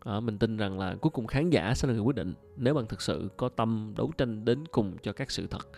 à, 0.00 0.20
mình 0.20 0.38
tin 0.38 0.56
rằng 0.56 0.78
là 0.78 0.96
cuối 1.00 1.10
cùng 1.10 1.26
khán 1.26 1.50
giả 1.50 1.74
sẽ 1.74 1.88
là 1.88 1.94
người 1.94 2.02
quyết 2.02 2.16
định. 2.16 2.34
Nếu 2.56 2.74
bạn 2.74 2.86
thực 2.86 3.02
sự 3.02 3.28
có 3.36 3.48
tâm 3.48 3.92
đấu 3.96 4.12
tranh 4.18 4.44
đến 4.44 4.66
cùng 4.68 4.96
cho 5.02 5.12
các 5.12 5.30
sự 5.30 5.46
thật 5.46 5.68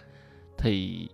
thì 0.59 1.09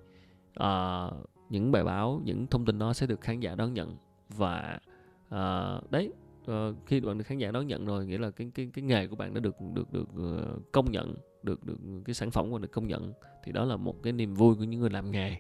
uh, 0.62 1.28
những 1.50 1.72
bài 1.72 1.84
báo 1.84 2.20
những 2.24 2.46
thông 2.46 2.64
tin 2.64 2.78
đó 2.78 2.92
sẽ 2.92 3.06
được 3.06 3.20
khán 3.20 3.40
giả 3.40 3.54
đón 3.54 3.74
nhận. 3.74 3.96
Và 4.28 4.78
uh, 5.26 5.90
đấy 5.90 6.12
uh, 6.50 6.76
khi 6.86 7.00
bạn 7.00 7.18
được 7.18 7.24
khán 7.24 7.38
giả 7.38 7.50
đón 7.50 7.66
nhận 7.66 7.86
rồi 7.86 8.06
nghĩa 8.06 8.18
là 8.18 8.30
cái 8.30 8.50
cái 8.54 8.70
cái 8.74 8.84
nghề 8.84 9.06
của 9.06 9.16
bạn 9.16 9.34
đã 9.34 9.40
được 9.40 9.56
được 9.74 9.92
được 9.92 10.08
uh, 10.16 10.72
công 10.72 10.92
nhận 10.92 11.14
được 11.42 11.64
được 11.64 11.76
cái 12.04 12.14
sản 12.14 12.30
phẩm 12.30 12.50
của 12.50 12.58
được 12.58 12.72
công 12.72 12.88
nhận 12.88 13.12
thì 13.44 13.52
đó 13.52 13.64
là 13.64 13.76
một 13.76 14.02
cái 14.02 14.12
niềm 14.12 14.34
vui 14.34 14.54
của 14.54 14.64
những 14.64 14.80
người 14.80 14.90
làm 14.90 15.10
nghề. 15.10 15.36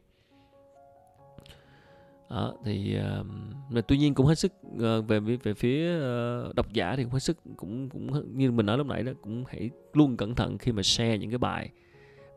Đó, 2.30 2.54
thì 2.64 2.98
uh, 3.20 3.26
mà 3.70 3.80
tuy 3.80 3.98
nhiên 3.98 4.14
cũng 4.14 4.26
hết 4.26 4.38
sức 4.38 4.52
uh, 4.74 5.08
về 5.08 5.20
về 5.20 5.54
phía 5.54 5.98
uh, 5.98 6.54
độc 6.54 6.72
giả 6.72 6.96
thì 6.96 7.02
cũng 7.02 7.12
hết 7.12 7.18
sức 7.18 7.38
cũng 7.56 7.88
cũng 7.88 8.36
như 8.38 8.52
mình 8.52 8.66
nói 8.66 8.78
lúc 8.78 8.86
nãy 8.86 9.02
đó 9.02 9.12
cũng 9.22 9.44
hãy 9.48 9.70
luôn 9.92 10.16
cẩn 10.16 10.34
thận 10.34 10.58
khi 10.58 10.72
mà 10.72 10.82
share 10.82 11.18
những 11.18 11.30
cái 11.30 11.38
bài 11.38 11.70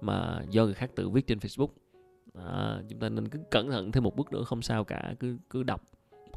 mà 0.02 0.42
do 0.50 0.66
người 0.66 0.74
khác 0.74 0.92
tự 0.96 1.10
viết 1.10 1.28
trên 1.28 1.38
Facebook 1.38 1.70
à, 2.34 2.82
chúng 2.90 3.00
ta 3.00 3.10
nên 3.10 3.30
cứ 3.30 3.40
cẩn 3.52 3.72
thận 3.72 3.92
thêm 3.92 4.04
một 4.04 4.16
bước 4.16 4.32
nữa 4.32 4.44
không 4.44 4.62
sao 4.62 4.84
cả 4.84 5.14
cứ 5.20 5.38
cứ 5.50 5.64
đọc 5.64 5.84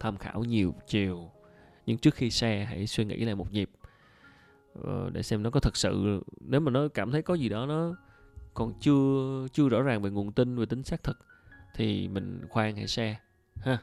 tham 0.01 0.17
khảo 0.17 0.45
nhiều 0.45 0.75
chiều. 0.87 1.31
Nhưng 1.87 1.99
trước 1.99 2.15
khi 2.15 2.31
share 2.31 2.65
hãy 2.65 2.87
suy 2.87 3.05
nghĩ 3.05 3.25
lại 3.25 3.35
một 3.35 3.53
nhịp. 3.53 3.71
Ờ, 4.83 5.11
để 5.11 5.23
xem 5.23 5.43
nó 5.43 5.51
có 5.51 5.61
thật 5.61 5.77
sự 5.77 6.23
nếu 6.41 6.61
mà 6.61 6.71
nó 6.71 6.89
cảm 6.89 7.13
thấy 7.13 7.23
có 7.23 7.35
gì 7.35 7.49
đó 7.49 7.67
nó 7.67 7.97
còn 8.55 8.73
chưa 8.81 9.47
chưa 9.53 9.69
rõ 9.69 9.83
ràng 9.83 10.03
về 10.03 10.11
nguồn 10.11 10.33
tin 10.33 10.57
về 10.57 10.67
tính 10.67 10.83
xác 10.83 11.03
thực 11.03 11.19
thì 11.75 12.09
mình 12.09 12.41
khoan 12.49 12.77
hãy 12.77 12.87
share 12.87 13.21
ha 13.57 13.79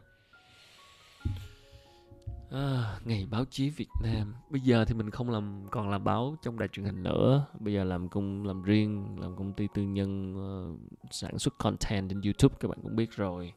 à, 2.52 3.00
ngày 3.06 3.28
báo 3.32 3.46
chí 3.46 3.70
Việt 3.70 3.90
Nam. 4.04 4.34
Bây 4.50 4.62
giờ 4.62 4.86
thì 4.86 4.94
mình 4.94 5.10
không 5.10 5.30
làm 5.30 5.66
còn 5.72 5.90
làm 5.90 6.04
báo 6.04 6.36
trong 6.42 6.60
đài 6.60 6.68
truyền 6.68 6.86
hình 6.86 7.04
nữa. 7.04 7.46
Bây 7.60 7.74
giờ 7.74 7.84
làm 7.84 8.10
công 8.10 8.46
làm 8.46 8.64
riêng 8.64 9.20
làm 9.20 9.36
công 9.36 9.54
ty 9.54 9.68
tư 9.74 9.84
nhân 9.84 10.36
uh, 10.36 10.80
sản 11.12 11.40
xuất 11.40 11.58
content 11.58 12.10
trên 12.10 12.22
YouTube 12.22 12.56
các 12.60 12.68
bạn 12.68 12.80
cũng 12.84 12.96
biết 12.96 13.12
rồi. 13.12 13.54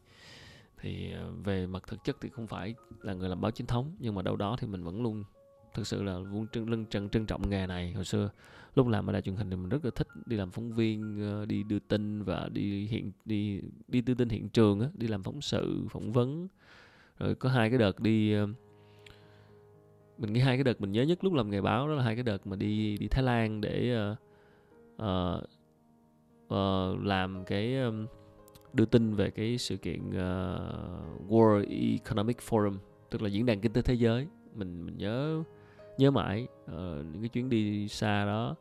Thì 0.80 1.12
uh, 1.28 1.44
về 1.44 1.66
mặt 1.66 1.82
thực 1.86 2.04
chất 2.04 2.16
thì 2.20 2.28
không 2.28 2.46
phải 2.46 2.74
là 3.00 3.14
người 3.14 3.28
làm 3.28 3.40
báo 3.40 3.50
chính 3.50 3.66
thống 3.66 3.96
nhưng 3.98 4.14
mà 4.14 4.22
đâu 4.22 4.36
đó 4.36 4.56
thì 4.60 4.66
mình 4.66 4.84
vẫn 4.84 5.02
luôn 5.02 5.24
thực 5.74 5.86
sự 5.86 6.02
là 6.02 6.18
luôn 6.18 6.46
trân 6.52 6.66
lưng 6.66 6.86
trân 6.90 7.08
trân 7.08 7.26
trọng 7.26 7.50
nghề 7.50 7.66
này. 7.66 7.92
Hồi 7.92 8.04
xưa 8.04 8.30
lúc 8.74 8.88
làm 8.88 9.06
ở 9.06 9.12
đài 9.12 9.22
truyền 9.22 9.36
hình 9.36 9.50
thì 9.50 9.56
mình 9.56 9.68
rất 9.68 9.84
là 9.84 9.90
thích 9.94 10.08
đi 10.26 10.36
làm 10.36 10.50
phóng 10.50 10.72
viên 10.72 11.26
uh, 11.42 11.48
đi 11.48 11.62
đưa 11.62 11.78
tin 11.78 12.22
và 12.22 12.48
đi 12.52 12.86
hiện 12.86 13.12
đi 13.24 13.60
đi 13.88 14.00
đưa 14.00 14.14
tin 14.14 14.28
hiện 14.28 14.48
trường 14.48 14.80
á 14.80 14.88
đi 14.94 15.06
làm 15.06 15.22
phóng 15.22 15.40
sự 15.40 15.86
phỏng 15.90 16.12
vấn. 16.12 16.48
Rồi 17.18 17.34
có 17.34 17.48
hai 17.48 17.70
cái 17.70 17.78
đợt 17.78 18.00
đi 18.00 18.42
uh, 18.42 18.50
mình 20.22 20.32
nghĩ 20.32 20.40
hai 20.40 20.56
cái 20.56 20.64
đợt 20.64 20.80
mình 20.80 20.92
nhớ 20.92 21.02
nhất 21.02 21.24
lúc 21.24 21.32
làm 21.32 21.50
nghề 21.50 21.60
báo 21.60 21.88
đó 21.88 21.94
là 21.94 22.02
hai 22.02 22.14
cái 22.14 22.22
đợt 22.22 22.46
mà 22.46 22.56
đi 22.56 22.96
đi 22.96 23.08
Thái 23.08 23.22
Lan 23.24 23.60
để 23.60 23.96
uh, 24.12 24.18
uh, 25.02 25.44
uh, 26.54 27.04
làm 27.04 27.44
cái 27.44 27.76
um, 27.76 28.06
đưa 28.72 28.84
tin 28.84 29.14
về 29.14 29.30
cái 29.30 29.58
sự 29.58 29.76
kiện 29.76 30.08
uh, 30.08 31.30
World 31.30 31.92
Economic 31.92 32.38
Forum 32.48 32.76
tức 33.10 33.22
là 33.22 33.28
diễn 33.28 33.46
đàn 33.46 33.60
kinh 33.60 33.72
tế 33.72 33.82
thế 33.82 33.94
giới. 33.94 34.26
Mình 34.54 34.86
mình 34.86 34.96
nhớ 34.96 35.42
nhớ 35.98 36.10
mãi 36.10 36.46
uh, 36.64 36.70
những 37.12 37.20
cái 37.20 37.28
chuyến 37.28 37.48
đi 37.48 37.88
xa 37.88 38.24
đó. 38.24 38.56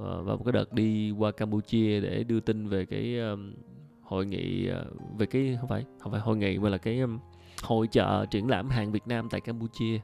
Uh, 0.00 0.06
và 0.26 0.36
một 0.36 0.44
cái 0.44 0.52
đợt 0.52 0.72
đi 0.72 1.10
qua 1.10 1.32
Campuchia 1.32 2.00
để 2.00 2.24
đưa 2.24 2.40
tin 2.40 2.68
về 2.68 2.86
cái 2.86 3.18
um, 3.18 3.54
hội 4.02 4.26
nghị 4.26 4.70
uh, 4.70 5.18
về 5.18 5.26
cái 5.26 5.56
không 5.60 5.68
phải 5.68 5.84
không 6.00 6.12
phải 6.12 6.20
hội 6.20 6.36
nghị 6.36 6.58
mà 6.58 6.68
là 6.68 6.78
cái 6.78 7.00
um, 7.00 7.18
hội 7.62 7.86
trợ 7.86 8.26
triển 8.26 8.48
lãm 8.48 8.68
hàng 8.68 8.92
Việt 8.92 9.06
Nam 9.06 9.28
tại 9.30 9.40
Campuchia 9.40 10.00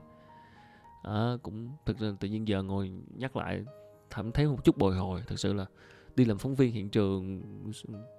à, 1.02 1.36
cũng 1.42 1.70
thực 1.86 1.98
ra 1.98 2.12
tự 2.20 2.28
nhiên 2.28 2.48
giờ 2.48 2.62
ngồi 2.62 2.92
nhắc 3.16 3.36
lại 3.36 3.64
thậm 4.10 4.32
thấy 4.32 4.46
một 4.46 4.64
chút 4.64 4.78
bồi 4.78 4.96
hồi. 4.96 5.22
Thực 5.26 5.38
sự 5.38 5.52
là 5.52 5.66
đi 6.16 6.24
làm 6.24 6.38
phóng 6.38 6.54
viên 6.54 6.72
hiện 6.72 6.88
trường 6.88 7.42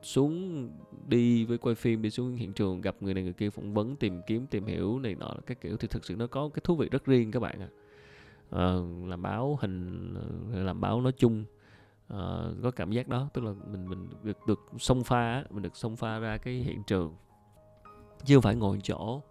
xuống 0.02 0.70
đi 1.08 1.46
với 1.46 1.58
quay 1.58 1.76
phim 1.76 2.02
đi 2.02 2.10
xuống 2.10 2.36
hiện 2.36 2.54
trường 2.54 2.82
gặp 2.82 2.96
người 3.00 3.14
này 3.14 3.24
người 3.24 3.34
kia 3.34 3.50
phỏng 3.50 3.74
vấn 3.74 3.96
tìm 3.96 4.22
kiếm 4.28 4.48
tìm 4.48 4.66
hiểu 4.66 5.00
này 5.00 5.16
nọ 5.16 5.34
các 5.46 5.62
kiểu 5.62 5.78
thì 5.78 5.88
thực 5.88 6.06
sự 6.06 6.16
nó 6.16 6.28
có 6.28 6.50
cái 6.54 6.62
thú 6.64 6.76
vị 6.76 6.90
rất 6.92 7.06
riêng 7.06 7.32
các 7.32 7.40
bạn 7.40 7.60
ạ. 7.60 7.70
À. 8.50 8.60
à, 8.60 8.76
làm 9.08 9.22
báo 9.22 9.58
hình 9.62 10.14
ờ, 10.54 10.64
làm 10.64 10.82
báo 10.82 11.02
nói 11.02 11.12
chung 11.18 11.46
à, 12.08 12.20
có 12.64 12.72
cảm 12.72 12.92
giác 12.92 13.08
đó. 13.08 13.30
Tức 13.34 13.44
là 13.44 13.54
mình 13.72 13.90
mình 13.90 14.10
được 14.24 14.38
được 14.48 14.60
xông 14.80 15.04
pha 15.04 15.44
mình 15.50 15.64
được 15.64 15.76
xông 15.76 15.96
pha 15.96 16.20
ra 16.20 16.38
cái 16.38 16.54
hiện 16.54 16.84
trường. 16.88 17.16
Chứ 18.26 18.36
không 18.36 18.42
phải 18.42 18.56
ngồi 18.56 18.80
chỗ 18.84 19.22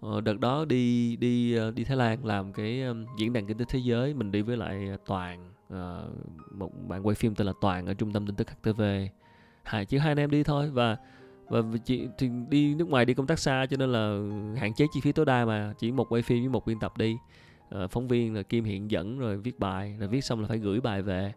Ờ, 0.00 0.20
đợt 0.20 0.40
đó 0.40 0.64
đi 0.64 1.16
đi 1.16 1.54
ờ, 1.54 1.70
đi 1.70 1.84
Thái 1.84 1.96
Lan 1.96 2.24
làm 2.24 2.52
cái 2.52 2.82
um, 2.82 3.06
diễn 3.18 3.32
đàn 3.32 3.46
kinh 3.46 3.58
tế 3.58 3.64
thế 3.68 3.78
giới. 3.78 4.14
Mình 4.14 4.32
đi 4.32 4.42
với 4.42 4.56
lại 4.56 4.88
ờ, 4.90 4.96
Toàn 5.06 5.52
uh, 5.66 6.54
một 6.54 6.70
bạn 6.88 7.06
quay 7.06 7.14
phim 7.14 7.34
tên 7.34 7.46
là 7.46 7.52
Toàn 7.60 7.86
ở 7.86 7.94
trung 7.94 8.12
tâm 8.12 8.26
tin 8.26 8.34
tức 8.34 8.48
HTV 8.50 8.82
hai 9.62 9.84
chỉ 9.84 9.98
hai 9.98 10.10
anh 10.10 10.18
em 10.18 10.30
đi 10.30 10.42
thôi 10.42 10.70
và 10.70 10.96
và 11.48 11.62
chị 11.84 12.08
thì 12.18 12.30
đi 12.48 12.74
nước 12.74 12.88
ngoài 12.88 13.04
đi 13.04 13.14
công 13.14 13.26
tác 13.26 13.38
xa 13.38 13.66
cho 13.70 13.76
nên 13.76 13.92
là 13.92 14.20
hạn 14.60 14.74
chế 14.74 14.86
chi 14.92 15.00
phí 15.00 15.12
tối 15.12 15.26
đa 15.26 15.44
mà 15.44 15.74
chỉ 15.78 15.92
một 15.92 16.12
quay 16.12 16.22
phim 16.22 16.38
với 16.38 16.48
một 16.48 16.66
biên 16.66 16.78
tập 16.80 16.98
đi. 16.98 17.16
Phóng 17.90 18.08
viên 18.08 18.34
là 18.34 18.42
kim 18.42 18.64
hiện 18.64 18.90
dẫn 18.90 19.18
rồi 19.18 19.36
viết 19.36 19.58
bài 19.58 19.96
rồi 19.98 20.08
viết 20.08 20.24
xong 20.24 20.40
là 20.40 20.48
phải 20.48 20.58
gửi 20.58 20.80
bài 20.80 21.02
về. 21.02 21.32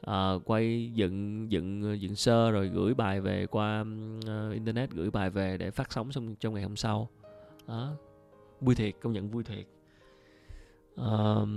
À, 0.00 0.32
quay 0.44 0.90
dựng 0.94 1.46
dựng 1.52 1.96
dựng 2.00 2.14
sơ 2.14 2.50
rồi 2.50 2.68
gửi 2.68 2.94
bài 2.94 3.20
về 3.20 3.46
qua 3.46 3.80
uh, 3.80 4.52
internet 4.52 4.90
gửi 4.90 5.10
bài 5.10 5.30
về 5.30 5.56
để 5.58 5.70
phát 5.70 5.92
sóng 5.92 6.10
trong 6.10 6.34
trong 6.34 6.54
ngày 6.54 6.62
hôm 6.62 6.76
sau. 6.76 7.08
Đó 7.68 7.96
vui 8.60 8.74
thiệt 8.74 8.94
công 9.00 9.12
nhận 9.12 9.30
vui 9.30 9.44
thiệt. 9.44 9.66
Uh, 11.00 11.48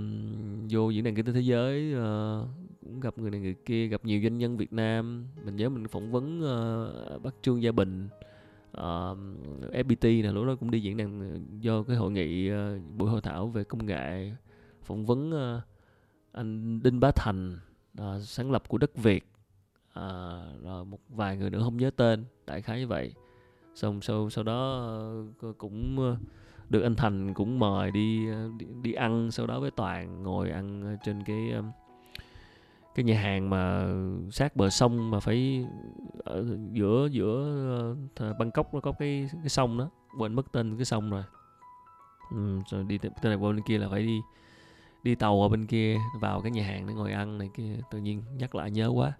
vô 0.70 0.90
diễn 0.90 1.04
đàn 1.04 1.14
kinh 1.14 1.26
tế 1.26 1.32
thế 1.32 1.40
giới 1.40 1.94
uh, 1.94 2.48
cũng 2.80 3.00
gặp 3.00 3.18
người 3.18 3.30
này 3.30 3.40
người 3.40 3.54
kia 3.54 3.86
gặp 3.86 4.04
nhiều 4.04 4.20
doanh 4.22 4.38
nhân 4.38 4.56
Việt 4.56 4.72
Nam. 4.72 5.26
Mình 5.44 5.56
nhớ 5.56 5.68
mình 5.68 5.88
phỏng 5.88 6.12
vấn 6.12 6.40
uh, 6.40 7.22
bác 7.22 7.34
Trương 7.42 7.62
Gia 7.62 7.72
Bình. 7.72 8.08
Uh, 8.70 9.18
FPT 9.72 10.24
là 10.24 10.32
lúc 10.32 10.46
đó 10.46 10.56
cũng 10.60 10.70
đi 10.70 10.80
diễn 10.80 10.96
đàn 10.96 11.20
ờ, 11.20 11.38
do 11.60 11.82
cái 11.82 11.96
hội 11.96 12.10
nghị 12.10 12.50
uh, 12.52 12.56
buổi 12.96 13.10
hội 13.10 13.20
thảo 13.20 13.48
về 13.48 13.64
công 13.64 13.86
nghệ. 13.86 14.32
Phỏng 14.82 15.06
vấn 15.06 15.30
uh, 15.30 15.62
anh 16.32 16.82
Đinh 16.82 17.00
Bá 17.00 17.10
Thành 17.10 17.58
uh, 18.00 18.22
sáng 18.22 18.50
lập 18.50 18.68
của 18.68 18.78
đất 18.78 18.96
Việt. 18.96 19.26
Uh, 19.90 20.62
rồi 20.62 20.84
một 20.84 20.98
vài 21.08 21.36
người 21.36 21.50
nữa 21.50 21.60
không 21.64 21.76
nhớ 21.76 21.90
tên 21.90 22.24
đại 22.46 22.62
khái 22.62 22.80
như 22.80 22.86
vậy. 22.86 23.14
Xong 23.74 24.00
sau 24.00 24.30
sau 24.30 24.44
đó 24.44 24.88
uh, 25.46 25.58
cũng 25.58 25.96
uh, 26.12 26.18
được 26.70 26.82
anh 26.82 26.96
thành 26.96 27.34
cũng 27.34 27.58
mời 27.58 27.90
đi 27.90 28.28
ờ, 28.30 28.50
đi, 28.58 28.66
đi 28.82 28.92
ăn 28.92 29.30
sau 29.30 29.46
đó 29.46 29.60
với 29.60 29.70
toàn 29.70 30.22
ngồi 30.22 30.50
ăn 30.50 30.82
ờ, 30.82 30.96
trên 31.04 31.24
cái 31.24 31.50
ờ, 31.50 31.62
cái 32.94 33.04
nhà 33.04 33.20
hàng 33.20 33.50
mà 33.50 33.86
sát 34.30 34.56
bờ 34.56 34.70
sông 34.70 35.10
mà 35.10 35.20
phải 35.20 35.66
ở 36.24 36.44
giữa 36.72 37.08
giữa 37.10 37.96
Bangkok 38.38 38.74
nó 38.74 38.80
có 38.80 38.92
cái 38.92 39.28
cái 39.32 39.48
sông 39.48 39.78
đó. 39.78 39.90
Quên 40.18 40.34
mất 40.34 40.52
tên 40.52 40.76
cái 40.76 40.84
sông 40.84 41.10
rồi. 41.10 41.22
Ừ, 42.30 42.58
rồi 42.70 42.84
đi 42.84 42.98
tên 42.98 43.12
này 43.22 43.34
qua 43.34 43.52
bên 43.52 43.62
kia 43.62 43.78
là 43.78 43.88
phải 43.88 44.02
đi 44.02 44.20
đi 45.02 45.14
tàu 45.14 45.42
ở 45.42 45.48
bên 45.48 45.66
kia 45.66 45.98
vào 46.20 46.40
cái 46.40 46.50
nhà 46.50 46.64
hàng 46.64 46.86
để 46.86 46.94
ngồi 46.94 47.12
ăn 47.12 47.38
này 47.38 47.50
kia. 47.54 47.76
Tự 47.90 47.98
nhiên 47.98 48.22
nhắc 48.38 48.54
lại 48.54 48.70
nhớ 48.70 48.88
quá. 48.94 49.12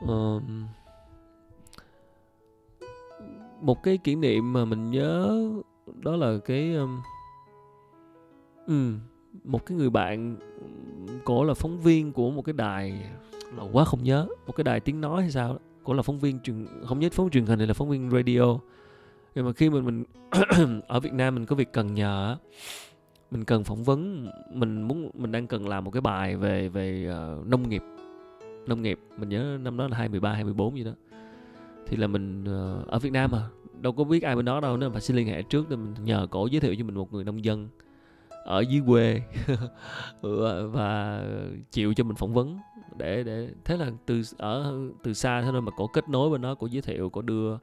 Um, 0.00 0.66
một 3.60 3.82
cái 3.82 3.98
kỷ 3.98 4.14
niệm 4.14 4.52
mà 4.52 4.64
mình 4.64 4.90
nhớ 4.90 5.42
đó 5.86 6.16
là 6.16 6.38
cái 6.44 6.74
um, 6.74 7.00
um, 8.66 8.98
một 9.44 9.66
cái 9.66 9.78
người 9.78 9.90
bạn 9.90 10.36
cổ 11.24 11.44
là 11.44 11.54
phóng 11.54 11.80
viên 11.80 12.12
của 12.12 12.30
một 12.30 12.42
cái 12.42 12.52
đài 12.52 13.10
lâu 13.56 13.70
quá 13.72 13.84
không 13.84 14.02
nhớ 14.02 14.26
một 14.46 14.52
cái 14.56 14.64
đài 14.64 14.80
tiếng 14.80 15.00
nói 15.00 15.22
hay 15.22 15.30
sao 15.30 15.52
đó. 15.52 15.58
cổ 15.84 15.92
là 15.92 16.02
phóng 16.02 16.20
viên 16.20 16.40
truyền 16.40 16.66
không 16.86 16.98
nhớ 16.98 17.08
phóng 17.12 17.30
truyền 17.30 17.46
hình 17.46 17.58
hay 17.58 17.68
là 17.68 17.74
phóng 17.74 17.88
viên 17.88 18.10
radio. 18.10 18.58
Nhưng 19.34 19.46
mà 19.46 19.52
khi 19.52 19.70
mình 19.70 19.84
mình 19.84 20.04
ở 20.88 21.00
Việt 21.00 21.12
Nam 21.12 21.34
mình 21.34 21.46
có 21.46 21.56
việc 21.56 21.72
cần 21.72 21.94
nhờ 21.94 22.36
mình 23.30 23.44
cần 23.44 23.64
phỏng 23.64 23.84
vấn 23.84 24.28
mình 24.52 24.82
muốn 24.82 25.10
mình 25.14 25.32
đang 25.32 25.46
cần 25.46 25.68
làm 25.68 25.84
một 25.84 25.90
cái 25.90 26.00
bài 26.00 26.36
về 26.36 26.68
về 26.68 27.10
uh, 27.40 27.46
nông 27.46 27.68
nghiệp 27.68 27.82
nông 28.66 28.82
nghiệp. 28.82 28.98
Mình 29.18 29.28
nhớ 29.28 29.58
năm 29.62 29.76
đó 29.76 29.88
là 29.88 29.96
23 29.96 30.32
24 30.32 30.76
gì 30.76 30.84
đó. 30.84 30.92
Thì 31.86 31.96
là 31.96 32.06
mình 32.06 32.42
uh, 32.42 32.86
ở 32.88 32.98
Việt 32.98 33.12
Nam 33.12 33.30
mà 33.32 33.48
đâu 33.84 33.92
có 33.92 34.04
biết 34.04 34.22
ai 34.22 34.36
bên 34.36 34.44
đó 34.44 34.60
đâu 34.60 34.76
nên 34.76 34.92
phải 34.92 35.00
xin 35.00 35.16
liên 35.16 35.26
hệ 35.26 35.42
trước 35.42 35.68
để 35.68 35.76
mình 35.76 35.94
nhờ 36.04 36.26
cổ 36.30 36.46
giới 36.46 36.60
thiệu 36.60 36.74
cho 36.78 36.84
mình 36.84 36.94
một 36.94 37.12
người 37.12 37.24
nông 37.24 37.44
dân 37.44 37.68
ở 38.44 38.60
dưới 38.60 38.82
quê. 38.86 39.20
Ừ, 40.22 40.68
và 40.68 41.22
chịu 41.70 41.94
cho 41.94 42.04
mình 42.04 42.16
phỏng 42.16 42.34
vấn 42.34 42.58
để 42.96 43.22
để, 43.22 43.48
thế 43.64 43.76
là 43.76 43.90
từ 44.06 44.22
ở, 44.38 44.74
từ 45.02 45.14
xa 45.14 45.42
thế 45.42 45.48
thôi 45.50 45.62
mà 45.62 45.72
cổ 45.76 45.86
kết 45.86 46.08
nối 46.08 46.30
bên 46.30 46.40
đó, 46.40 46.54
cổ 46.54 46.66
giới 46.66 46.82
thiệu, 46.82 47.10
cổ 47.10 47.22
đưa 47.22 47.58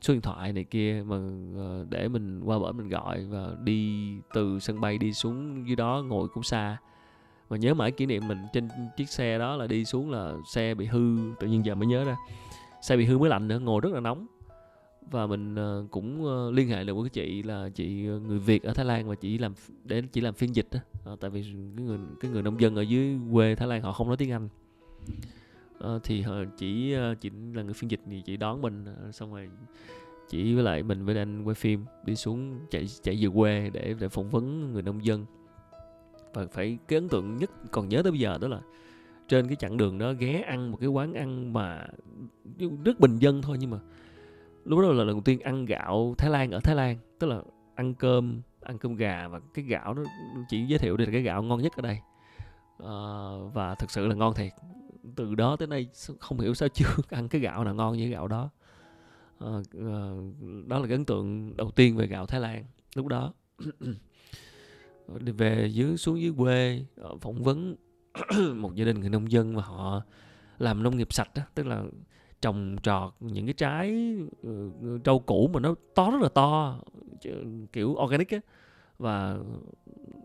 số 0.00 0.14
điện 0.14 0.20
thoại 0.20 0.52
này 0.52 0.64
kia 0.64 1.02
mà 1.06 1.16
ờ, 1.56 1.86
để 1.90 2.08
mình 2.08 2.40
qua 2.44 2.58
bển 2.58 2.76
mình 2.76 2.88
gọi 2.88 3.24
và 3.24 3.50
đi 3.64 4.12
từ 4.34 4.58
sân 4.58 4.80
bay 4.80 4.98
đi 4.98 5.12
xuống 5.12 5.68
dưới 5.68 5.76
đó 5.76 6.02
ngồi 6.08 6.28
cũng 6.28 6.42
xa. 6.42 6.76
Mà 7.50 7.56
nhớ 7.56 7.74
mãi 7.74 7.90
kỷ 7.90 8.06
niệm 8.06 8.28
mình 8.28 8.38
trên 8.52 8.68
chiếc 8.96 9.08
xe 9.08 9.38
đó 9.38 9.56
là 9.56 9.66
đi 9.66 9.84
xuống 9.84 10.10
là 10.10 10.34
xe 10.54 10.74
bị 10.74 10.86
hư, 10.86 11.18
tự 11.40 11.46
nhiên 11.46 11.64
giờ 11.64 11.74
mới 11.74 11.86
nhớ 11.86 12.04
ra. 12.04 12.16
Xe 12.82 12.96
bị 12.96 13.04
hư 13.04 13.18
mới 13.18 13.30
lạnh 13.30 13.48
nữa, 13.48 13.58
ngồi 13.58 13.80
rất 13.80 13.92
là 13.92 14.00
nóng 14.00 14.26
và 15.10 15.26
mình 15.26 15.54
ờ, 15.54 15.84
cũng 15.90 16.24
ờ, 16.24 16.50
liên 16.50 16.68
hệ 16.68 16.84
được 16.84 16.94
với 16.94 17.08
chị 17.08 17.42
là 17.42 17.68
chị 17.74 18.06
ờ, 18.06 18.18
người 18.18 18.38
Việt 18.38 18.62
ở 18.62 18.72
Thái 18.72 18.84
Lan 18.84 19.08
và 19.08 19.14
chị 19.14 19.38
làm 19.38 19.54
để 19.84 20.02
chỉ 20.12 20.20
làm 20.20 20.34
phiên 20.34 20.54
dịch 20.54 20.66
đó. 20.72 20.80
À, 21.04 21.12
tại 21.20 21.30
vì 21.30 21.42
cái 21.76 21.86
người 21.86 21.98
cái 22.20 22.30
người 22.30 22.42
nông 22.42 22.60
dân 22.60 22.76
ở 22.76 22.82
dưới 22.82 23.16
quê 23.32 23.54
Thái 23.54 23.68
Lan 23.68 23.82
họ 23.82 23.92
không 23.92 24.06
nói 24.06 24.16
tiếng 24.16 24.32
Anh 24.32 24.48
à, 25.80 25.90
thì 26.04 26.24
chỉ 26.56 26.94
chị 27.20 27.30
là 27.54 27.62
người 27.62 27.74
phiên 27.74 27.90
dịch 27.90 28.00
thì 28.10 28.22
chị 28.26 28.36
đón 28.36 28.62
mình 28.62 28.84
xong 29.12 29.34
rồi 29.34 29.48
chị 30.28 30.54
với 30.54 30.64
lại 30.64 30.82
mình 30.82 31.04
với 31.04 31.18
anh 31.18 31.44
quay 31.44 31.54
phim 31.54 31.84
đi 32.04 32.16
xuống 32.16 32.58
chạy 32.70 32.86
chạy 33.02 33.18
về 33.20 33.28
quê 33.34 33.70
để 33.72 33.94
để 34.00 34.08
phỏng 34.08 34.30
vấn 34.30 34.72
người 34.72 34.82
nông 34.82 35.04
dân 35.04 35.26
và 36.34 36.46
phải 36.46 36.78
cái 36.88 36.96
ấn 36.96 37.08
tượng 37.08 37.36
nhất 37.36 37.50
còn 37.70 37.88
nhớ 37.88 38.02
tới 38.02 38.12
bây 38.12 38.20
giờ 38.20 38.38
đó 38.40 38.48
là 38.48 38.60
trên 39.28 39.46
cái 39.46 39.56
chặng 39.56 39.76
đường 39.76 39.98
đó 39.98 40.12
ghé 40.12 40.40
ăn 40.40 40.70
một 40.70 40.76
cái 40.80 40.88
quán 40.88 41.14
ăn 41.14 41.52
mà 41.52 41.86
ừ, 42.58 42.68
rất 42.84 43.00
bình 43.00 43.18
dân 43.18 43.42
thôi 43.42 43.56
nhưng 43.60 43.70
mà 43.70 43.78
lúc 44.68 44.80
đó 44.80 44.88
là 44.88 44.94
lần 44.94 45.06
đầu 45.06 45.20
tiên 45.20 45.40
ăn 45.40 45.64
gạo 45.64 46.14
Thái 46.18 46.30
Lan 46.30 46.50
ở 46.50 46.60
Thái 46.60 46.74
Lan. 46.74 46.96
Tức 47.18 47.26
là 47.26 47.42
ăn 47.74 47.94
cơm 47.94 48.40
ăn 48.60 48.78
cơm 48.78 48.94
gà 48.94 49.28
và 49.28 49.40
cái 49.54 49.64
gạo 49.64 49.94
nó 49.94 50.02
chỉ 50.48 50.66
giới 50.66 50.78
thiệu 50.78 50.96
đây 50.96 51.06
là 51.06 51.12
cái 51.12 51.22
gạo 51.22 51.42
ngon 51.42 51.62
nhất 51.62 51.72
ở 51.76 51.82
đây. 51.82 51.98
À, 52.84 52.94
và 53.54 53.74
thực 53.74 53.90
sự 53.90 54.06
là 54.06 54.14
ngon 54.14 54.34
thiệt. 54.34 54.52
Từ 55.16 55.34
đó 55.34 55.56
tới 55.56 55.68
nay 55.68 55.88
không 56.20 56.40
hiểu 56.40 56.54
sao 56.54 56.68
chưa 56.74 56.86
ăn 57.10 57.28
cái 57.28 57.40
gạo 57.40 57.64
nào 57.64 57.74
ngon 57.74 57.96
như 57.96 58.02
cái 58.02 58.10
gạo 58.10 58.28
đó. 58.28 58.50
À, 59.38 59.48
à, 59.72 59.96
đó 60.66 60.78
là 60.78 60.86
cái 60.86 60.92
ấn 60.92 61.04
tượng 61.04 61.56
đầu 61.56 61.70
tiên 61.70 61.96
về 61.96 62.06
gạo 62.06 62.26
Thái 62.26 62.40
Lan 62.40 62.64
lúc 62.94 63.06
đó. 63.06 63.32
Về 65.08 65.68
dưới 65.72 65.96
xuống 65.96 66.20
dưới 66.20 66.32
quê 66.36 66.84
phỏng 67.20 67.42
vấn 67.42 67.76
một 68.54 68.74
gia 68.74 68.84
đình 68.84 69.00
người 69.00 69.10
nông 69.10 69.32
dân 69.32 69.54
mà 69.54 69.62
họ 69.62 70.02
làm 70.58 70.82
nông 70.82 70.96
nghiệp 70.96 71.12
sạch 71.12 71.30
đó 71.34 71.42
tức 71.54 71.66
là 71.66 71.82
trồng 72.40 72.76
trọt 72.82 73.14
những 73.20 73.46
cái 73.46 73.54
trái 73.54 74.16
ừ, 74.42 74.70
rau 75.04 75.18
củ 75.18 75.48
mà 75.52 75.60
nó 75.60 75.74
to 75.94 76.10
rất 76.10 76.22
là 76.22 76.28
to 76.28 76.80
kiểu 77.72 77.96
organic 78.04 78.30
á. 78.30 78.40
Và 78.98 79.38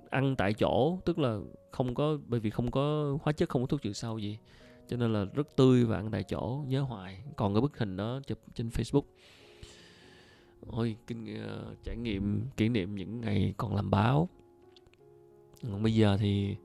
ăn 0.09 0.35
tại 0.35 0.53
chỗ 0.53 0.99
tức 1.05 1.19
là 1.19 1.39
không 1.71 1.95
có 1.95 2.17
bởi 2.27 2.39
vì 2.39 2.49
không 2.49 2.71
có 2.71 3.17
hóa 3.21 3.33
chất 3.33 3.49
không 3.49 3.61
có 3.61 3.65
thuốc 3.65 3.81
trừ 3.81 3.93
sâu 3.93 4.17
gì 4.17 4.37
cho 4.87 4.97
nên 4.97 5.13
là 5.13 5.25
rất 5.33 5.55
tươi 5.55 5.85
và 5.85 5.97
ăn 5.97 6.11
tại 6.11 6.23
chỗ 6.23 6.63
nhớ 6.67 6.81
hoài. 6.81 7.23
Còn 7.35 7.53
cái 7.53 7.61
bức 7.61 7.77
hình 7.77 7.97
đó 7.97 8.19
chụp 8.27 8.39
trên 8.55 8.69
facebook. 8.69 9.03
Ôi 10.67 10.97
kinh 11.07 11.37
uh, 11.45 11.83
trải 11.83 11.97
nghiệm 11.97 12.41
kỷ 12.57 12.69
niệm 12.69 12.95
những 12.95 13.21
ngày 13.21 13.53
còn 13.57 13.75
làm 13.75 13.91
báo. 13.91 14.29
Còn 15.63 15.83
bây 15.83 15.93
giờ 15.93 16.17
thì 16.19 16.55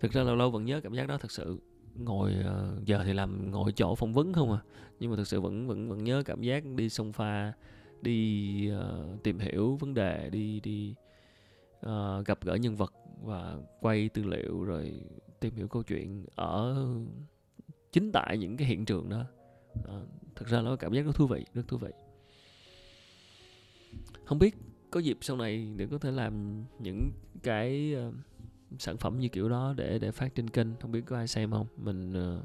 thực 0.00 0.12
ra 0.12 0.22
lâu 0.22 0.36
lâu 0.36 0.50
vẫn 0.50 0.64
nhớ 0.64 0.80
cảm 0.80 0.94
giác 0.94 1.08
đó 1.08 1.18
thật 1.18 1.30
sự 1.30 1.58
ngồi 1.98 2.32
ờ, 2.44 2.76
giờ 2.84 3.02
thì 3.04 3.12
làm 3.12 3.50
ngồi 3.50 3.72
chỗ 3.72 3.94
phỏng 3.94 4.12
vấn 4.12 4.32
không 4.32 4.52
à. 4.52 4.58
Nhưng 5.00 5.10
mà 5.10 5.16
thực 5.16 5.26
sự 5.26 5.40
vẫn 5.40 5.66
vẫn 5.66 5.88
vẫn 5.88 6.04
nhớ 6.04 6.22
cảm 6.26 6.42
giác 6.42 6.64
đi 6.66 6.88
sông 6.88 7.12
pha 7.12 7.52
đi 8.02 8.70
uh, 8.72 9.22
tìm 9.22 9.38
hiểu 9.38 9.76
vấn 9.76 9.94
đề 9.94 10.30
đi 10.30 10.60
đi 10.60 10.94
uh, 11.86 12.26
gặp 12.26 12.38
gỡ 12.44 12.54
nhân 12.54 12.76
vật 12.76 12.92
và 13.22 13.56
quay 13.80 14.08
tư 14.08 14.24
liệu 14.24 14.64
rồi 14.64 15.00
tìm 15.40 15.54
hiểu 15.56 15.68
câu 15.68 15.82
chuyện 15.82 16.26
ở 16.34 16.86
chính 17.92 18.12
tại 18.12 18.38
những 18.38 18.56
cái 18.56 18.68
hiện 18.68 18.84
trường 18.84 19.08
đó. 19.08 19.24
Uh, 19.78 20.08
thực 20.34 20.48
ra 20.48 20.60
nó 20.60 20.76
cảm 20.76 20.92
giác 20.92 21.02
rất 21.02 21.14
thú 21.14 21.26
vị 21.26 21.44
rất 21.54 21.68
thú 21.68 21.76
vị. 21.76 21.90
Không 24.24 24.38
biết 24.38 24.56
có 24.90 25.00
dịp 25.00 25.18
sau 25.20 25.36
này 25.36 25.72
để 25.76 25.86
có 25.90 25.98
thể 25.98 26.10
làm 26.10 26.64
những 26.78 27.10
cái 27.42 27.94
uh, 28.08 28.14
sản 28.78 28.96
phẩm 28.96 29.18
như 29.18 29.28
kiểu 29.28 29.48
đó 29.48 29.74
để 29.76 29.98
để 29.98 30.10
phát 30.10 30.34
trên 30.34 30.50
kênh 30.50 30.76
không 30.80 30.92
biết 30.92 31.02
có 31.06 31.16
ai 31.16 31.28
xem 31.28 31.50
không? 31.50 31.66
Mình 31.76 32.12
uh, 32.12 32.44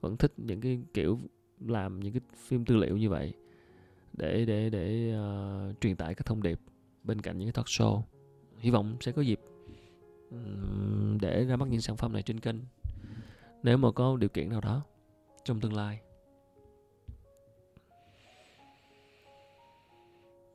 vẫn 0.00 0.16
thích 0.16 0.32
những 0.36 0.60
cái 0.60 0.80
kiểu 0.94 1.20
làm 1.60 2.00
những 2.00 2.12
cái 2.12 2.20
phim 2.36 2.64
tư 2.64 2.76
liệu 2.76 2.96
như 2.96 3.10
vậy 3.10 3.32
để 4.12 4.44
để 4.44 4.70
để 4.70 5.14
uh, 5.70 5.80
truyền 5.80 5.96
tải 5.96 6.14
các 6.14 6.26
thông 6.26 6.42
điệp 6.42 6.60
bên 7.04 7.20
cạnh 7.20 7.38
những 7.38 7.48
cái 7.48 7.52
talk 7.52 7.66
show. 7.66 8.02
Hy 8.58 8.70
vọng 8.70 8.96
sẽ 9.00 9.12
có 9.12 9.22
dịp 9.22 9.40
um, 10.30 11.18
để 11.20 11.44
ra 11.44 11.56
mắt 11.56 11.68
những 11.68 11.80
sản 11.80 11.96
phẩm 11.96 12.12
này 12.12 12.22
trên 12.22 12.40
kênh. 12.40 12.56
Nếu 13.62 13.76
mà 13.76 13.92
có 13.92 14.16
điều 14.16 14.28
kiện 14.28 14.48
nào 14.48 14.60
đó 14.60 14.82
trong 15.44 15.60
tương 15.60 15.74
lai. 15.74 16.00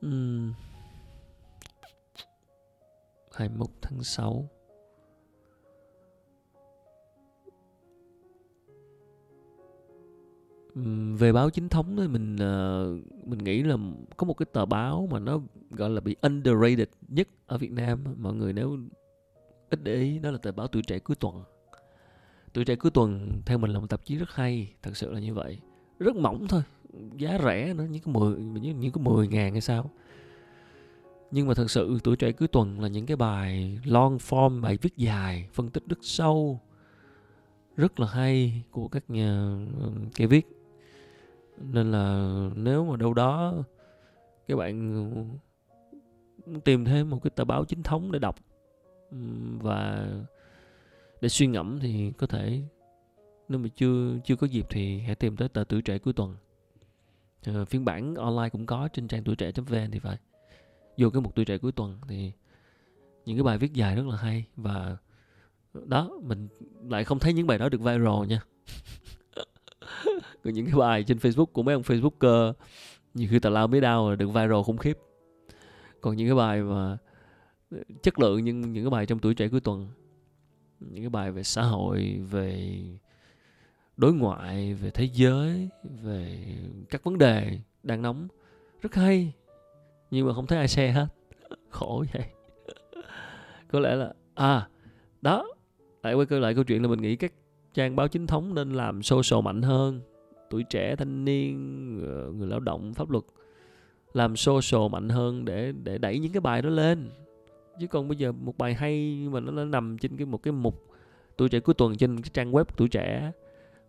Uhm. 0.06 0.52
21 3.34 3.68
tháng 3.82 4.04
6 4.04 4.48
về 11.18 11.32
báo 11.32 11.50
chính 11.50 11.68
thống 11.68 11.96
thì 11.96 12.08
mình 12.08 12.34
uh, 12.34 13.28
mình 13.28 13.38
nghĩ 13.38 13.62
là 13.62 13.76
có 14.16 14.26
một 14.26 14.34
cái 14.34 14.46
tờ 14.52 14.66
báo 14.66 15.08
mà 15.10 15.18
nó 15.18 15.40
gọi 15.70 15.90
là 15.90 16.00
bị 16.00 16.16
underrated 16.22 16.88
nhất 17.08 17.28
ở 17.46 17.58
Việt 17.58 17.72
Nam 17.72 18.04
mọi 18.18 18.34
người 18.34 18.52
nếu 18.52 18.78
ít 19.70 19.80
để 19.82 19.94
ý 19.94 20.18
đó 20.18 20.30
là 20.30 20.38
tờ 20.38 20.52
báo 20.52 20.66
tuổi 20.66 20.82
trẻ 20.82 20.98
cuối 20.98 21.16
tuần. 21.16 21.42
Tuổi 22.52 22.64
trẻ 22.64 22.76
cuối 22.76 22.90
tuần 22.90 23.32
theo 23.46 23.58
mình 23.58 23.70
là 23.70 23.80
một 23.80 23.86
tạp 23.90 24.04
chí 24.04 24.16
rất 24.16 24.30
hay 24.30 24.72
thật 24.82 24.96
sự 24.96 25.12
là 25.12 25.20
như 25.20 25.34
vậy. 25.34 25.58
Rất 25.98 26.16
mỏng 26.16 26.46
thôi 26.48 26.62
giá 27.16 27.38
rẻ 27.44 27.74
nó 27.74 27.84
những 27.84 28.02
cái 28.02 28.14
mười 28.14 28.36
những 28.36 28.80
những 28.80 28.92
cái 28.92 29.04
mười 29.04 29.28
ngàn 29.28 29.52
hay 29.52 29.60
sao. 29.60 29.90
Nhưng 31.30 31.48
mà 31.48 31.54
thật 31.54 31.70
sự 31.70 31.98
tuổi 32.04 32.16
trẻ 32.16 32.32
cuối 32.32 32.48
tuần 32.48 32.80
là 32.80 32.88
những 32.88 33.06
cái 33.06 33.16
bài 33.16 33.78
long 33.84 34.16
form 34.16 34.60
bài 34.60 34.78
viết 34.82 34.96
dài 34.96 35.48
phân 35.52 35.70
tích 35.70 35.82
rất 35.88 35.98
sâu 36.02 36.60
rất 37.76 38.00
là 38.00 38.06
hay 38.06 38.62
của 38.70 38.88
các 38.88 39.10
nhà 39.10 39.56
ờ, 39.80 39.90
cái 40.14 40.26
viết 40.26 40.61
nên 41.70 41.92
là 41.92 42.34
nếu 42.56 42.84
mà 42.84 42.96
đâu 42.96 43.14
đó 43.14 43.54
các 44.48 44.56
bạn 44.56 45.38
tìm 46.64 46.84
thêm 46.84 47.10
một 47.10 47.18
cái 47.22 47.30
tờ 47.30 47.44
báo 47.44 47.64
chính 47.64 47.82
thống 47.82 48.12
để 48.12 48.18
đọc 48.18 48.36
và 49.60 50.08
để 51.20 51.28
suy 51.28 51.46
ngẫm 51.46 51.78
thì 51.80 52.12
có 52.18 52.26
thể 52.26 52.62
nếu 53.48 53.58
mà 53.58 53.68
chưa 53.76 54.18
chưa 54.24 54.36
có 54.36 54.46
dịp 54.46 54.66
thì 54.70 55.00
hãy 55.00 55.14
tìm 55.14 55.36
tới 55.36 55.48
tờ 55.48 55.64
tuổi 55.64 55.82
trẻ 55.82 55.98
cuối 55.98 56.12
tuần. 56.12 56.36
À, 57.46 57.64
phiên 57.64 57.84
bản 57.84 58.14
online 58.14 58.48
cũng 58.48 58.66
có 58.66 58.88
trên 58.92 59.08
trang 59.08 59.24
tuổi 59.24 59.36
trẻ.vn 59.36 59.90
thì 59.92 59.98
phải. 59.98 60.16
Vô 60.96 61.10
cái 61.10 61.22
mục 61.22 61.34
tuổi 61.34 61.44
trẻ 61.44 61.58
cuối 61.58 61.72
tuần 61.72 61.98
thì 62.08 62.32
những 63.24 63.36
cái 63.36 63.42
bài 63.42 63.58
viết 63.58 63.72
dài 63.72 63.96
rất 63.96 64.06
là 64.06 64.16
hay 64.16 64.44
và 64.56 64.96
đó 65.86 66.10
mình 66.22 66.48
lại 66.88 67.04
không 67.04 67.18
thấy 67.18 67.32
những 67.32 67.46
bài 67.46 67.58
đó 67.58 67.68
được 67.68 67.80
viral 67.80 68.26
nha. 68.28 68.40
những 70.50 70.66
cái 70.66 70.74
bài 70.74 71.04
trên 71.04 71.18
Facebook 71.18 71.46
của 71.46 71.62
mấy 71.62 71.74
ông 71.74 71.82
Facebooker, 71.82 72.52
nhiều 73.14 73.28
khi 73.30 73.38
tào 73.38 73.52
lao 73.52 73.68
mới 73.68 73.80
đau 73.80 74.10
là 74.10 74.16
được 74.16 74.28
viral 74.28 74.62
khủng 74.64 74.76
khiếp. 74.76 74.98
Còn 76.00 76.16
những 76.16 76.28
cái 76.28 76.36
bài 76.36 76.62
mà 76.62 76.96
chất 78.02 78.18
lượng 78.18 78.44
nhưng 78.44 78.72
những 78.72 78.84
cái 78.84 78.90
bài 78.90 79.06
trong 79.06 79.18
tuổi 79.18 79.34
trẻ 79.34 79.48
cuối 79.48 79.60
tuần, 79.60 79.88
những 80.80 81.02
cái 81.02 81.08
bài 81.08 81.32
về 81.32 81.42
xã 81.42 81.62
hội, 81.62 82.20
về 82.30 82.82
đối 83.96 84.12
ngoại, 84.12 84.74
về 84.74 84.90
thế 84.90 85.08
giới, 85.12 85.68
về 86.02 86.46
các 86.90 87.04
vấn 87.04 87.18
đề 87.18 87.58
đang 87.82 88.02
nóng, 88.02 88.28
rất 88.82 88.94
hay. 88.94 89.32
Nhưng 90.10 90.26
mà 90.26 90.34
không 90.34 90.46
thấy 90.46 90.58
ai 90.58 90.68
share 90.68 90.92
hết. 90.92 91.06
Khổ 91.70 92.04
vậy. 92.12 92.24
Có 93.68 93.80
lẽ 93.80 93.94
là 93.94 94.12
à 94.34 94.68
đó, 95.22 95.48
lại 96.02 96.14
quay 96.14 96.26
lại 96.40 96.54
câu 96.54 96.64
chuyện 96.64 96.82
là 96.82 96.88
mình 96.88 97.02
nghĩ 97.02 97.16
các 97.16 97.32
trang 97.74 97.96
báo 97.96 98.08
chính 98.08 98.26
thống 98.26 98.54
nên 98.54 98.72
làm 98.72 99.02
social 99.02 99.44
mạnh 99.44 99.62
hơn 99.62 100.00
tuổi 100.52 100.62
trẻ 100.62 100.96
thanh 100.96 101.24
niên 101.24 101.54
ờ, 102.06 102.32
người 102.32 102.48
lao 102.48 102.60
động 102.60 102.94
pháp 102.94 103.10
luật 103.10 103.24
làm 104.12 104.36
social 104.36 104.88
mạnh 104.90 105.08
hơn 105.08 105.44
để 105.44 105.72
để 105.84 105.98
đẩy 105.98 106.18
những 106.18 106.32
cái 106.32 106.40
bài 106.40 106.62
đó 106.62 106.68
lên. 106.68 107.10
Chứ 107.80 107.86
còn 107.86 108.08
bây 108.08 108.16
giờ 108.16 108.32
một 108.32 108.58
bài 108.58 108.74
hay 108.74 109.26
mà 109.30 109.40
nó, 109.40 109.52
nó 109.52 109.64
nằm 109.64 109.98
trên 109.98 110.16
cái 110.16 110.26
một 110.26 110.42
cái 110.42 110.52
mục 110.52 110.90
tuổi 111.36 111.48
trẻ 111.48 111.60
cuối 111.60 111.74
tuần 111.74 111.96
trên 111.96 112.22
cái 112.22 112.30
trang 112.32 112.52
web 112.52 112.64
tuổi 112.76 112.88
trẻ. 112.88 113.32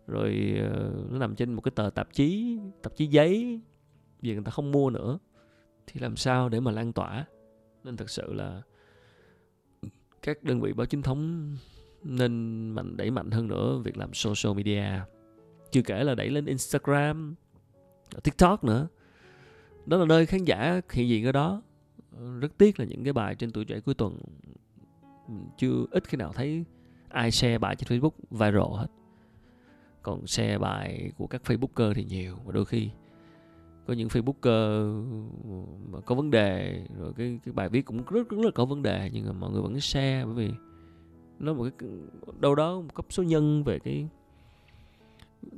Rồi 0.06 0.60
uh, 0.66 1.12
nó 1.12 1.18
nằm 1.18 1.34
trên 1.34 1.52
một 1.52 1.60
cái 1.60 1.72
tờ 1.74 1.90
tạp 1.94 2.12
chí 2.12 2.58
tạp 2.82 2.96
chí 2.96 3.06
giấy 3.06 3.60
vì 4.20 4.34
người 4.34 4.44
ta 4.44 4.50
không 4.50 4.72
mua 4.72 4.90
nữa. 4.90 5.18
Thì 5.86 6.00
làm 6.00 6.16
sao 6.16 6.48
để 6.48 6.60
mà 6.60 6.70
lan 6.70 6.92
tỏa? 6.92 7.24
Nên 7.84 7.96
thật 7.96 8.10
sự 8.10 8.32
là 8.32 8.62
các 10.22 10.42
đơn 10.42 10.60
vị 10.60 10.72
báo 10.72 10.86
chính 10.86 11.02
thống 11.02 11.52
nên 12.04 12.70
mạnh 12.70 12.96
đẩy 12.96 13.10
mạnh 13.10 13.30
hơn 13.30 13.48
nữa 13.48 13.78
việc 13.84 13.96
làm 13.96 14.14
social 14.14 14.56
media 14.56 15.13
chưa 15.74 15.82
kể 15.82 16.04
là 16.04 16.14
đẩy 16.14 16.30
lên 16.30 16.46
Instagram, 16.46 17.34
TikTok 18.22 18.64
nữa. 18.64 18.88
Đó 19.86 19.96
là 19.96 20.04
nơi 20.04 20.26
khán 20.26 20.44
giả 20.44 20.80
hiện 20.92 21.08
diện 21.08 21.26
ở 21.26 21.32
đó. 21.32 21.62
Rất 22.40 22.58
tiếc 22.58 22.80
là 22.80 22.86
những 22.86 23.04
cái 23.04 23.12
bài 23.12 23.34
trên 23.34 23.50
tuổi 23.50 23.64
trẻ 23.64 23.80
cuối 23.80 23.94
tuần 23.94 24.18
chưa 25.58 25.84
ít 25.90 26.08
khi 26.08 26.16
nào 26.16 26.32
thấy 26.32 26.64
ai 27.08 27.30
share 27.30 27.58
bài 27.58 27.76
trên 27.76 27.88
Facebook 27.88 28.16
viral 28.30 28.78
hết. 28.78 28.86
Còn 30.02 30.26
share 30.26 30.58
bài 30.58 31.12
của 31.18 31.26
các 31.26 31.42
Facebooker 31.44 31.94
thì 31.94 32.04
nhiều, 32.04 32.36
và 32.44 32.52
đôi 32.52 32.64
khi 32.64 32.90
có 33.86 33.94
những 33.94 34.08
Facebooker 34.08 35.04
mà 35.90 36.00
có 36.00 36.14
vấn 36.14 36.30
đề, 36.30 36.84
rồi 36.98 37.12
cái 37.16 37.38
cái 37.44 37.52
bài 37.52 37.68
viết 37.68 37.84
cũng 37.84 38.04
rất 38.04 38.28
rất 38.28 38.44
là 38.44 38.50
có 38.54 38.64
vấn 38.64 38.82
đề, 38.82 39.10
nhưng 39.12 39.26
mà 39.26 39.32
mọi 39.32 39.50
người 39.50 39.62
vẫn 39.62 39.80
share 39.80 40.24
bởi 40.24 40.34
vì 40.34 40.50
nó 41.38 41.54
một 41.54 41.68
cái, 41.78 41.88
đâu 42.40 42.54
đó 42.54 42.80
một 42.80 42.94
cấp 42.94 43.06
số 43.08 43.22
nhân 43.22 43.64
về 43.64 43.78
cái 43.78 44.08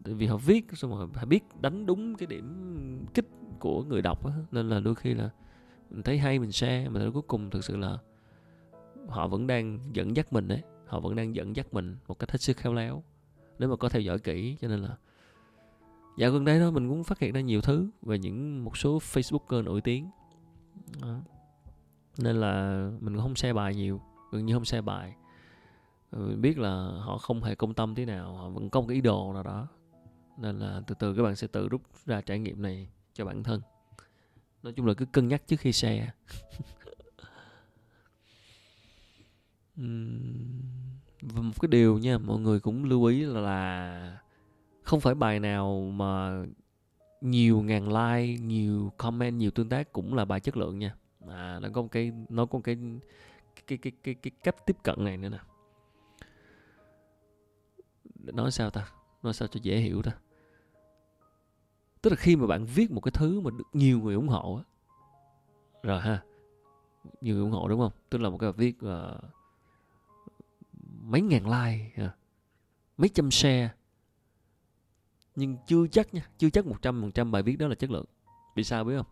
vì 0.05 0.26
họ 0.26 0.37
viết, 0.37 0.66
xong 0.72 0.91
rồi 0.91 1.09
họ 1.14 1.24
biết 1.24 1.45
đánh 1.61 1.87
đúng 1.87 2.14
cái 2.14 2.26
điểm 2.26 3.07
kích 3.14 3.28
của 3.59 3.84
người 3.84 4.03
đọc 4.03 4.26
đó. 4.26 4.32
nên 4.53 4.68
là 4.68 4.80
đôi 4.80 4.95
khi 4.95 5.14
là 5.14 5.30
mình 5.91 6.03
thấy 6.03 6.18
hay 6.18 6.39
mình 6.39 6.53
share, 6.53 6.89
mà 6.89 7.01
cuối 7.12 7.22
cùng 7.22 7.51
thực 7.51 7.64
sự 7.64 7.76
là 7.76 7.99
họ 9.09 9.28
vẫn 9.28 9.47
đang 9.47 9.78
dẫn 9.93 10.16
dắt 10.16 10.32
mình 10.32 10.49
đấy 10.49 10.62
họ 10.87 11.01
vẫn 11.01 11.16
đang 11.16 11.34
dẫn 11.34 11.57
dắt 11.57 11.74
mình 11.74 11.97
một 12.09 12.18
cách 12.18 12.30
hết 12.30 12.41
sức 12.41 12.57
khéo 12.57 12.74
léo 12.74 13.03
nếu 13.59 13.68
mà 13.68 13.76
có 13.76 13.89
theo 13.89 14.03
dõi 14.03 14.18
kỹ, 14.18 14.57
cho 14.61 14.68
nên 14.68 14.82
là 14.82 14.97
dạo 16.18 16.30
gần 16.30 16.45
đây 16.45 16.61
đó 16.61 16.70
mình 16.70 16.89
cũng 16.89 17.05
phát 17.05 17.18
hiện 17.18 17.32
ra 17.32 17.41
nhiều 17.41 17.61
thứ 17.61 17.91
về 18.03 18.18
những 18.18 18.64
một 18.64 18.76
số 18.76 18.99
facebooker 18.99 19.64
nổi 19.64 19.80
tiếng 19.80 20.11
đó. 21.03 21.20
nên 22.18 22.37
là 22.37 22.87
mình 23.01 23.14
cũng 23.14 23.22
không 23.22 23.37
share 23.37 23.53
bài 23.53 23.74
nhiều, 23.74 24.01
gần 24.32 24.47
như 24.47 24.55
không 24.55 24.64
share 24.64 24.82
bài 24.82 25.14
mình 26.18 26.40
biết 26.40 26.58
là 26.58 26.70
họ 27.00 27.18
không 27.18 27.42
hề 27.42 27.54
công 27.54 27.74
tâm 27.74 27.94
thế 27.94 28.04
nào 28.04 28.34
họ 28.34 28.48
vẫn 28.48 28.70
có 28.70 28.80
một 28.80 28.86
cái 28.88 28.94
ý 28.94 29.00
đồ 29.00 29.32
nào 29.32 29.42
đó. 29.42 29.68
Nên 30.38 30.58
là 30.58 30.82
từ 30.86 30.94
từ 30.98 31.14
các 31.14 31.22
bạn 31.22 31.36
sẽ 31.36 31.46
tự 31.46 31.68
rút 31.68 31.82
ra 32.06 32.20
trải 32.20 32.38
nghiệm 32.38 32.62
này 32.62 32.88
cho 33.14 33.24
bản 33.24 33.42
thân. 33.42 33.60
Nói 34.62 34.72
chung 34.72 34.86
là 34.86 34.94
cứ 34.94 35.04
cân 35.04 35.28
nhắc 35.28 35.42
trước 35.46 35.60
khi 35.60 35.72
share. 35.72 36.12
Và 41.22 41.42
một 41.42 41.60
cái 41.60 41.68
điều 41.68 41.98
nha 41.98 42.18
mọi 42.18 42.40
người 42.40 42.60
cũng 42.60 42.84
lưu 42.84 43.04
ý 43.04 43.24
là, 43.24 44.18
không 44.82 45.00
phải 45.00 45.14
bài 45.14 45.40
nào 45.40 45.92
mà 45.94 46.44
nhiều 47.20 47.62
ngàn 47.62 47.88
like 47.88 48.42
nhiều 48.42 48.92
comment 48.96 49.38
nhiều 49.38 49.50
tương 49.50 49.68
tác 49.68 49.92
cũng 49.92 50.14
là 50.14 50.24
bài 50.24 50.40
chất 50.40 50.56
lượng 50.56 50.78
nha. 50.78 50.94
À 51.28 51.58
nó 51.62 51.68
có 51.72 51.82
một 51.82 51.88
cái 51.92 52.12
nó 52.28 52.46
có 52.46 52.58
một 52.58 52.62
cái 52.64 52.76
cái 53.66 53.78
cái 53.78 53.92
cái 54.02 54.14
cái 54.14 54.30
cách 54.44 54.66
tiếp 54.66 54.76
cận 54.82 55.04
này 55.04 55.16
nữa 55.16 55.28
nè 55.28 55.38
nói 58.33 58.51
sao 58.51 58.70
ta? 58.70 58.89
Nói 59.22 59.35
sao 59.35 59.49
cho 59.49 59.61
dễ 59.62 59.79
hiểu 59.79 60.03
ta? 60.03 60.12
Tức 62.03 62.11
là 62.11 62.16
khi 62.16 62.37
mà 62.37 62.47
bạn 62.47 62.64
viết 62.64 62.91
một 62.91 63.01
cái 63.01 63.12
thứ 63.14 63.41
mà 63.41 63.51
được 63.51 63.64
nhiều 63.72 64.01
người 64.01 64.14
ủng 64.14 64.29
hộ 64.29 64.57
á. 64.57 64.62
Rồi 65.83 66.01
ha 66.01 66.22
nhiều 67.20 67.35
người 67.35 67.45
ủng 67.45 67.53
hộ 67.53 67.68
đúng 67.68 67.81
không? 67.81 67.93
Tức 68.11 68.20
là 68.20 68.31
một 68.31 68.39
cái 68.39 68.53
bài 68.53 68.57
viết 68.57 68.77
uh, 68.87 69.24
mấy 71.03 71.20
ngàn 71.20 71.47
like 71.47 72.05
uh, 72.05 72.11
mấy 72.97 73.09
trăm 73.09 73.31
share. 73.31 73.70
Nhưng 75.35 75.57
chưa 75.66 75.87
chắc 75.87 76.14
nha 76.14 76.29
chưa 76.39 76.51
chắc 76.51 76.66
một 76.66 76.83
trăm 76.83 77.03
phần 77.03 77.12
trăm 77.12 77.33
bài 77.33 77.43
viết 77.43 77.57
đó 77.57 77.66
là 77.68 77.74
chất 77.74 77.91
lượng. 77.91 78.05
Vì 78.55 78.64
sao 78.64 78.85
biết 78.85 78.97
không? 78.97 79.07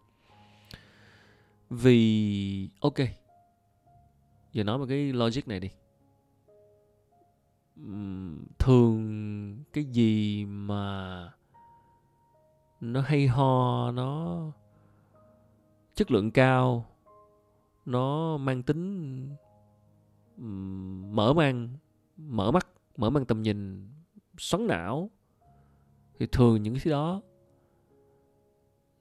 Vì 1.70 2.68
ok 2.80 2.98
giờ 4.52 4.64
nói 4.64 4.78
một 4.78 4.86
cái 4.88 5.12
logic 5.12 5.48
này 5.48 5.60
đi 5.60 5.70
thường 8.58 9.64
cái 9.72 9.84
gì 9.84 10.44
mà 10.44 11.32
nó 12.80 13.00
hay 13.00 13.26
ho 13.26 13.90
nó 13.90 14.42
chất 15.94 16.10
lượng 16.10 16.30
cao 16.30 16.86
nó 17.84 18.36
mang 18.36 18.62
tính 18.62 19.28
mở 21.14 21.32
mang 21.32 21.68
mở 22.16 22.50
mắt 22.50 22.66
mở 22.96 23.10
mang 23.10 23.24
tầm 23.24 23.42
nhìn 23.42 23.88
xoắn 24.38 24.66
não 24.66 25.10
thì 26.18 26.26
thường 26.32 26.62
những 26.62 26.74
cái 26.74 26.90
đó 26.92 27.22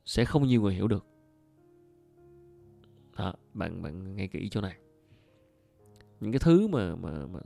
sẽ 0.06 0.26
không 0.26 0.44
nhiều 0.44 0.62
người 0.62 0.74
hiểu 0.74 0.88
được. 0.88 1.06
Đó, 3.18 3.34
bạn 3.54 3.82
bạn 3.82 4.16
nghe 4.16 4.28
kỹ 4.28 4.50
chỗ 4.50 4.62
này. 4.62 4.78
Những 6.20 6.32
cái 6.32 6.40
thứ 6.40 6.68
mà 6.68 6.96
mà, 6.96 7.26
mà 7.26 7.40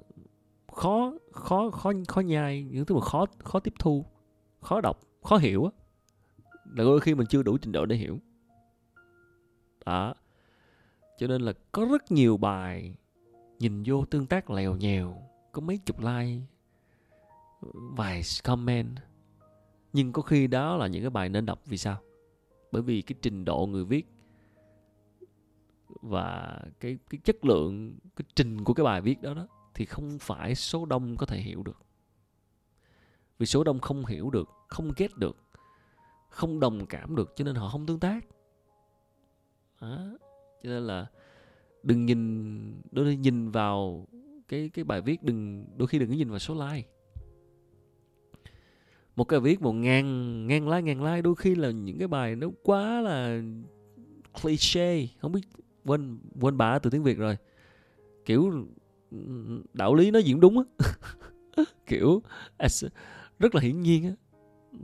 khó 0.77 1.13
khó 1.31 1.69
khó 1.71 1.91
khó 2.07 2.21
nhai, 2.21 2.63
những 2.63 2.85
thứ 2.85 2.95
mà 2.95 3.01
khó 3.01 3.25
khó 3.39 3.59
tiếp 3.59 3.73
thu, 3.79 4.05
khó 4.61 4.81
đọc, 4.81 4.99
khó 5.23 5.37
hiểu 5.37 5.65
á. 5.65 5.71
Là 6.65 6.83
đôi 6.83 6.99
khi 6.99 7.15
mình 7.15 7.27
chưa 7.27 7.43
đủ 7.43 7.57
trình 7.57 7.71
độ 7.71 7.85
để 7.85 7.95
hiểu. 7.95 8.19
Đó. 9.85 10.13
Cho 11.17 11.27
nên 11.27 11.41
là 11.41 11.53
có 11.71 11.85
rất 11.91 12.11
nhiều 12.11 12.37
bài 12.37 12.95
nhìn 13.59 13.83
vô 13.85 14.05
tương 14.05 14.25
tác 14.25 14.49
lèo 14.49 14.75
nhèo, 14.75 15.21
có 15.51 15.61
mấy 15.61 15.77
chục 15.77 15.99
like, 15.99 16.41
vài 17.71 18.21
comment. 18.43 18.97
Nhưng 19.93 20.11
có 20.11 20.21
khi 20.21 20.47
đó 20.47 20.77
là 20.77 20.87
những 20.87 21.03
cái 21.03 21.09
bài 21.09 21.29
nên 21.29 21.45
đọc 21.45 21.59
vì 21.65 21.77
sao? 21.77 21.97
Bởi 22.71 22.81
vì 22.81 23.01
cái 23.01 23.15
trình 23.21 23.45
độ 23.45 23.65
người 23.65 23.85
viết 23.85 24.07
và 26.01 26.59
cái 26.79 26.97
cái 27.09 27.19
chất 27.23 27.45
lượng, 27.45 27.97
cái 28.15 28.25
trình 28.35 28.63
của 28.63 28.73
cái 28.73 28.83
bài 28.83 29.01
viết 29.01 29.21
đó 29.21 29.33
đó 29.33 29.47
thì 29.77 29.85
không 29.85 30.19
phải 30.19 30.55
số 30.55 30.85
đông 30.85 31.17
có 31.17 31.25
thể 31.25 31.37
hiểu 31.37 31.63
được. 31.63 31.77
Vì 33.39 33.45
số 33.45 33.63
đông 33.63 33.79
không 33.79 34.05
hiểu 34.05 34.29
được, 34.29 34.49
không 34.67 34.91
ghét 34.97 35.17
được, 35.17 35.37
không 36.29 36.59
đồng 36.59 36.85
cảm 36.85 37.15
được, 37.15 37.33
cho 37.35 37.45
nên 37.45 37.55
họ 37.55 37.69
không 37.69 37.85
tương 37.85 37.99
tác. 37.99 38.25
Đó. 39.81 40.17
cho 40.63 40.69
nên 40.69 40.87
là 40.87 41.07
đừng 41.83 42.05
nhìn, 42.05 42.81
đôi 42.91 43.05
khi 43.05 43.15
nhìn 43.15 43.51
vào 43.51 44.07
cái 44.47 44.69
cái 44.73 44.85
bài 44.85 45.01
viết 45.01 45.23
đừng, 45.23 45.65
đôi 45.77 45.87
khi 45.87 45.99
đừng 45.99 46.09
có 46.09 46.15
nhìn 46.15 46.29
vào 46.29 46.39
số 46.39 46.53
like. 46.53 46.87
Một 49.15 49.23
cái 49.23 49.39
viết 49.39 49.61
một 49.61 49.73
ngàn 49.73 50.47
ngàn 50.47 50.69
like 50.69 50.81
ngàn 50.81 51.03
like, 51.03 51.21
đôi 51.21 51.35
khi 51.35 51.55
là 51.55 51.71
những 51.71 51.97
cái 51.97 52.07
bài 52.07 52.35
nó 52.35 52.47
quá 52.63 53.01
là 53.01 53.41
cliché, 54.41 55.07
không 55.19 55.31
biết 55.31 55.41
quên 55.85 56.19
quên 56.39 56.57
bà 56.57 56.79
từ 56.79 56.89
tiếng 56.89 57.03
việt 57.03 57.17
rồi. 57.17 57.37
Kiểu 58.25 58.67
đạo 59.73 59.95
lý 59.95 60.11
nó 60.11 60.19
diễn 60.19 60.39
đúng 60.39 60.57
á. 60.57 60.85
Kiểu 61.87 62.21
à, 62.57 62.67
rất 63.39 63.55
là 63.55 63.61
hiển 63.61 63.81
nhiên 63.81 64.05
á. 64.05 64.11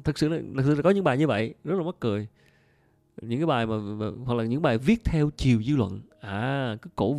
Thật 0.04 0.18
sự 0.18 0.30
là 0.30 0.38
thật 0.56 0.64
sự 0.66 0.76
là 0.76 0.82
có 0.82 0.90
những 0.90 1.04
bài 1.04 1.18
như 1.18 1.28
vậy 1.28 1.54
rất 1.64 1.76
là 1.76 1.84
mắc 1.84 1.96
cười. 2.00 2.28
Những 3.22 3.40
cái 3.40 3.46
bài 3.46 3.66
mà, 3.66 3.78
mà 3.78 4.06
hoặc 4.26 4.36
là 4.36 4.44
những 4.44 4.62
bài 4.62 4.78
viết 4.78 5.04
theo 5.04 5.30
chiều 5.38 5.64
dư 5.64 5.76
luận. 5.76 6.02
À 6.20 6.78
cứ 6.82 6.90
cổ 6.96 7.18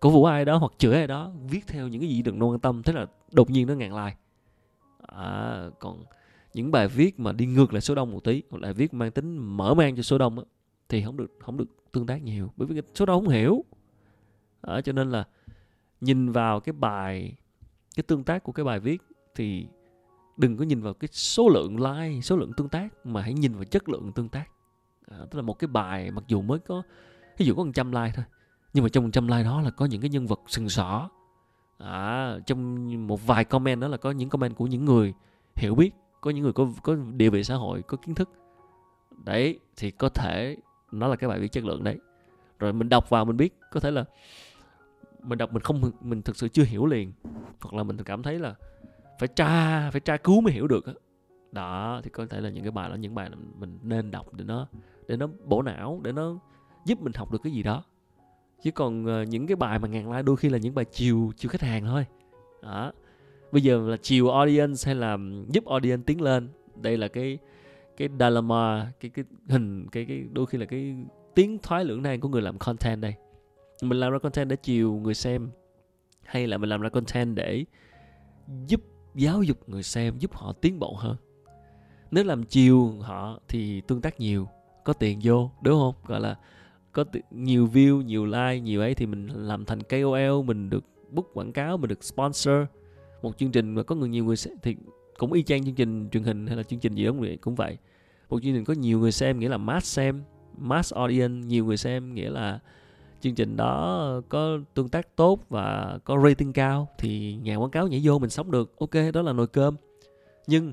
cổ 0.00 0.10
vũ 0.10 0.24
ai 0.24 0.44
đó 0.44 0.56
hoặc 0.56 0.72
chửi 0.78 0.94
ai 0.94 1.06
đó 1.06 1.32
viết 1.50 1.66
theo 1.66 1.88
những 1.88 2.00
cái 2.00 2.10
gì 2.10 2.22
đừng 2.22 2.42
quan 2.42 2.58
tâm 2.58 2.82
thế 2.82 2.92
là 2.92 3.06
đột 3.32 3.50
nhiên 3.50 3.66
nó 3.66 3.74
ngàn 3.74 4.04
like. 4.04 4.16
À 5.06 5.66
còn 5.78 6.04
những 6.54 6.70
bài 6.70 6.88
viết 6.88 7.20
mà 7.20 7.32
đi 7.32 7.46
ngược 7.46 7.72
lại 7.72 7.80
số 7.80 7.94
đông 7.94 8.12
một 8.12 8.24
tí 8.24 8.42
hoặc 8.50 8.62
là 8.62 8.72
viết 8.72 8.94
mang 8.94 9.10
tính 9.10 9.36
mở 9.56 9.74
mang 9.74 9.96
cho 9.96 10.02
số 10.02 10.18
đông 10.18 10.38
á, 10.38 10.44
thì 10.88 11.02
không 11.02 11.16
được 11.16 11.32
không 11.40 11.56
được 11.56 11.92
tương 11.92 12.06
tác 12.06 12.22
nhiều 12.22 12.52
bởi 12.56 12.66
vì 12.66 12.80
số 12.94 13.06
đông 13.06 13.24
không 13.24 13.34
hiểu. 13.34 13.64
À, 14.62 14.80
cho 14.80 14.92
nên 14.92 15.10
là 15.10 15.24
nhìn 16.02 16.32
vào 16.32 16.60
cái 16.60 16.72
bài 16.72 17.34
cái 17.96 18.02
tương 18.02 18.24
tác 18.24 18.42
của 18.42 18.52
cái 18.52 18.64
bài 18.64 18.80
viết 18.80 19.02
thì 19.34 19.66
đừng 20.36 20.56
có 20.56 20.64
nhìn 20.64 20.80
vào 20.80 20.94
cái 20.94 21.08
số 21.12 21.48
lượng 21.48 21.76
like 21.76 22.20
số 22.20 22.36
lượng 22.36 22.52
tương 22.56 22.68
tác 22.68 22.88
mà 23.04 23.22
hãy 23.22 23.34
nhìn 23.34 23.54
vào 23.54 23.64
chất 23.64 23.88
lượng 23.88 24.12
tương 24.12 24.28
tác. 24.28 24.44
À, 25.10 25.18
tức 25.18 25.36
là 25.36 25.42
một 25.42 25.58
cái 25.58 25.68
bài 25.68 26.10
mặc 26.10 26.24
dù 26.26 26.42
mới 26.42 26.58
có 26.58 26.82
ví 27.38 27.46
dụ 27.46 27.54
có 27.54 27.64
100 27.64 27.92
like 27.92 28.12
thôi 28.14 28.24
nhưng 28.72 28.84
mà 28.84 28.88
trong 28.88 29.04
100 29.04 29.28
like 29.28 29.42
đó 29.42 29.60
là 29.60 29.70
có 29.70 29.86
những 29.86 30.00
cái 30.00 30.10
nhân 30.10 30.26
vật 30.26 30.40
sừng 30.46 30.68
sỏ. 30.68 31.10
À, 31.78 32.36
trong 32.46 33.06
một 33.06 33.26
vài 33.26 33.44
comment 33.44 33.80
đó 33.80 33.88
là 33.88 33.96
có 33.96 34.10
những 34.10 34.28
comment 34.28 34.56
của 34.56 34.66
những 34.66 34.84
người 34.84 35.14
hiểu 35.54 35.74
biết 35.74 35.90
có 36.20 36.30
những 36.30 36.42
người 36.42 36.52
có 36.52 36.68
có 36.82 36.94
địa 36.94 37.30
vị 37.30 37.44
xã 37.44 37.54
hội 37.54 37.82
có 37.82 37.96
kiến 37.96 38.14
thức. 38.14 38.30
Đấy 39.24 39.58
thì 39.76 39.90
có 39.90 40.08
thể 40.08 40.56
nó 40.92 41.08
là 41.08 41.16
cái 41.16 41.28
bài 41.28 41.38
viết 41.38 41.52
chất 41.52 41.64
lượng 41.64 41.84
đấy. 41.84 41.98
Rồi 42.58 42.72
mình 42.72 42.88
đọc 42.88 43.10
vào 43.10 43.24
mình 43.24 43.36
biết 43.36 43.58
có 43.72 43.80
thể 43.80 43.90
là 43.90 44.04
mình 45.22 45.38
đọc 45.38 45.52
mình 45.52 45.62
không, 45.62 45.90
mình 46.00 46.22
thực 46.22 46.36
sự 46.36 46.48
chưa 46.48 46.64
hiểu 46.64 46.86
liền. 46.86 47.12
Hoặc 47.60 47.74
là 47.74 47.82
mình 47.82 47.96
cảm 47.96 48.22
thấy 48.22 48.38
là 48.38 48.54
phải 49.18 49.28
tra 49.28 49.90
phải 49.90 50.00
tra 50.00 50.16
cứu 50.16 50.40
mới 50.40 50.52
hiểu 50.52 50.68
được 50.68 50.86
đó. 50.86 50.92
đó, 51.52 52.00
thì 52.04 52.10
có 52.10 52.26
thể 52.26 52.40
là 52.40 52.50
những 52.50 52.64
cái 52.64 52.70
bài 52.70 52.90
đó, 52.90 52.94
những 52.94 53.14
bài 53.14 53.30
mình 53.58 53.78
nên 53.82 54.10
đọc 54.10 54.34
để 54.34 54.44
nó 54.44 54.68
để 55.08 55.16
nó 55.16 55.26
bổ 55.44 55.62
não, 55.62 56.00
để 56.04 56.12
nó 56.12 56.34
giúp 56.84 57.00
mình 57.00 57.12
học 57.16 57.32
được 57.32 57.40
cái 57.42 57.52
gì 57.52 57.62
đó. 57.62 57.84
Chứ 58.62 58.70
còn 58.70 59.06
ờ, 59.06 59.22
những 59.22 59.46
cái 59.46 59.56
bài 59.56 59.78
mà 59.78 59.88
ngàn 59.88 60.10
like 60.10 60.22
đôi 60.22 60.36
khi 60.36 60.48
là 60.48 60.58
những 60.58 60.74
bài 60.74 60.84
chiều 60.84 61.32
chiều 61.36 61.48
khách 61.48 61.62
hàng 61.62 61.84
thôi. 61.84 62.06
Đó. 62.62 62.92
Bây 63.52 63.62
giờ 63.62 63.88
là 63.88 63.96
chiều 64.02 64.30
audience 64.30 64.82
hay 64.86 64.94
là 64.94 65.18
giúp 65.48 65.66
audience 65.66 66.02
tiến 66.06 66.20
lên. 66.20 66.48
Đây 66.76 66.96
là 66.96 67.08
cái 67.08 67.38
cái 67.96 68.08
dilemma, 68.18 68.92
cái 69.00 69.10
cái 69.10 69.24
hình, 69.48 69.86
cái 69.92 70.04
cái 70.04 70.24
đôi 70.32 70.46
khi 70.46 70.58
là 70.58 70.66
cái 70.66 70.96
tiếng 71.34 71.58
thoái 71.58 71.84
lưỡng 71.84 72.02
nan 72.02 72.20
của 72.20 72.28
người 72.28 72.42
làm 72.42 72.58
content 72.58 73.02
đây 73.02 73.14
mình 73.82 74.00
làm 74.00 74.12
ra 74.12 74.18
content 74.18 74.48
để 74.48 74.56
chiều 74.56 74.92
người 74.94 75.14
xem, 75.14 75.50
hay 76.22 76.46
là 76.46 76.58
mình 76.58 76.70
làm 76.70 76.80
ra 76.80 76.88
content 76.88 77.36
để 77.36 77.64
giúp 78.66 78.80
giáo 79.14 79.42
dục 79.42 79.68
người 79.68 79.82
xem, 79.82 80.18
giúp 80.18 80.32
họ 80.34 80.52
tiến 80.52 80.78
bộ 80.78 80.94
hơn? 80.94 81.16
Nếu 82.10 82.24
làm 82.24 82.44
chiều 82.44 82.90
họ 83.00 83.40
thì 83.48 83.80
tương 83.80 84.00
tác 84.00 84.20
nhiều, 84.20 84.48
có 84.84 84.92
tiền 84.92 85.20
vô, 85.22 85.50
đúng 85.62 85.78
không? 85.80 85.94
Gọi 86.06 86.20
là 86.20 86.36
có 86.92 87.04
nhiều 87.30 87.66
view, 87.66 88.02
nhiều 88.02 88.26
like, 88.26 88.60
nhiều 88.60 88.80
ấy 88.80 88.94
thì 88.94 89.06
mình 89.06 89.26
làm 89.26 89.64
thành 89.64 89.82
KOL, 89.82 90.42
mình 90.44 90.70
được 90.70 90.84
book 91.10 91.26
quảng 91.34 91.52
cáo, 91.52 91.76
mình 91.76 91.88
được 91.88 92.04
sponsor 92.04 92.64
một 93.22 93.38
chương 93.38 93.50
trình 93.50 93.74
mà 93.74 93.82
có 93.82 93.94
người, 93.94 94.08
nhiều 94.08 94.24
người 94.24 94.36
xem 94.36 94.54
thì 94.62 94.76
cũng 95.18 95.32
y 95.32 95.42
chang 95.42 95.64
chương 95.64 95.74
trình 95.74 96.08
truyền 96.10 96.22
hình 96.22 96.46
hay 96.46 96.56
là 96.56 96.62
chương 96.62 96.80
trình 96.80 96.94
gì 96.94 97.04
đó 97.04 97.12
cũng 97.40 97.54
vậy. 97.54 97.78
Một 98.28 98.42
chương 98.42 98.54
trình 98.54 98.64
có 98.64 98.74
nhiều 98.74 98.98
người 98.98 99.12
xem 99.12 99.38
nghĩa 99.38 99.48
là 99.48 99.56
mass 99.56 99.86
xem, 99.86 100.22
mass 100.58 100.94
audience, 100.94 101.46
nhiều 101.46 101.64
người 101.64 101.76
xem 101.76 102.14
nghĩa 102.14 102.30
là 102.30 102.58
chương 103.22 103.34
trình 103.34 103.56
đó 103.56 104.20
có 104.28 104.58
tương 104.74 104.88
tác 104.88 105.16
tốt 105.16 105.38
và 105.48 105.98
có 106.04 106.22
rating 106.24 106.52
cao 106.52 106.88
thì 106.98 107.34
nhà 107.42 107.56
quảng 107.56 107.70
cáo 107.70 107.88
nhảy 107.88 108.00
vô 108.04 108.18
mình 108.18 108.30
sống 108.30 108.50
được. 108.50 108.78
Ok, 108.78 108.90
đó 109.14 109.22
là 109.22 109.32
nồi 109.32 109.46
cơm. 109.46 109.76
Nhưng 110.46 110.72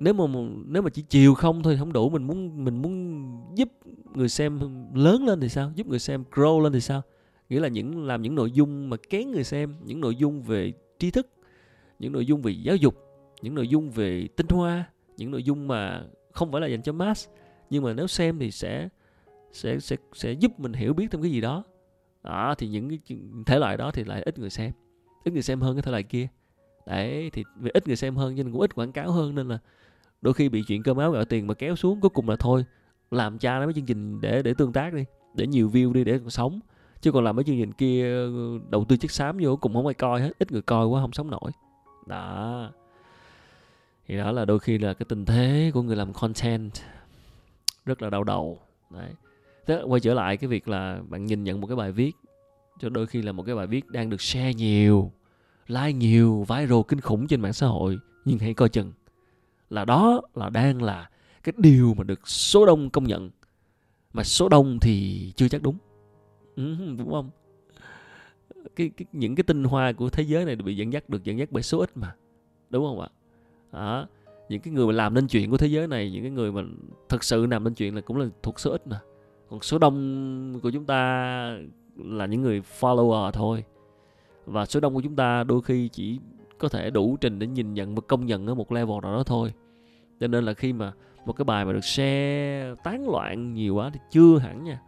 nếu 0.00 0.14
mà 0.14 0.24
nếu 0.66 0.82
mà 0.82 0.90
chỉ 0.90 1.02
chiều 1.02 1.34
không 1.34 1.62
thôi 1.62 1.76
không 1.78 1.92
đủ. 1.92 2.10
Mình 2.10 2.24
muốn 2.24 2.64
mình 2.64 2.82
muốn 2.82 3.24
giúp 3.54 3.68
người 4.14 4.28
xem 4.28 4.60
lớn 4.94 5.24
lên 5.26 5.40
thì 5.40 5.48
sao? 5.48 5.72
Giúp 5.74 5.86
người 5.86 5.98
xem 5.98 6.24
grow 6.30 6.60
lên 6.60 6.72
thì 6.72 6.80
sao? 6.80 7.02
Nghĩa 7.48 7.60
là 7.60 7.68
những, 7.68 8.06
làm 8.06 8.22
những 8.22 8.34
nội 8.34 8.50
dung 8.50 8.90
mà 8.90 8.96
kén 9.10 9.30
người 9.30 9.44
xem, 9.44 9.74
những 9.84 10.00
nội 10.00 10.16
dung 10.16 10.42
về 10.42 10.72
tri 10.98 11.10
thức, 11.10 11.28
những 11.98 12.12
nội 12.12 12.26
dung 12.26 12.42
về 12.42 12.52
giáo 12.52 12.76
dục, 12.76 12.94
những 13.42 13.54
nội 13.54 13.68
dung 13.68 13.90
về 13.90 14.28
tinh 14.36 14.48
hoa, 14.48 14.84
những 15.16 15.30
nội 15.30 15.42
dung 15.42 15.68
mà 15.68 16.02
không 16.32 16.52
phải 16.52 16.60
là 16.60 16.66
dành 16.66 16.82
cho 16.82 16.92
mass. 16.92 17.28
Nhưng 17.70 17.84
mà 17.84 17.92
nếu 17.92 18.06
xem 18.06 18.38
thì 18.38 18.50
sẽ 18.50 18.88
sẽ 19.52 19.78
sẽ 19.78 19.96
sẽ 20.12 20.32
giúp 20.32 20.60
mình 20.60 20.72
hiểu 20.72 20.94
biết 20.94 21.10
thêm 21.10 21.22
cái 21.22 21.30
gì 21.30 21.40
đó. 21.40 21.64
Đó, 22.22 22.54
thì 22.58 22.68
những 22.68 22.88
cái 22.88 23.18
thể 23.46 23.58
loại 23.58 23.76
đó 23.76 23.90
thì 23.90 24.04
lại 24.04 24.22
ít 24.22 24.38
người 24.38 24.50
xem. 24.50 24.72
Ít 25.24 25.32
người 25.32 25.42
xem 25.42 25.60
hơn 25.60 25.76
cái 25.76 25.82
thể 25.82 25.90
loại 25.90 26.02
kia. 26.02 26.28
Đấy, 26.86 27.30
thì 27.32 27.44
vì 27.56 27.70
ít 27.74 27.86
người 27.86 27.96
xem 27.96 28.16
hơn 28.16 28.34
nên 28.34 28.52
cũng 28.52 28.60
ít 28.60 28.74
quảng 28.74 28.92
cáo 28.92 29.10
hơn 29.10 29.34
nên 29.34 29.48
là 29.48 29.58
đôi 30.22 30.34
khi 30.34 30.48
bị 30.48 30.62
chuyện 30.66 30.82
cơm 30.82 30.96
áo 30.96 31.10
gạo 31.10 31.24
tiền 31.24 31.46
mà 31.46 31.54
kéo 31.54 31.76
xuống 31.76 32.00
cuối 32.00 32.10
cùng 32.10 32.28
là 32.28 32.36
thôi, 32.36 32.64
làm 33.10 33.38
cha 33.38 33.58
nó 33.58 33.64
mấy 33.64 33.74
chương 33.74 33.86
trình 33.86 34.20
để 34.20 34.42
để 34.42 34.54
tương 34.54 34.72
tác 34.72 34.94
đi, 34.94 35.04
để 35.34 35.46
nhiều 35.46 35.70
view 35.70 35.92
đi 35.92 36.04
để 36.04 36.18
còn 36.18 36.30
sống. 36.30 36.60
Chứ 37.00 37.12
còn 37.12 37.24
làm 37.24 37.36
mấy 37.36 37.44
chương 37.44 37.58
trình 37.58 37.72
kia 37.72 38.14
ờ, 38.14 38.30
đầu 38.70 38.84
tư 38.84 38.96
chất 38.96 39.10
xám 39.10 39.38
vô 39.40 39.56
cùng 39.56 39.74
không 39.74 39.86
ai 39.86 39.94
coi 39.94 40.20
hết, 40.20 40.32
ít 40.38 40.52
người 40.52 40.62
coi 40.62 40.86
quá 40.86 41.00
không 41.00 41.12
sống 41.12 41.30
nổi. 41.30 41.50
Đó. 42.06 42.70
Thì 44.06 44.16
đó 44.16 44.32
là 44.32 44.44
đôi 44.44 44.58
khi 44.58 44.78
là 44.78 44.94
cái 44.94 45.06
tình 45.08 45.24
thế 45.24 45.70
của 45.74 45.82
người 45.82 45.96
làm 45.96 46.12
content 46.12 46.72
rất 47.86 48.02
là 48.02 48.10
đau 48.10 48.24
đầu. 48.24 48.58
Đấy 48.90 49.10
đó, 49.66 49.82
quay 49.86 50.00
trở 50.00 50.14
lại 50.14 50.36
cái 50.36 50.48
việc 50.48 50.68
là 50.68 51.00
bạn 51.08 51.24
nhìn 51.24 51.44
nhận 51.44 51.60
một 51.60 51.66
cái 51.66 51.76
bài 51.76 51.92
viết 51.92 52.16
cho 52.78 52.88
đôi 52.88 53.06
khi 53.06 53.22
là 53.22 53.32
một 53.32 53.42
cái 53.42 53.54
bài 53.54 53.66
viết 53.66 53.90
đang 53.90 54.10
được 54.10 54.20
share 54.20 54.54
nhiều 54.54 55.12
like 55.66 55.92
nhiều 55.92 56.46
viral 56.48 56.78
kinh 56.88 57.00
khủng 57.00 57.26
trên 57.26 57.40
mạng 57.40 57.52
xã 57.52 57.66
hội 57.66 57.98
nhưng 58.24 58.38
hãy 58.38 58.54
coi 58.54 58.68
chừng. 58.68 58.92
Là 59.70 59.84
đó 59.84 60.20
là 60.34 60.50
đang 60.50 60.82
là 60.82 61.10
cái 61.42 61.52
điều 61.56 61.94
mà 61.94 62.04
được 62.04 62.28
số 62.28 62.66
đông 62.66 62.90
công 62.90 63.04
nhận. 63.04 63.30
Mà 64.12 64.24
số 64.24 64.48
đông 64.48 64.78
thì 64.80 65.32
chưa 65.36 65.48
chắc 65.48 65.62
đúng. 65.62 65.76
Ừ, 66.56 66.76
đúng 66.98 67.10
không? 67.10 67.30
Cái, 68.76 68.90
cái 68.96 69.06
những 69.12 69.34
cái 69.34 69.44
tinh 69.44 69.64
hoa 69.64 69.92
của 69.92 70.10
thế 70.10 70.22
giới 70.22 70.44
này 70.44 70.56
bị 70.56 70.76
dẫn 70.76 70.92
dắt 70.92 71.08
được 71.08 71.24
dẫn 71.24 71.38
dắt 71.38 71.48
bởi 71.52 71.62
số 71.62 71.78
ít 71.78 71.96
mà. 71.96 72.14
Đúng 72.70 72.84
không 72.84 73.00
ạ? 73.00 73.08
Đó. 73.72 74.06
Những 74.48 74.60
cái 74.60 74.74
người 74.74 74.86
mà 74.86 74.92
làm 74.92 75.14
nên 75.14 75.26
chuyện 75.26 75.50
của 75.50 75.56
thế 75.56 75.66
giới 75.66 75.86
này 75.86 76.10
những 76.10 76.22
cái 76.22 76.30
người 76.30 76.52
mà 76.52 76.62
thật 77.08 77.24
sự 77.24 77.46
làm 77.46 77.64
nên 77.64 77.74
chuyện 77.74 77.94
là 77.94 78.00
cũng 78.00 78.16
là 78.16 78.26
thuộc 78.42 78.60
số 78.60 78.70
ít 78.70 78.86
mà 78.86 79.00
còn 79.50 79.60
số 79.62 79.78
đông 79.78 80.60
của 80.62 80.70
chúng 80.70 80.84
ta 80.84 81.58
là 81.96 82.26
những 82.26 82.42
người 82.42 82.62
follower 82.80 83.30
thôi. 83.30 83.64
Và 84.46 84.66
số 84.66 84.80
đông 84.80 84.94
của 84.94 85.00
chúng 85.00 85.16
ta 85.16 85.44
đôi 85.44 85.62
khi 85.62 85.88
chỉ 85.88 86.18
có 86.58 86.68
thể 86.68 86.90
đủ 86.90 87.16
trình 87.20 87.38
để 87.38 87.46
nhìn 87.46 87.74
nhận 87.74 87.94
và 87.94 88.00
công 88.06 88.26
nhận 88.26 88.46
ở 88.46 88.54
một 88.54 88.72
level 88.72 88.98
nào 89.02 89.12
đó 89.12 89.22
thôi. 89.22 89.52
Cho 90.20 90.26
nên 90.26 90.44
là 90.44 90.54
khi 90.54 90.72
mà 90.72 90.92
một 91.26 91.32
cái 91.32 91.44
bài 91.44 91.64
mà 91.64 91.72
được 91.72 91.84
share 91.84 92.74
tán 92.84 93.08
loạn 93.08 93.54
nhiều 93.54 93.74
quá 93.74 93.90
thì 93.94 94.00
chưa 94.10 94.38
hẳn 94.38 94.64
nha. 94.64 94.80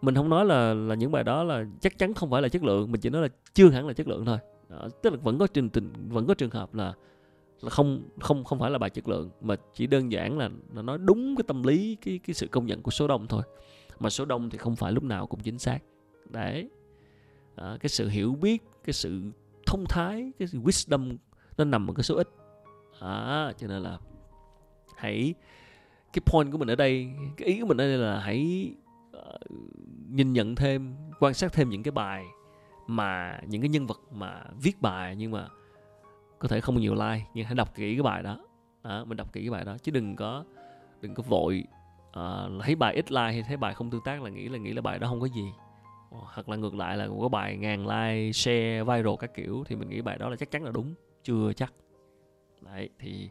Mình 0.00 0.14
không 0.14 0.28
nói 0.28 0.44
là 0.44 0.74
là 0.74 0.94
những 0.94 1.12
bài 1.12 1.24
đó 1.24 1.42
là 1.42 1.64
chắc 1.80 1.98
chắn 1.98 2.14
không 2.14 2.30
phải 2.30 2.42
là 2.42 2.48
chất 2.48 2.64
lượng 2.64 2.92
mình 2.92 3.00
chỉ 3.00 3.10
nói 3.10 3.22
là 3.22 3.28
chưa 3.54 3.68
hẳn 3.68 3.86
là 3.86 3.92
chất 3.92 4.08
lượng 4.08 4.24
thôi. 4.24 4.38
Đó, 4.68 4.88
tức 5.02 5.12
là 5.12 5.18
vẫn 5.22 5.38
có 5.38 5.46
trình 5.46 5.68
tình 5.68 5.92
vẫn 6.08 6.26
có 6.26 6.34
trường 6.34 6.50
hợp 6.50 6.74
là 6.74 6.94
là 7.60 7.70
không 7.70 8.02
không 8.20 8.44
không 8.44 8.58
phải 8.58 8.70
là 8.70 8.78
bài 8.78 8.90
chất 8.90 9.08
lượng 9.08 9.30
mà 9.40 9.56
chỉ 9.74 9.86
đơn 9.86 10.12
giản 10.12 10.38
là 10.38 10.50
nó 10.72 10.82
nói 10.82 10.98
đúng 10.98 11.36
cái 11.36 11.44
tâm 11.46 11.62
lý 11.62 11.96
cái 12.04 12.20
cái 12.26 12.34
sự 12.34 12.46
công 12.46 12.66
nhận 12.66 12.82
của 12.82 12.90
số 12.90 13.08
đông 13.08 13.26
thôi 13.26 13.42
mà 14.02 14.10
số 14.10 14.24
đông 14.24 14.50
thì 14.50 14.58
không 14.58 14.76
phải 14.76 14.92
lúc 14.92 15.04
nào 15.04 15.26
cũng 15.26 15.40
chính 15.40 15.58
xác. 15.58 15.78
Đấy. 16.30 16.70
À, 17.56 17.76
cái 17.80 17.88
sự 17.88 18.08
hiểu 18.08 18.34
biết 18.34 18.62
cái 18.84 18.92
sự 18.92 19.22
thông 19.66 19.84
thái 19.88 20.32
cái 20.38 20.48
sự 20.48 20.60
wisdom 20.60 21.16
nó 21.56 21.64
nằm 21.64 21.90
ở 21.90 21.94
cái 21.94 22.04
số 22.04 22.16
ít. 22.16 22.28
À, 23.00 23.52
cho 23.58 23.66
nên 23.66 23.82
là 23.82 23.98
hãy 24.96 25.34
cái 26.12 26.22
point 26.26 26.52
của 26.52 26.58
mình 26.58 26.70
ở 26.70 26.74
đây 26.74 27.10
cái 27.36 27.48
ý 27.48 27.60
của 27.60 27.66
mình 27.66 27.80
ở 27.80 27.84
đây 27.86 27.98
là 27.98 28.20
hãy 28.20 28.72
uh, 29.16 29.50
nhìn 30.08 30.32
nhận 30.32 30.54
thêm 30.54 30.96
quan 31.20 31.34
sát 31.34 31.52
thêm 31.52 31.68
những 31.68 31.82
cái 31.82 31.92
bài 31.92 32.24
mà 32.86 33.40
những 33.46 33.62
cái 33.62 33.68
nhân 33.68 33.86
vật 33.86 34.00
mà 34.10 34.44
viết 34.62 34.82
bài 34.82 35.16
nhưng 35.16 35.30
mà 35.30 35.48
có 36.38 36.48
thể 36.48 36.60
không 36.60 36.80
nhiều 36.80 36.94
like 36.94 37.26
nhưng 37.34 37.46
hãy 37.46 37.54
đọc 37.54 37.74
kỹ 37.74 37.94
cái 37.94 38.02
bài 38.02 38.22
đó. 38.22 38.44
À, 38.82 39.04
mình 39.04 39.16
đọc 39.16 39.32
kỹ 39.32 39.40
cái 39.40 39.50
bài 39.50 39.64
đó. 39.64 39.76
Chứ 39.82 39.92
đừng 39.92 40.16
có 40.16 40.44
đừng 41.00 41.14
có 41.14 41.22
vội 41.22 41.64
uh, 42.18 42.62
thấy 42.62 42.74
bài 42.74 42.94
ít 42.94 43.12
like 43.12 43.32
hay 43.32 43.42
thấy 43.42 43.56
bài 43.56 43.74
không 43.74 43.90
tương 43.90 44.04
tác 44.04 44.22
là 44.22 44.30
nghĩ 44.30 44.48
là 44.48 44.58
nghĩ 44.58 44.72
là 44.72 44.82
bài 44.82 44.98
đó 44.98 45.08
không 45.08 45.20
có 45.20 45.26
gì. 45.26 45.52
Hoặc 46.10 46.48
là 46.48 46.56
ngược 46.56 46.74
lại 46.74 46.96
là 46.96 47.08
có 47.20 47.28
bài 47.28 47.56
ngàn 47.56 47.86
like 47.86 48.32
share 48.32 48.82
viral 48.82 49.14
các 49.20 49.34
kiểu 49.34 49.64
thì 49.66 49.76
mình 49.76 49.88
nghĩ 49.88 50.00
bài 50.00 50.18
đó 50.18 50.28
là 50.28 50.36
chắc 50.36 50.50
chắn 50.50 50.64
là 50.64 50.70
đúng 50.70 50.94
chưa 51.22 51.52
chắc. 51.52 51.72
Đấy 52.60 52.88
thì 52.98 53.28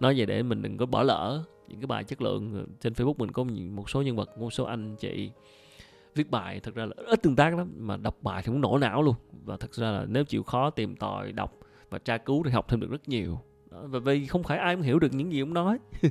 nói 0.00 0.14
vậy 0.16 0.26
để 0.26 0.42
mình 0.42 0.62
đừng 0.62 0.76
có 0.76 0.86
bỏ 0.86 1.02
lỡ 1.02 1.44
những 1.68 1.80
cái 1.80 1.86
bài 1.86 2.04
chất 2.04 2.22
lượng 2.22 2.54
ờ, 2.54 2.66
trên 2.80 2.92
facebook 2.92 3.14
mình 3.18 3.32
có 3.32 3.44
một 3.70 3.90
số 3.90 4.02
nhân 4.02 4.16
vật 4.16 4.38
một 4.38 4.52
số 4.52 4.64
anh 4.64 4.96
chị 4.96 5.30
viết 6.14 6.30
bài 6.30 6.60
thật 6.60 6.74
ra 6.74 6.84
là 6.86 6.94
ít 7.06 7.22
tương 7.22 7.36
tác 7.36 7.54
lắm 7.54 7.72
mà 7.76 7.96
đọc 7.96 8.16
bài 8.22 8.42
thì 8.42 8.46
cũng 8.46 8.60
nổ 8.60 8.78
não 8.78 9.02
luôn. 9.02 9.14
Và 9.44 9.56
thật 9.56 9.74
ra 9.74 9.90
là 9.90 10.04
nếu 10.08 10.24
chịu 10.24 10.42
khó 10.42 10.70
tìm 10.70 10.96
tòi 10.96 11.32
đọc 11.32 11.52
và 11.90 11.98
tra 11.98 12.18
cứu 12.18 12.42
thì 12.44 12.50
học 12.50 12.68
thêm 12.68 12.80
được 12.80 12.90
rất 12.90 13.08
nhiều 13.08 13.40
và 13.82 13.98
vì 13.98 14.26
không 14.26 14.42
phải 14.42 14.58
ai 14.58 14.74
cũng 14.74 14.82
hiểu 14.82 14.98
được 14.98 15.14
những 15.14 15.32
gì 15.32 15.40
ông 15.40 15.54
nói. 15.54 15.78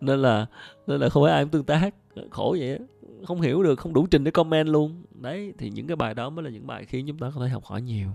Nên 0.00 0.22
là 0.22 0.46
nên 0.86 1.00
là 1.00 1.08
không 1.08 1.22
phải 1.24 1.32
ai 1.32 1.44
cũng 1.44 1.50
tương 1.50 1.64
tác. 1.64 1.94
Khổ 2.30 2.56
vậy 2.60 2.78
không 3.24 3.40
hiểu 3.40 3.62
được, 3.62 3.78
không 3.78 3.94
đủ 3.94 4.06
trình 4.10 4.24
để 4.24 4.30
comment 4.30 4.68
luôn. 4.68 5.04
Đấy, 5.10 5.52
thì 5.58 5.70
những 5.70 5.86
cái 5.86 5.96
bài 5.96 6.14
đó 6.14 6.30
mới 6.30 6.44
là 6.44 6.50
những 6.50 6.66
bài 6.66 6.84
khiến 6.84 7.06
chúng 7.08 7.18
ta 7.18 7.30
có 7.34 7.40
thể 7.40 7.48
học 7.48 7.64
hỏi 7.64 7.82
nhiều. 7.82 8.08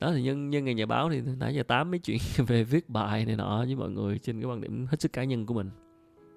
Đó, 0.00 0.12
thì 0.14 0.22
nhân 0.22 0.50
nhân 0.50 0.64
ngày 0.64 0.74
nhà 0.74 0.86
báo 0.86 1.10
thì 1.10 1.20
nãy 1.38 1.54
giờ 1.54 1.62
tám 1.62 1.90
mấy 1.90 1.98
chuyện 1.98 2.18
về 2.46 2.64
viết 2.64 2.88
bài 2.88 3.24
này 3.26 3.36
nọ 3.36 3.64
với 3.64 3.76
mọi 3.76 3.90
người 3.90 4.18
trên 4.18 4.40
cái 4.40 4.50
quan 4.50 4.60
điểm 4.60 4.86
hết 4.86 5.00
sức 5.00 5.12
cá 5.12 5.24
nhân 5.24 5.46
của 5.46 5.54
mình. 5.54 5.70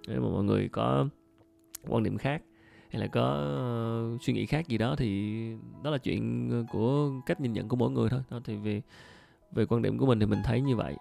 Nếu 0.08 0.22
mà 0.22 0.30
mọi 0.30 0.44
người 0.44 0.70
có 0.70 1.08
quan 1.88 2.04
điểm 2.04 2.18
khác 2.18 2.42
hay 2.90 3.02
là 3.02 3.08
có 3.08 3.22
ờ, 3.22 4.18
suy 4.22 4.34
nghĩ 4.34 4.46
khác 4.46 4.68
gì 4.68 4.78
đó 4.78 4.96
thì 4.98 5.34
đó 5.84 5.92
là 5.92 5.98
chuyện 5.98 6.50
ờ, 6.52 6.64
của 6.72 7.12
cách 7.26 7.42
nhìn 7.42 7.54
nhận 7.54 7.68
của 7.68 7.76
mỗi 7.76 7.92
người 7.92 8.10
thôi. 8.10 8.22
Đó, 8.32 8.40
thì 8.44 8.56
về 8.56 8.82
về 9.56 9.66
quan 9.66 9.82
điểm 9.82 9.98
của 9.98 10.06
mình 10.06 10.20
thì 10.20 10.26
mình 10.26 10.42
thấy 10.44 10.62
như 10.62 10.76
vậy. 10.76 10.96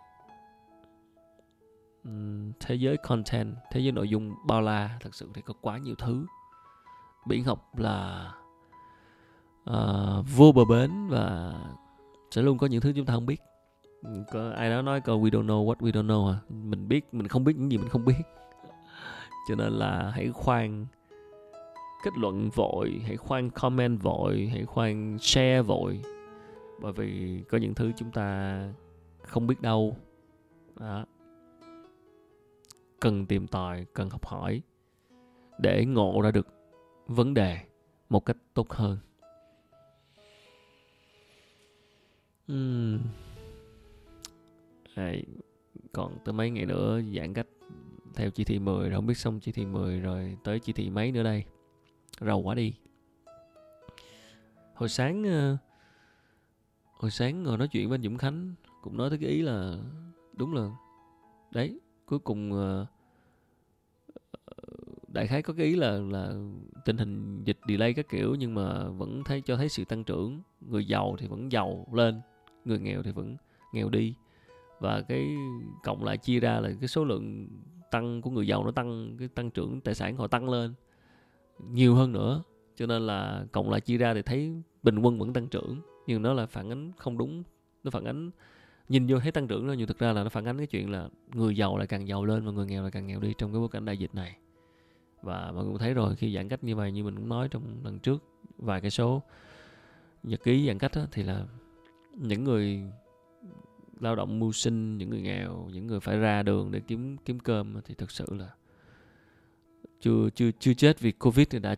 Thế 2.61 2.75
giới 2.75 2.97
content 2.97 3.55
thế 3.71 3.81
giới 3.81 3.93
nội 3.93 4.09
dung 4.09 4.35
bao 4.47 4.61
la 4.61 4.99
thật 5.01 5.15
sự 5.15 5.31
thì 5.35 5.43
có 5.43 5.55
quá 5.61 5.79
nhiều 5.79 5.95
thứ. 5.99 6.27
Biển 7.27 7.45
học 7.45 7.79
là 7.79 8.29
uh, 9.71 10.27
vô 10.37 10.53
bờ 10.53 10.65
bến 10.65 10.91
và 11.09 11.55
sẽ 12.31 12.43
luôn 12.43 12.59
có 12.59 12.67
những 12.67 12.81
thứ 12.81 12.93
chúng 12.97 13.07
ta 13.07 13.15
không 13.15 13.27
biết. 13.27 13.43
Có 14.33 14.51
ai 14.57 14.71
đó 14.71 14.83
nói 14.83 15.01
câu 15.01 15.21
we 15.21 15.31
don't 15.31 15.47
know 15.47 15.67
what 15.67 15.77
we 15.77 15.91
don't 15.91 16.07
know 16.07 16.29
à 16.29 16.39
mình 16.49 16.89
biết 16.89 17.15
mình 17.15 17.29
không 17.29 17.45
biết 17.45 17.57
những 17.57 17.71
gì 17.71 17.79
mình 17.79 17.89
không 17.89 18.05
biết. 18.05 18.23
Cho 19.49 19.55
nên 19.55 19.73
là 19.73 20.13
hãy 20.15 20.31
khoan 20.33 20.87
kết 22.05 22.11
luận 22.19 22.51
vội 22.51 23.03
hãy 23.07 23.17
khoan 23.17 23.51
comment 23.51 24.03
vội 24.03 24.51
hãy 24.53 24.65
khoan 24.65 25.19
share 25.19 25.63
vội 25.63 26.03
bởi 26.83 26.93
vì 26.93 27.43
có 27.49 27.59
những 27.59 27.75
thứ 27.75 27.93
chúng 27.97 28.11
ta 28.11 28.59
không 29.23 29.47
biết 29.47 29.61
đâu 29.61 29.97
đó. 30.77 31.07
cần 33.01 33.27
tìm 33.27 33.47
tòi 33.47 33.87
cần 33.93 34.11
học 34.11 34.27
hỏi 34.27 34.63
để 35.59 35.85
ngộ 35.87 36.21
ra 36.23 36.31
được 36.31 36.47
vấn 37.07 37.35
đề 37.35 37.59
một 38.09 38.25
cách 38.25 38.37
tốt 38.55 38.71
hơn 38.71 38.99
uhm. 42.53 42.99
Đây, 44.97 45.25
còn 45.93 46.19
tới 46.25 46.33
mấy 46.33 46.51
ngày 46.51 46.67
nữa 46.67 47.01
giãn 47.17 47.35
cách 47.35 47.47
theo 48.15 48.31
chỉ 48.31 48.45
thị 48.45 48.59
10 48.59 48.89
rồi 48.89 48.97
không 48.97 49.07
biết 49.07 49.19
xong 49.19 49.41
chỉ 49.41 49.53
thị 49.53 49.67
10 49.67 50.01
rồi 50.01 50.37
tới 50.45 50.61
chỉ 50.61 50.73
thị 50.73 50.91
mấy 50.91 51.13
nữa 51.13 51.23
đây 51.23 51.45
rầu 52.21 52.43
quá 52.43 52.55
đi 52.55 52.75
hồi 54.75 54.89
sáng 54.89 55.23
hồi 57.03 57.11
sáng 57.11 57.43
ngồi 57.43 57.59
nói 57.59 57.69
chuyện 57.69 57.89
với 57.89 57.97
anh 57.97 58.03
Dũng 58.03 58.19
Khánh, 58.19 58.55
cũng 58.83 58.97
nói 58.97 59.11
tới 59.11 59.19
cái 59.19 59.31
ý 59.31 59.43
là, 59.43 59.77
đúng 60.37 60.55
là, 60.55 60.71
đấy, 61.51 61.81
cuối 62.07 62.19
cùng 62.19 62.53
ờ, 62.53 62.87
ờ, 64.45 64.65
đại 65.09 65.27
khái 65.27 65.43
có 65.43 65.55
cái 65.57 65.67
ý 65.67 65.77
là 65.77 65.91
là 65.91 66.35
tình 66.85 66.97
hình 66.97 67.45
dịch 67.45 67.59
delay 67.69 67.95
các 67.95 68.09
kiểu 68.09 68.35
nhưng 68.35 68.55
mà 68.55 68.89
vẫn 68.89 69.25
thấy, 69.25 69.41
cho 69.41 69.57
thấy 69.57 69.69
sự 69.69 69.85
tăng 69.85 70.05
trưởng. 70.05 70.41
Người 70.61 70.85
giàu 70.85 71.17
thì 71.19 71.27
vẫn 71.27 71.53
giàu 71.53 71.87
lên, 71.93 72.21
người 72.65 72.79
nghèo 72.79 73.03
thì 73.03 73.13
vẫn 73.13 73.37
nghèo 73.73 73.89
đi. 73.89 74.15
Và 74.81 75.01
cái 75.01 75.37
cộng 75.85 76.05
lại 76.05 76.17
chia 76.17 76.41
ra 76.41 76.61
là 76.61 76.71
cái 76.81 76.89
số 76.89 77.05
lượng 77.05 77.49
tăng 77.91 78.23
của 78.23 78.31
người 78.31 78.47
giàu 78.47 78.65
nó 78.65 78.71
tăng, 78.71 79.17
cái 79.19 79.29
tăng 79.29 79.51
trưởng 79.51 79.81
tài 79.81 79.95
sản 79.95 80.17
họ 80.17 80.27
tăng 80.27 80.49
lên 80.49 80.75
nhiều 81.71 81.95
hơn 81.95 82.13
nữa. 82.13 82.43
Cho 82.77 82.87
nên 82.87 83.03
là 83.03 83.47
cộng 83.53 83.71
lại 83.71 83.81
chia 83.81 83.99
ra 83.99 84.15
thì 84.15 84.23
thấy 84.23 84.63
bình 84.83 84.99
quân 84.99 85.19
vẫn 85.19 85.33
tăng 85.33 85.49
trưởng 85.49 85.81
nhưng 86.07 86.23
nó 86.23 86.33
là 86.33 86.47
phản 86.47 86.71
ánh 86.71 86.93
không 86.97 87.19
đúng 87.19 87.43
nó 87.85 87.91
phản 87.91 88.05
ánh 88.05 88.31
nhìn 88.89 89.07
vô 89.07 89.19
thấy 89.19 89.33
tăng 89.33 89.47
trưởng 89.47 89.67
rồi 89.67 89.77
nhưng 89.77 89.87
thực 89.87 89.99
ra 89.99 90.13
là 90.13 90.23
nó 90.23 90.29
phản 90.29 90.45
ánh 90.45 90.59
cái 90.59 90.67
chuyện 90.67 90.91
là 90.91 91.09
người 91.35 91.57
giàu 91.57 91.79
lại 91.79 91.87
càng 91.87 92.09
giàu 92.09 92.25
lên 92.25 92.45
và 92.45 92.53
người 92.53 92.67
nghèo 92.67 92.83
lại 92.83 92.91
càng 92.91 93.07
nghèo 93.07 93.21
đi 93.21 93.35
trong 93.39 93.53
cái 93.53 93.61
bối 93.61 93.69
cảnh 93.69 93.85
đại 93.85 93.99
dịch 93.99 94.15
này. 94.15 94.37
Và 95.23 95.53
mọi 95.55 95.65
người 95.65 95.73
cũng 95.73 95.79
thấy 95.79 95.95
rồi 95.95 96.17
khi 96.17 96.35
giãn 96.35 96.49
cách 96.49 96.65
như 96.65 96.77
vậy 96.77 96.93
như 96.93 97.05
mình 97.05 97.17
cũng 97.17 97.29
nói 97.29 97.49
trong 97.49 97.63
lần 97.85 97.99
trước 97.99 98.25
vài 98.59 98.81
cái 98.81 98.91
số 98.91 99.23
nhật 100.23 100.43
ký 100.45 100.67
giãn 100.67 100.79
cách 100.79 100.93
đó, 100.97 101.03
thì 101.13 101.23
là 101.23 101.47
những 102.15 102.45
người 102.45 102.83
lao 104.01 104.17
động 104.17 104.39
mưu 104.39 104.53
sinh 104.53 104.99
những 104.99 105.11
người 105.11 105.23
nghèo 105.23 105.69
những 105.73 105.87
người 105.87 106.01
phải 106.01 106.19
ra 106.19 106.43
đường 106.43 106.71
để 106.73 106.81
kiếm 106.81 107.17
kiếm 107.25 107.41
cơm 107.41 107.81
thì 107.85 107.95
thực 107.95 108.11
sự 108.11 108.27
là 108.31 108.55
chưa 110.01 110.31
chưa 110.35 110.51
chưa 110.59 110.75
chết 110.75 111.01
vì 111.01 111.13
covid 111.13 111.47
thì 111.51 111.59
đã 111.59 111.77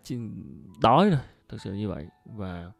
đói 0.82 1.10
rồi 1.10 1.20
thực 1.48 1.60
sự 1.60 1.72
như 1.72 1.88
vậy. 1.88 2.06
Và 2.24 2.72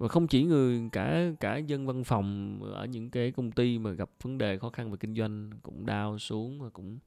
và 0.00 0.08
không 0.08 0.26
chỉ 0.26 0.44
người, 0.44 0.88
cả 0.92 1.30
cả 1.40 1.56
dân 1.56 1.86
văn 1.86 2.04
phòng 2.04 2.58
ở 2.62 2.84
những 2.84 3.10
cái 3.10 3.30
công 3.30 3.52
ty 3.52 3.78
mà 3.78 3.90
gặp 3.90 4.10
vấn 4.22 4.38
đề 4.38 4.58
khó 4.58 4.70
khăn 4.70 4.90
về 4.90 4.96
kinh 5.00 5.14
doanh 5.14 5.50
cũng 5.62 5.86
đau 5.86 6.18
xuống 6.18 6.60
và 6.60 6.70
cũng, 6.70 6.98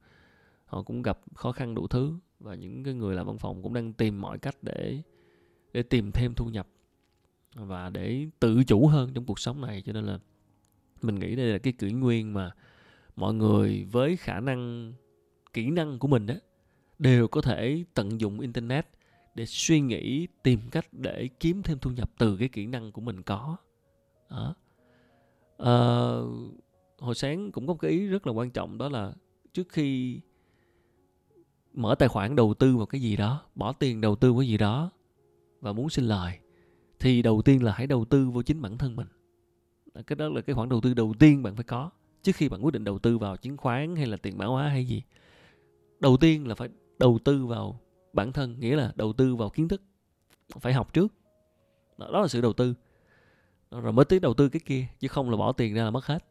họ 0.65 0.81
cũng 0.81 1.01
gặp 1.01 1.19
khó 1.35 1.51
khăn 1.51 1.75
đủ 1.75 1.87
thứ. 1.87 2.13
Và 2.39 2.55
những 2.55 2.83
cái 2.83 2.93
người 2.93 3.15
làm 3.15 3.25
văn 3.27 3.37
phòng 3.37 3.63
cũng 3.63 3.73
đang 3.73 3.93
tìm 3.93 4.21
mọi 4.21 4.37
cách 4.37 4.55
để 4.61 5.01
để 5.73 5.83
tìm 5.83 6.11
thêm 6.11 6.33
thu 6.33 6.45
nhập 6.45 6.67
và 7.55 7.89
để 7.89 8.27
tự 8.39 8.63
chủ 8.63 8.87
hơn 8.87 9.11
trong 9.13 9.25
cuộc 9.25 9.39
sống 9.39 9.61
này. 9.61 9.81
Cho 9.81 9.93
nên 9.93 10.05
là 10.05 10.19
mình 11.01 11.15
nghĩ 11.15 11.35
đây 11.35 11.45
là 11.45 11.57
cái 11.57 11.73
kỷ 11.73 11.91
nguyên 11.91 12.33
mà 12.33 12.51
mọi 13.15 13.33
người 13.33 13.87
với 13.91 14.17
khả 14.17 14.39
năng, 14.39 14.93
kỹ 15.53 15.69
năng 15.69 15.99
của 15.99 16.07
mình 16.07 16.25
đó 16.25 16.35
đều 16.99 17.27
có 17.27 17.41
thể 17.41 17.83
tận 17.93 18.19
dụng 18.19 18.39
internet 18.39 18.87
để 19.35 19.45
suy 19.45 19.79
nghĩ 19.79 20.27
tìm 20.43 20.59
cách 20.71 20.85
để 20.91 21.29
kiếm 21.39 21.63
thêm 21.63 21.79
thu 21.79 21.91
nhập 21.91 22.11
từ 22.17 22.37
cái 22.37 22.47
kỹ 22.47 22.65
năng 22.65 22.91
của 22.91 23.01
mình 23.01 23.21
có. 23.21 23.57
Đó. 24.29 24.55
À, 25.57 25.77
hồi 26.99 27.15
sáng 27.15 27.51
cũng 27.51 27.67
có 27.67 27.73
một 27.73 27.79
cái 27.79 27.91
ý 27.91 28.07
rất 28.07 28.27
là 28.27 28.33
quan 28.33 28.51
trọng 28.51 28.77
đó 28.77 28.89
là 28.89 29.13
trước 29.53 29.69
khi 29.69 30.19
mở 31.73 31.95
tài 31.99 32.09
khoản 32.09 32.35
đầu 32.35 32.53
tư 32.53 32.77
vào 32.77 32.85
cái 32.85 33.01
gì 33.01 33.15
đó 33.15 33.41
bỏ 33.55 33.73
tiền 33.73 34.01
đầu 34.01 34.15
tư 34.15 34.33
vào 34.33 34.39
cái 34.39 34.47
gì 34.47 34.57
đó 34.57 34.91
và 35.61 35.73
muốn 35.73 35.89
xin 35.89 36.05
lời 36.05 36.39
thì 36.99 37.21
đầu 37.21 37.41
tiên 37.41 37.63
là 37.63 37.71
hãy 37.71 37.87
đầu 37.87 38.05
tư 38.05 38.29
vào 38.29 38.43
chính 38.43 38.61
bản 38.61 38.77
thân 38.77 38.95
mình. 38.95 39.07
Cái 40.07 40.15
đó 40.15 40.29
là 40.29 40.41
cái 40.41 40.53
khoản 40.53 40.69
đầu 40.69 40.81
tư 40.81 40.93
đầu 40.93 41.13
tiên 41.19 41.43
bạn 41.43 41.55
phải 41.55 41.63
có 41.63 41.89
trước 42.23 42.35
khi 42.35 42.49
bạn 42.49 42.65
quyết 42.65 42.73
định 42.73 42.83
đầu 42.83 42.99
tư 42.99 43.17
vào 43.17 43.37
chứng 43.37 43.57
khoán 43.57 43.95
hay 43.95 44.05
là 44.05 44.17
tiền 44.17 44.37
mã 44.37 44.45
hóa 44.45 44.69
hay 44.69 44.85
gì. 44.85 45.01
Đầu 45.99 46.17
tiên 46.17 46.47
là 46.47 46.55
phải 46.55 46.69
đầu 46.99 47.19
tư 47.23 47.45
vào 47.45 47.79
bản 48.13 48.31
thân 48.31 48.59
nghĩa 48.59 48.75
là 48.75 48.91
đầu 48.95 49.13
tư 49.13 49.35
vào 49.35 49.49
kiến 49.49 49.67
thức. 49.67 49.81
Phải 50.59 50.73
học 50.73 50.93
trước. 50.93 51.13
Đó, 51.97 52.09
đó 52.13 52.21
là 52.21 52.27
sự 52.27 52.41
đầu 52.41 52.53
tư. 52.53 52.73
Rồi 53.71 53.93
mới 53.93 54.05
tới 54.05 54.19
đầu 54.19 54.33
tư 54.33 54.49
cái 54.49 54.59
kia 54.65 54.85
chứ 54.99 55.07
không 55.07 55.29
là 55.29 55.37
bỏ 55.37 55.51
tiền 55.51 55.73
ra 55.73 55.83
là 55.83 55.91
mất 55.91 56.05
hết. 56.05 56.25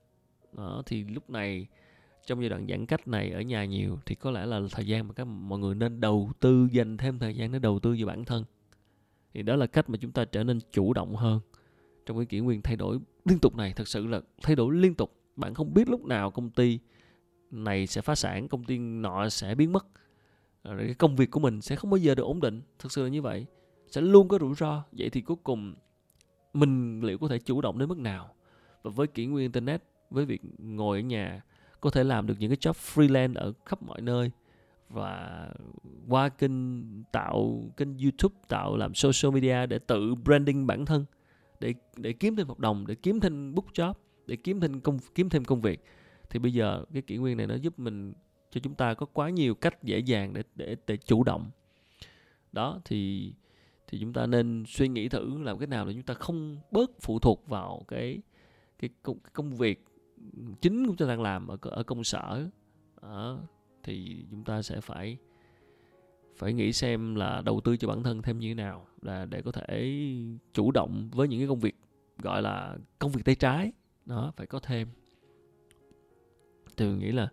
Đó 0.53 0.83
thì 0.87 1.05
lúc 1.05 1.31
này 1.31 1.67
trong 2.27 2.41
giai 2.41 2.49
đoạn 2.49 2.67
giãn 2.69 2.87
cách 2.87 3.09
này 3.09 3.31
ở 3.31 3.41
nhà 3.41 3.65
nhiều 3.65 3.99
thì 4.07 4.15
có 4.15 4.31
lẽ 4.31 4.47
là 4.47 4.61
thời 4.71 4.87
gian 4.87 5.09
mà 5.09 5.15
các 5.15 5.25
mọi 5.25 5.59
người 5.59 5.75
nên 5.75 6.01
đầu 6.01 6.31
tư 6.41 6.69
dành 6.73 6.97
thêm 6.97 7.19
thời 7.19 7.37
gian 7.37 7.53
để 7.53 7.59
đầu 7.59 7.79
tư 7.79 7.97
vào 7.99 8.07
bản 8.07 8.25
thân. 8.25 8.45
Thì 9.35 9.43
đó 9.43 9.57
là 9.57 9.67
cách 9.67 9.91
mà 9.91 9.99
chúng 10.01 10.13
ta 10.13 10.25
trở 10.25 10.45
nên 10.45 10.61
chủ 10.73 10.93
động 10.93 11.17
hơn 11.17 11.41
trong 12.07 12.17
cái 12.17 12.27
kỷ 12.27 12.41
nguyên 12.41 12.63
thay 12.63 12.77
đổi 12.77 12.99
liên 13.25 13.39
tục 13.39 13.57
này. 13.57 13.73
Thật 13.77 13.89
sự 13.89 14.07
là 14.07 14.21
thay 14.43 14.57
đổi 14.57 14.75
liên 14.75 14.95
tục. 14.95 15.13
Bạn 15.37 15.55
không 15.55 15.75
biết 15.75 15.89
lúc 15.89 16.05
nào 16.05 16.31
công 16.31 16.51
ty 16.51 16.79
này 17.51 17.87
sẽ 17.87 18.01
phá 18.01 18.15
sản 18.15 18.49
công 18.49 18.65
ty 18.65 18.79
nọ 18.79 19.29
sẽ 19.29 19.55
biến 19.55 19.73
mất. 19.73 19.87
Ờ, 20.63 20.77
cái 20.79 20.95
công 20.95 21.17
việc 21.17 21.31
của 21.31 21.41
mình 21.41 21.61
sẽ 21.61 21.77
không 21.77 21.91
bao 21.91 21.99
giờ 21.99 22.15
được 22.15 22.23
ổn 22.23 22.41
định. 22.41 22.63
Thực 22.79 22.93
sự 22.93 23.03
là 23.03 23.09
như 23.09 23.23
vậy. 23.23 23.47
Sẽ 23.89 24.01
luôn 24.01 24.29
có 24.29 24.39
rủi 24.39 24.55
ro. 24.55 24.85
Vậy 24.93 25.11
thì 25.11 25.21
cuối 25.21 25.37
cùng, 25.43 25.75
mình 26.55 27.01
liệu 27.01 27.19
có 27.19 27.29
thể 27.29 27.39
chủ 27.39 27.61
động 27.61 27.79
đến 27.79 27.89
mức 27.89 27.99
nào? 27.99 28.35
Và 28.83 28.91
với 28.91 29.07
kỷ 29.07 29.27
nguyên 29.27 29.43
internet, 29.43 29.83
với 30.11 30.25
việc 30.25 30.43
ngồi 30.59 30.99
ở 30.99 31.01
nhà, 31.01 31.43
có 31.81 31.91
thể 31.91 32.05
làm 32.05 32.27
được 32.27 32.35
những 32.39 32.51
cái 32.51 32.57
job 32.61 32.73
freelance 32.73 33.35
ở 33.35 33.53
khắp 33.67 33.83
mọi 33.83 34.01
nơi. 34.01 34.31
Và 34.89 35.49
qua 36.09 36.29
kênh 36.29 36.53
tạo, 37.05 37.65
kênh 37.77 37.99
YouTube 37.99 38.35
tạo 38.49 38.77
làm 38.77 38.95
social 38.95 39.35
media 39.35 39.67
để 39.67 39.79
tự 39.79 40.15
branding 40.15 40.67
bản 40.67 40.87
thân, 40.87 41.05
để 41.61 41.75
để 41.97 42.13
kiếm 42.13 42.37
thêm 42.37 42.49
hợp 42.49 42.59
đồng, 42.59 42.87
để 42.87 42.95
kiếm 42.95 43.21
thêm 43.21 43.55
book 43.55 43.67
job, 43.73 43.95
để 44.27 44.37
kiếm 44.37 44.61
thêm 44.61 44.81
công, 44.81 44.99
kiếm 45.15 45.29
thêm 45.29 45.45
công 45.45 45.61
việc, 45.61 45.85
thì 46.31 46.39
bây 46.39 46.53
giờ 46.53 46.85
cái 46.93 47.03
kỷ 47.03 47.17
nguyên 47.17 47.37
này 47.37 47.47
nó 47.47 47.55
giúp 47.55 47.79
mình 47.79 48.13
cho 48.53 48.61
chúng 48.61 48.75
ta 48.75 48.95
có 48.95 49.07
quá 49.07 49.31
nhiều 49.31 49.55
cách 49.55 49.83
dễ 49.83 49.99
dàng 49.99 50.33
để 50.33 50.43
để 50.55 50.77
để 50.87 50.97
chủ 50.97 51.25
động. 51.25 51.51
Đó 52.53 52.81
thì 52.85 53.33
thì 53.87 53.99
chúng 54.01 54.13
ta 54.13 54.27
nên 54.27 54.65
suy 54.67 54.89
nghĩ 54.89 55.09
thử 55.09 55.43
làm 55.43 55.59
cách 55.59 55.69
nào 55.69 55.87
để 55.87 55.93
chúng 55.93 56.03
ta 56.03 56.15
không 56.15 56.57
bớt 56.71 56.91
phụ 57.01 57.19
thuộc 57.19 57.49
vào 57.49 57.85
cái 57.89 58.19
cái 58.79 58.91
công, 59.03 59.19
cái 59.19 59.31
công 59.35 59.57
việc 59.57 59.85
chính 60.61 60.85
chúng 60.87 60.97
ta 60.97 61.07
đang 61.07 61.23
làm 61.23 61.49
ở 61.49 61.57
ở 61.61 61.83
công 61.83 62.05
sở. 62.05 62.49
Đó, 63.03 63.39
thì 63.83 64.25
chúng 64.31 64.45
ta 64.45 64.63
sẽ 64.63 64.81
phải 64.81 65.17
phải 66.37 66.53
nghĩ 66.53 66.73
xem 66.73 67.15
là 67.15 67.43
đầu 67.45 67.61
tư 67.61 67.77
cho 67.77 67.89
bản 67.89 68.03
thân 68.03 68.23
thêm 68.23 68.39
như 68.39 68.49
thế 68.49 68.55
nào 68.55 68.87
là 69.03 69.25
để 69.25 69.43
có 69.43 69.53
thể 69.53 70.03
chủ 70.53 70.71
động 70.71 71.11
với 71.13 71.29
những 71.29 71.41
cái 71.41 71.49
công 71.49 71.61
việc 71.61 71.75
gọi 72.19 72.43
là 72.43 72.77
công 72.99 73.13
việc 73.13 73.23
tay 73.25 73.35
trái. 73.35 73.73
Đó 74.07 74.33
phải 74.37 74.47
có 74.47 74.61
thêm. 74.61 74.89
Thì 76.77 76.87
mình 76.87 76.99
nghĩ 76.99 77.13
là 77.13 77.29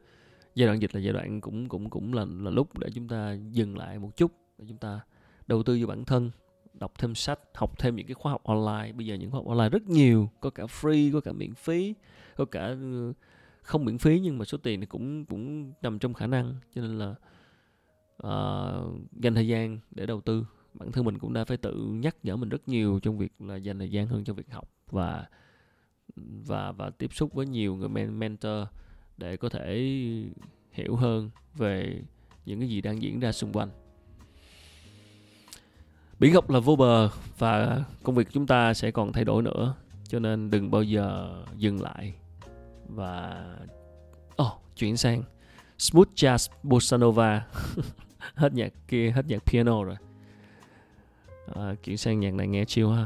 giai 0.60 0.68
đoạn 0.68 0.82
dịch 0.82 0.95
là 0.95 1.01
giai 1.01 1.14
đoạn 1.14 1.41
cũng 1.41 1.70
cũng 1.70 1.89
cũng 1.89 2.14
là 2.14 2.26
là 2.30 2.51
lúc 2.51 2.78
để 2.78 2.89
chúng 2.93 3.07
ta 3.07 3.38
dừng 3.51 3.78
lại 3.78 3.99
một 3.99 4.18
chút 4.18 4.32
để 4.57 4.66
chúng 4.68 4.78
ta 4.78 4.99
đầu 5.47 5.64
tư 5.64 5.78
vào 5.78 5.88
bản 5.88 6.05
thân 6.05 6.32
đọc 6.74 6.93
thêm 6.97 7.16
sách 7.16 7.39
học 7.53 7.80
thêm 7.80 7.95
những 7.95 8.07
cái 8.07 8.14
khóa 8.14 8.32
học 8.32 8.43
online. 8.43 8.91
Bây 8.91 9.05
giờ 9.05 9.16
những 9.16 9.32
khóa 9.32 9.38
học 9.38 9.47
online 9.47 9.70
rất 9.70 9.89
nhiều 9.89 10.30
có 10.39 10.49
cả 10.49 10.64
free 10.64 11.14
có 11.14 11.22
cả 11.22 11.32
miễn 11.32 11.53
phí 11.53 11.93
có 12.36 12.45
cả 12.45 12.68
ừ, 12.68 13.14
không 13.62 13.86
miễn 13.86 13.97
phí 13.97 14.20
nhưng 14.20 14.38
mà 14.38 14.45
số 14.45 14.57
tiền 14.57 14.80
thì 14.80 14.86
cũng 14.86 15.26
cũng 15.26 15.74
nằm 15.82 15.99
trong 15.99 16.14
khả 16.14 16.28
năng. 16.28 16.55
Cho 16.76 16.82
nên 16.82 16.99
là 16.99 17.16
uh, 18.24 19.01
dành 19.12 19.36
thời 19.36 19.47
gian 19.47 19.80
để 19.91 20.05
đầu 20.05 20.22
tư. 20.22 20.45
Bản 20.74 20.91
thân 20.91 21.05
mình 21.05 21.18
cũng 21.18 21.34
đã 21.34 21.45
phải 21.45 21.57
tự 21.57 21.76
nhắc 21.76 22.16
nhở 22.24 22.36
mình 22.36 22.49
rất 22.49 22.68
nhiều 22.68 22.99
trong 23.03 23.18
việc 23.18 23.32
là 23.39 23.55
dành 23.55 23.80
thời 23.80 23.91
gian 23.91 24.07
hơn 24.07 24.24
cho 24.24 24.34
việc 24.34 24.51
học 24.51 24.72
và 24.91 25.26
và 26.45 26.72
và 26.72 26.89
tiếp 26.89 27.14
xúc 27.14 27.34
với 27.34 27.45
nhiều 27.45 27.76
người 27.76 27.89
mentor 27.89 28.68
để 29.20 29.38
có 29.38 29.49
thể 29.49 29.93
hiểu 30.72 30.95
hơn 30.95 31.30
về 31.55 32.01
những 32.45 32.59
cái 32.59 32.70
gì 32.70 32.82
đang 32.82 33.01
diễn 33.01 33.20
ra 33.20 33.32
xung 33.32 33.53
quanh. 33.53 33.70
Biển 36.20 36.34
gốc 36.34 36.49
là 36.49 36.59
vô 36.59 36.76
bờ 36.76 37.09
và 37.38 37.84
công 38.03 38.15
việc 38.15 38.28
chúng 38.32 38.47
ta 38.47 38.74
sẽ 38.74 38.91
còn 38.91 39.13
thay 39.13 39.24
đổi 39.26 39.43
nữa 39.43 39.76
cho 40.07 40.20
nên 40.20 40.49
đừng 40.49 40.72
bao 40.72 40.84
giờ 40.84 41.30
dừng 41.57 41.82
lại 41.82 42.13
và 42.88 43.45
oh, 44.41 44.51
chuyển 44.76 44.97
sang 44.97 45.24
smooth 45.78 46.07
jazz 46.15 46.49
bossa 46.63 46.97
nova. 46.97 47.47
Hết 48.36 48.53
nhạc 48.53 48.74
kia 48.88 49.11
hết 49.11 49.26
nhạc 49.28 49.45
piano 49.45 49.84
rồi. 49.84 49.95
À, 51.55 51.76
chuyển 51.84 51.97
sang 51.97 52.20
nhạc 52.20 52.34
này 52.34 52.47
nghe 52.47 52.65
chill 52.65 52.88
ha. 52.88 53.05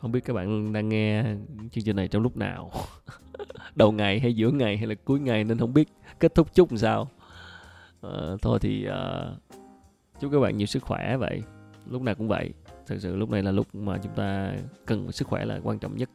Không 0.00 0.12
biết 0.12 0.24
các 0.24 0.32
bạn 0.32 0.72
đang 0.72 0.88
nghe 0.88 1.24
chương 1.72 1.84
trình 1.84 1.96
này 1.96 2.08
trong 2.08 2.22
lúc 2.22 2.36
nào. 2.36 2.70
đầu 3.74 3.92
ngày 3.92 4.20
hay 4.20 4.34
giữa 4.34 4.50
ngày 4.50 4.76
hay 4.76 4.86
là 4.86 4.94
cuối 5.04 5.20
ngày 5.20 5.44
nên 5.44 5.58
không 5.58 5.74
biết 5.74 5.88
kết 6.20 6.34
thúc 6.34 6.54
chút 6.54 6.72
làm 6.72 6.78
sao. 6.78 7.08
À, 8.02 8.10
thôi 8.42 8.58
thì 8.62 8.86
uh, 8.88 9.58
chúc 10.20 10.32
các 10.32 10.40
bạn 10.40 10.56
nhiều 10.56 10.66
sức 10.66 10.82
khỏe 10.82 11.16
vậy. 11.16 11.42
Lúc 11.86 12.02
nào 12.02 12.14
cũng 12.14 12.28
vậy. 12.28 12.52
Thật 12.86 12.96
sự 12.98 13.16
lúc 13.16 13.30
này 13.30 13.42
là 13.42 13.50
lúc 13.50 13.74
mà 13.74 13.98
chúng 14.02 14.12
ta 14.12 14.52
cần 14.86 15.12
sức 15.12 15.28
khỏe 15.28 15.44
là 15.44 15.60
quan 15.62 15.78
trọng 15.78 15.96
nhất. 15.96 16.10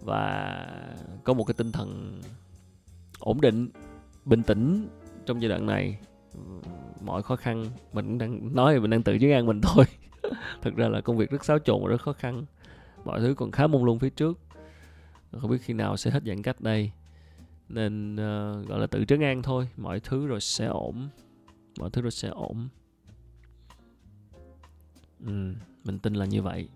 Và 0.00 0.66
có 1.24 1.32
một 1.34 1.44
cái 1.44 1.54
tinh 1.58 1.72
thần 1.72 2.20
ổn 3.18 3.40
định 3.40 3.68
bình 4.24 4.42
tĩnh 4.42 4.88
trong 5.26 5.42
giai 5.42 5.48
đoạn 5.48 5.66
này. 5.66 5.98
Mọi 7.00 7.22
khó 7.22 7.36
khăn 7.36 7.66
mình 7.92 8.06
cũng 8.06 8.18
đang 8.18 8.54
nói 8.54 8.80
mình 8.80 8.90
đang 8.90 9.02
tự 9.02 9.18
chứng 9.18 9.32
an 9.32 9.46
mình 9.46 9.60
thôi. 9.62 9.84
Thực 10.62 10.76
ra 10.76 10.88
là 10.88 11.00
công 11.00 11.16
việc 11.16 11.30
rất 11.30 11.44
xáo 11.44 11.58
trộn 11.58 11.82
và 11.82 11.88
rất 11.88 12.02
khó 12.02 12.12
khăn. 12.12 12.44
Mọi 13.04 13.20
thứ 13.20 13.34
còn 13.34 13.50
khá 13.50 13.66
mông 13.66 13.84
lung 13.84 13.98
phía 13.98 14.10
trước 14.10 14.38
không 15.32 15.50
biết 15.50 15.58
khi 15.62 15.74
nào 15.74 15.96
sẽ 15.96 16.10
hết 16.10 16.22
giãn 16.26 16.42
cách 16.42 16.60
đây. 16.60 16.90
Nên 17.68 18.14
uh, 18.14 18.68
gọi 18.68 18.80
là 18.80 18.86
tự 18.86 19.04
trấn 19.04 19.20
an 19.20 19.42
thôi. 19.42 19.68
Mọi 19.76 20.00
thứ 20.00 20.26
rồi 20.26 20.40
sẽ 20.40 20.66
ổn. 20.66 21.08
Mọi 21.78 21.90
thứ 21.90 22.02
rồi 22.02 22.10
sẽ 22.10 22.28
ổn. 22.28 22.68
Ừ, 25.26 25.54
mình 25.84 25.98
tin 25.98 26.14
là 26.14 26.24
như 26.24 26.42
vậy. 26.42 26.68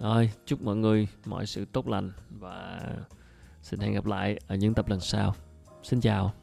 Rồi 0.00 0.30
chúc 0.46 0.62
mọi 0.62 0.76
người 0.76 1.08
mọi 1.26 1.46
sự 1.46 1.64
tốt 1.64 1.88
lành 1.88 2.12
và 2.30 2.80
xin 3.62 3.80
hẹn 3.80 3.94
gặp 3.94 4.06
lại 4.06 4.38
ở 4.46 4.56
những 4.56 4.74
tập 4.74 4.88
lần 4.88 5.00
sau. 5.00 5.34
Xin 5.82 6.00
chào. 6.00 6.39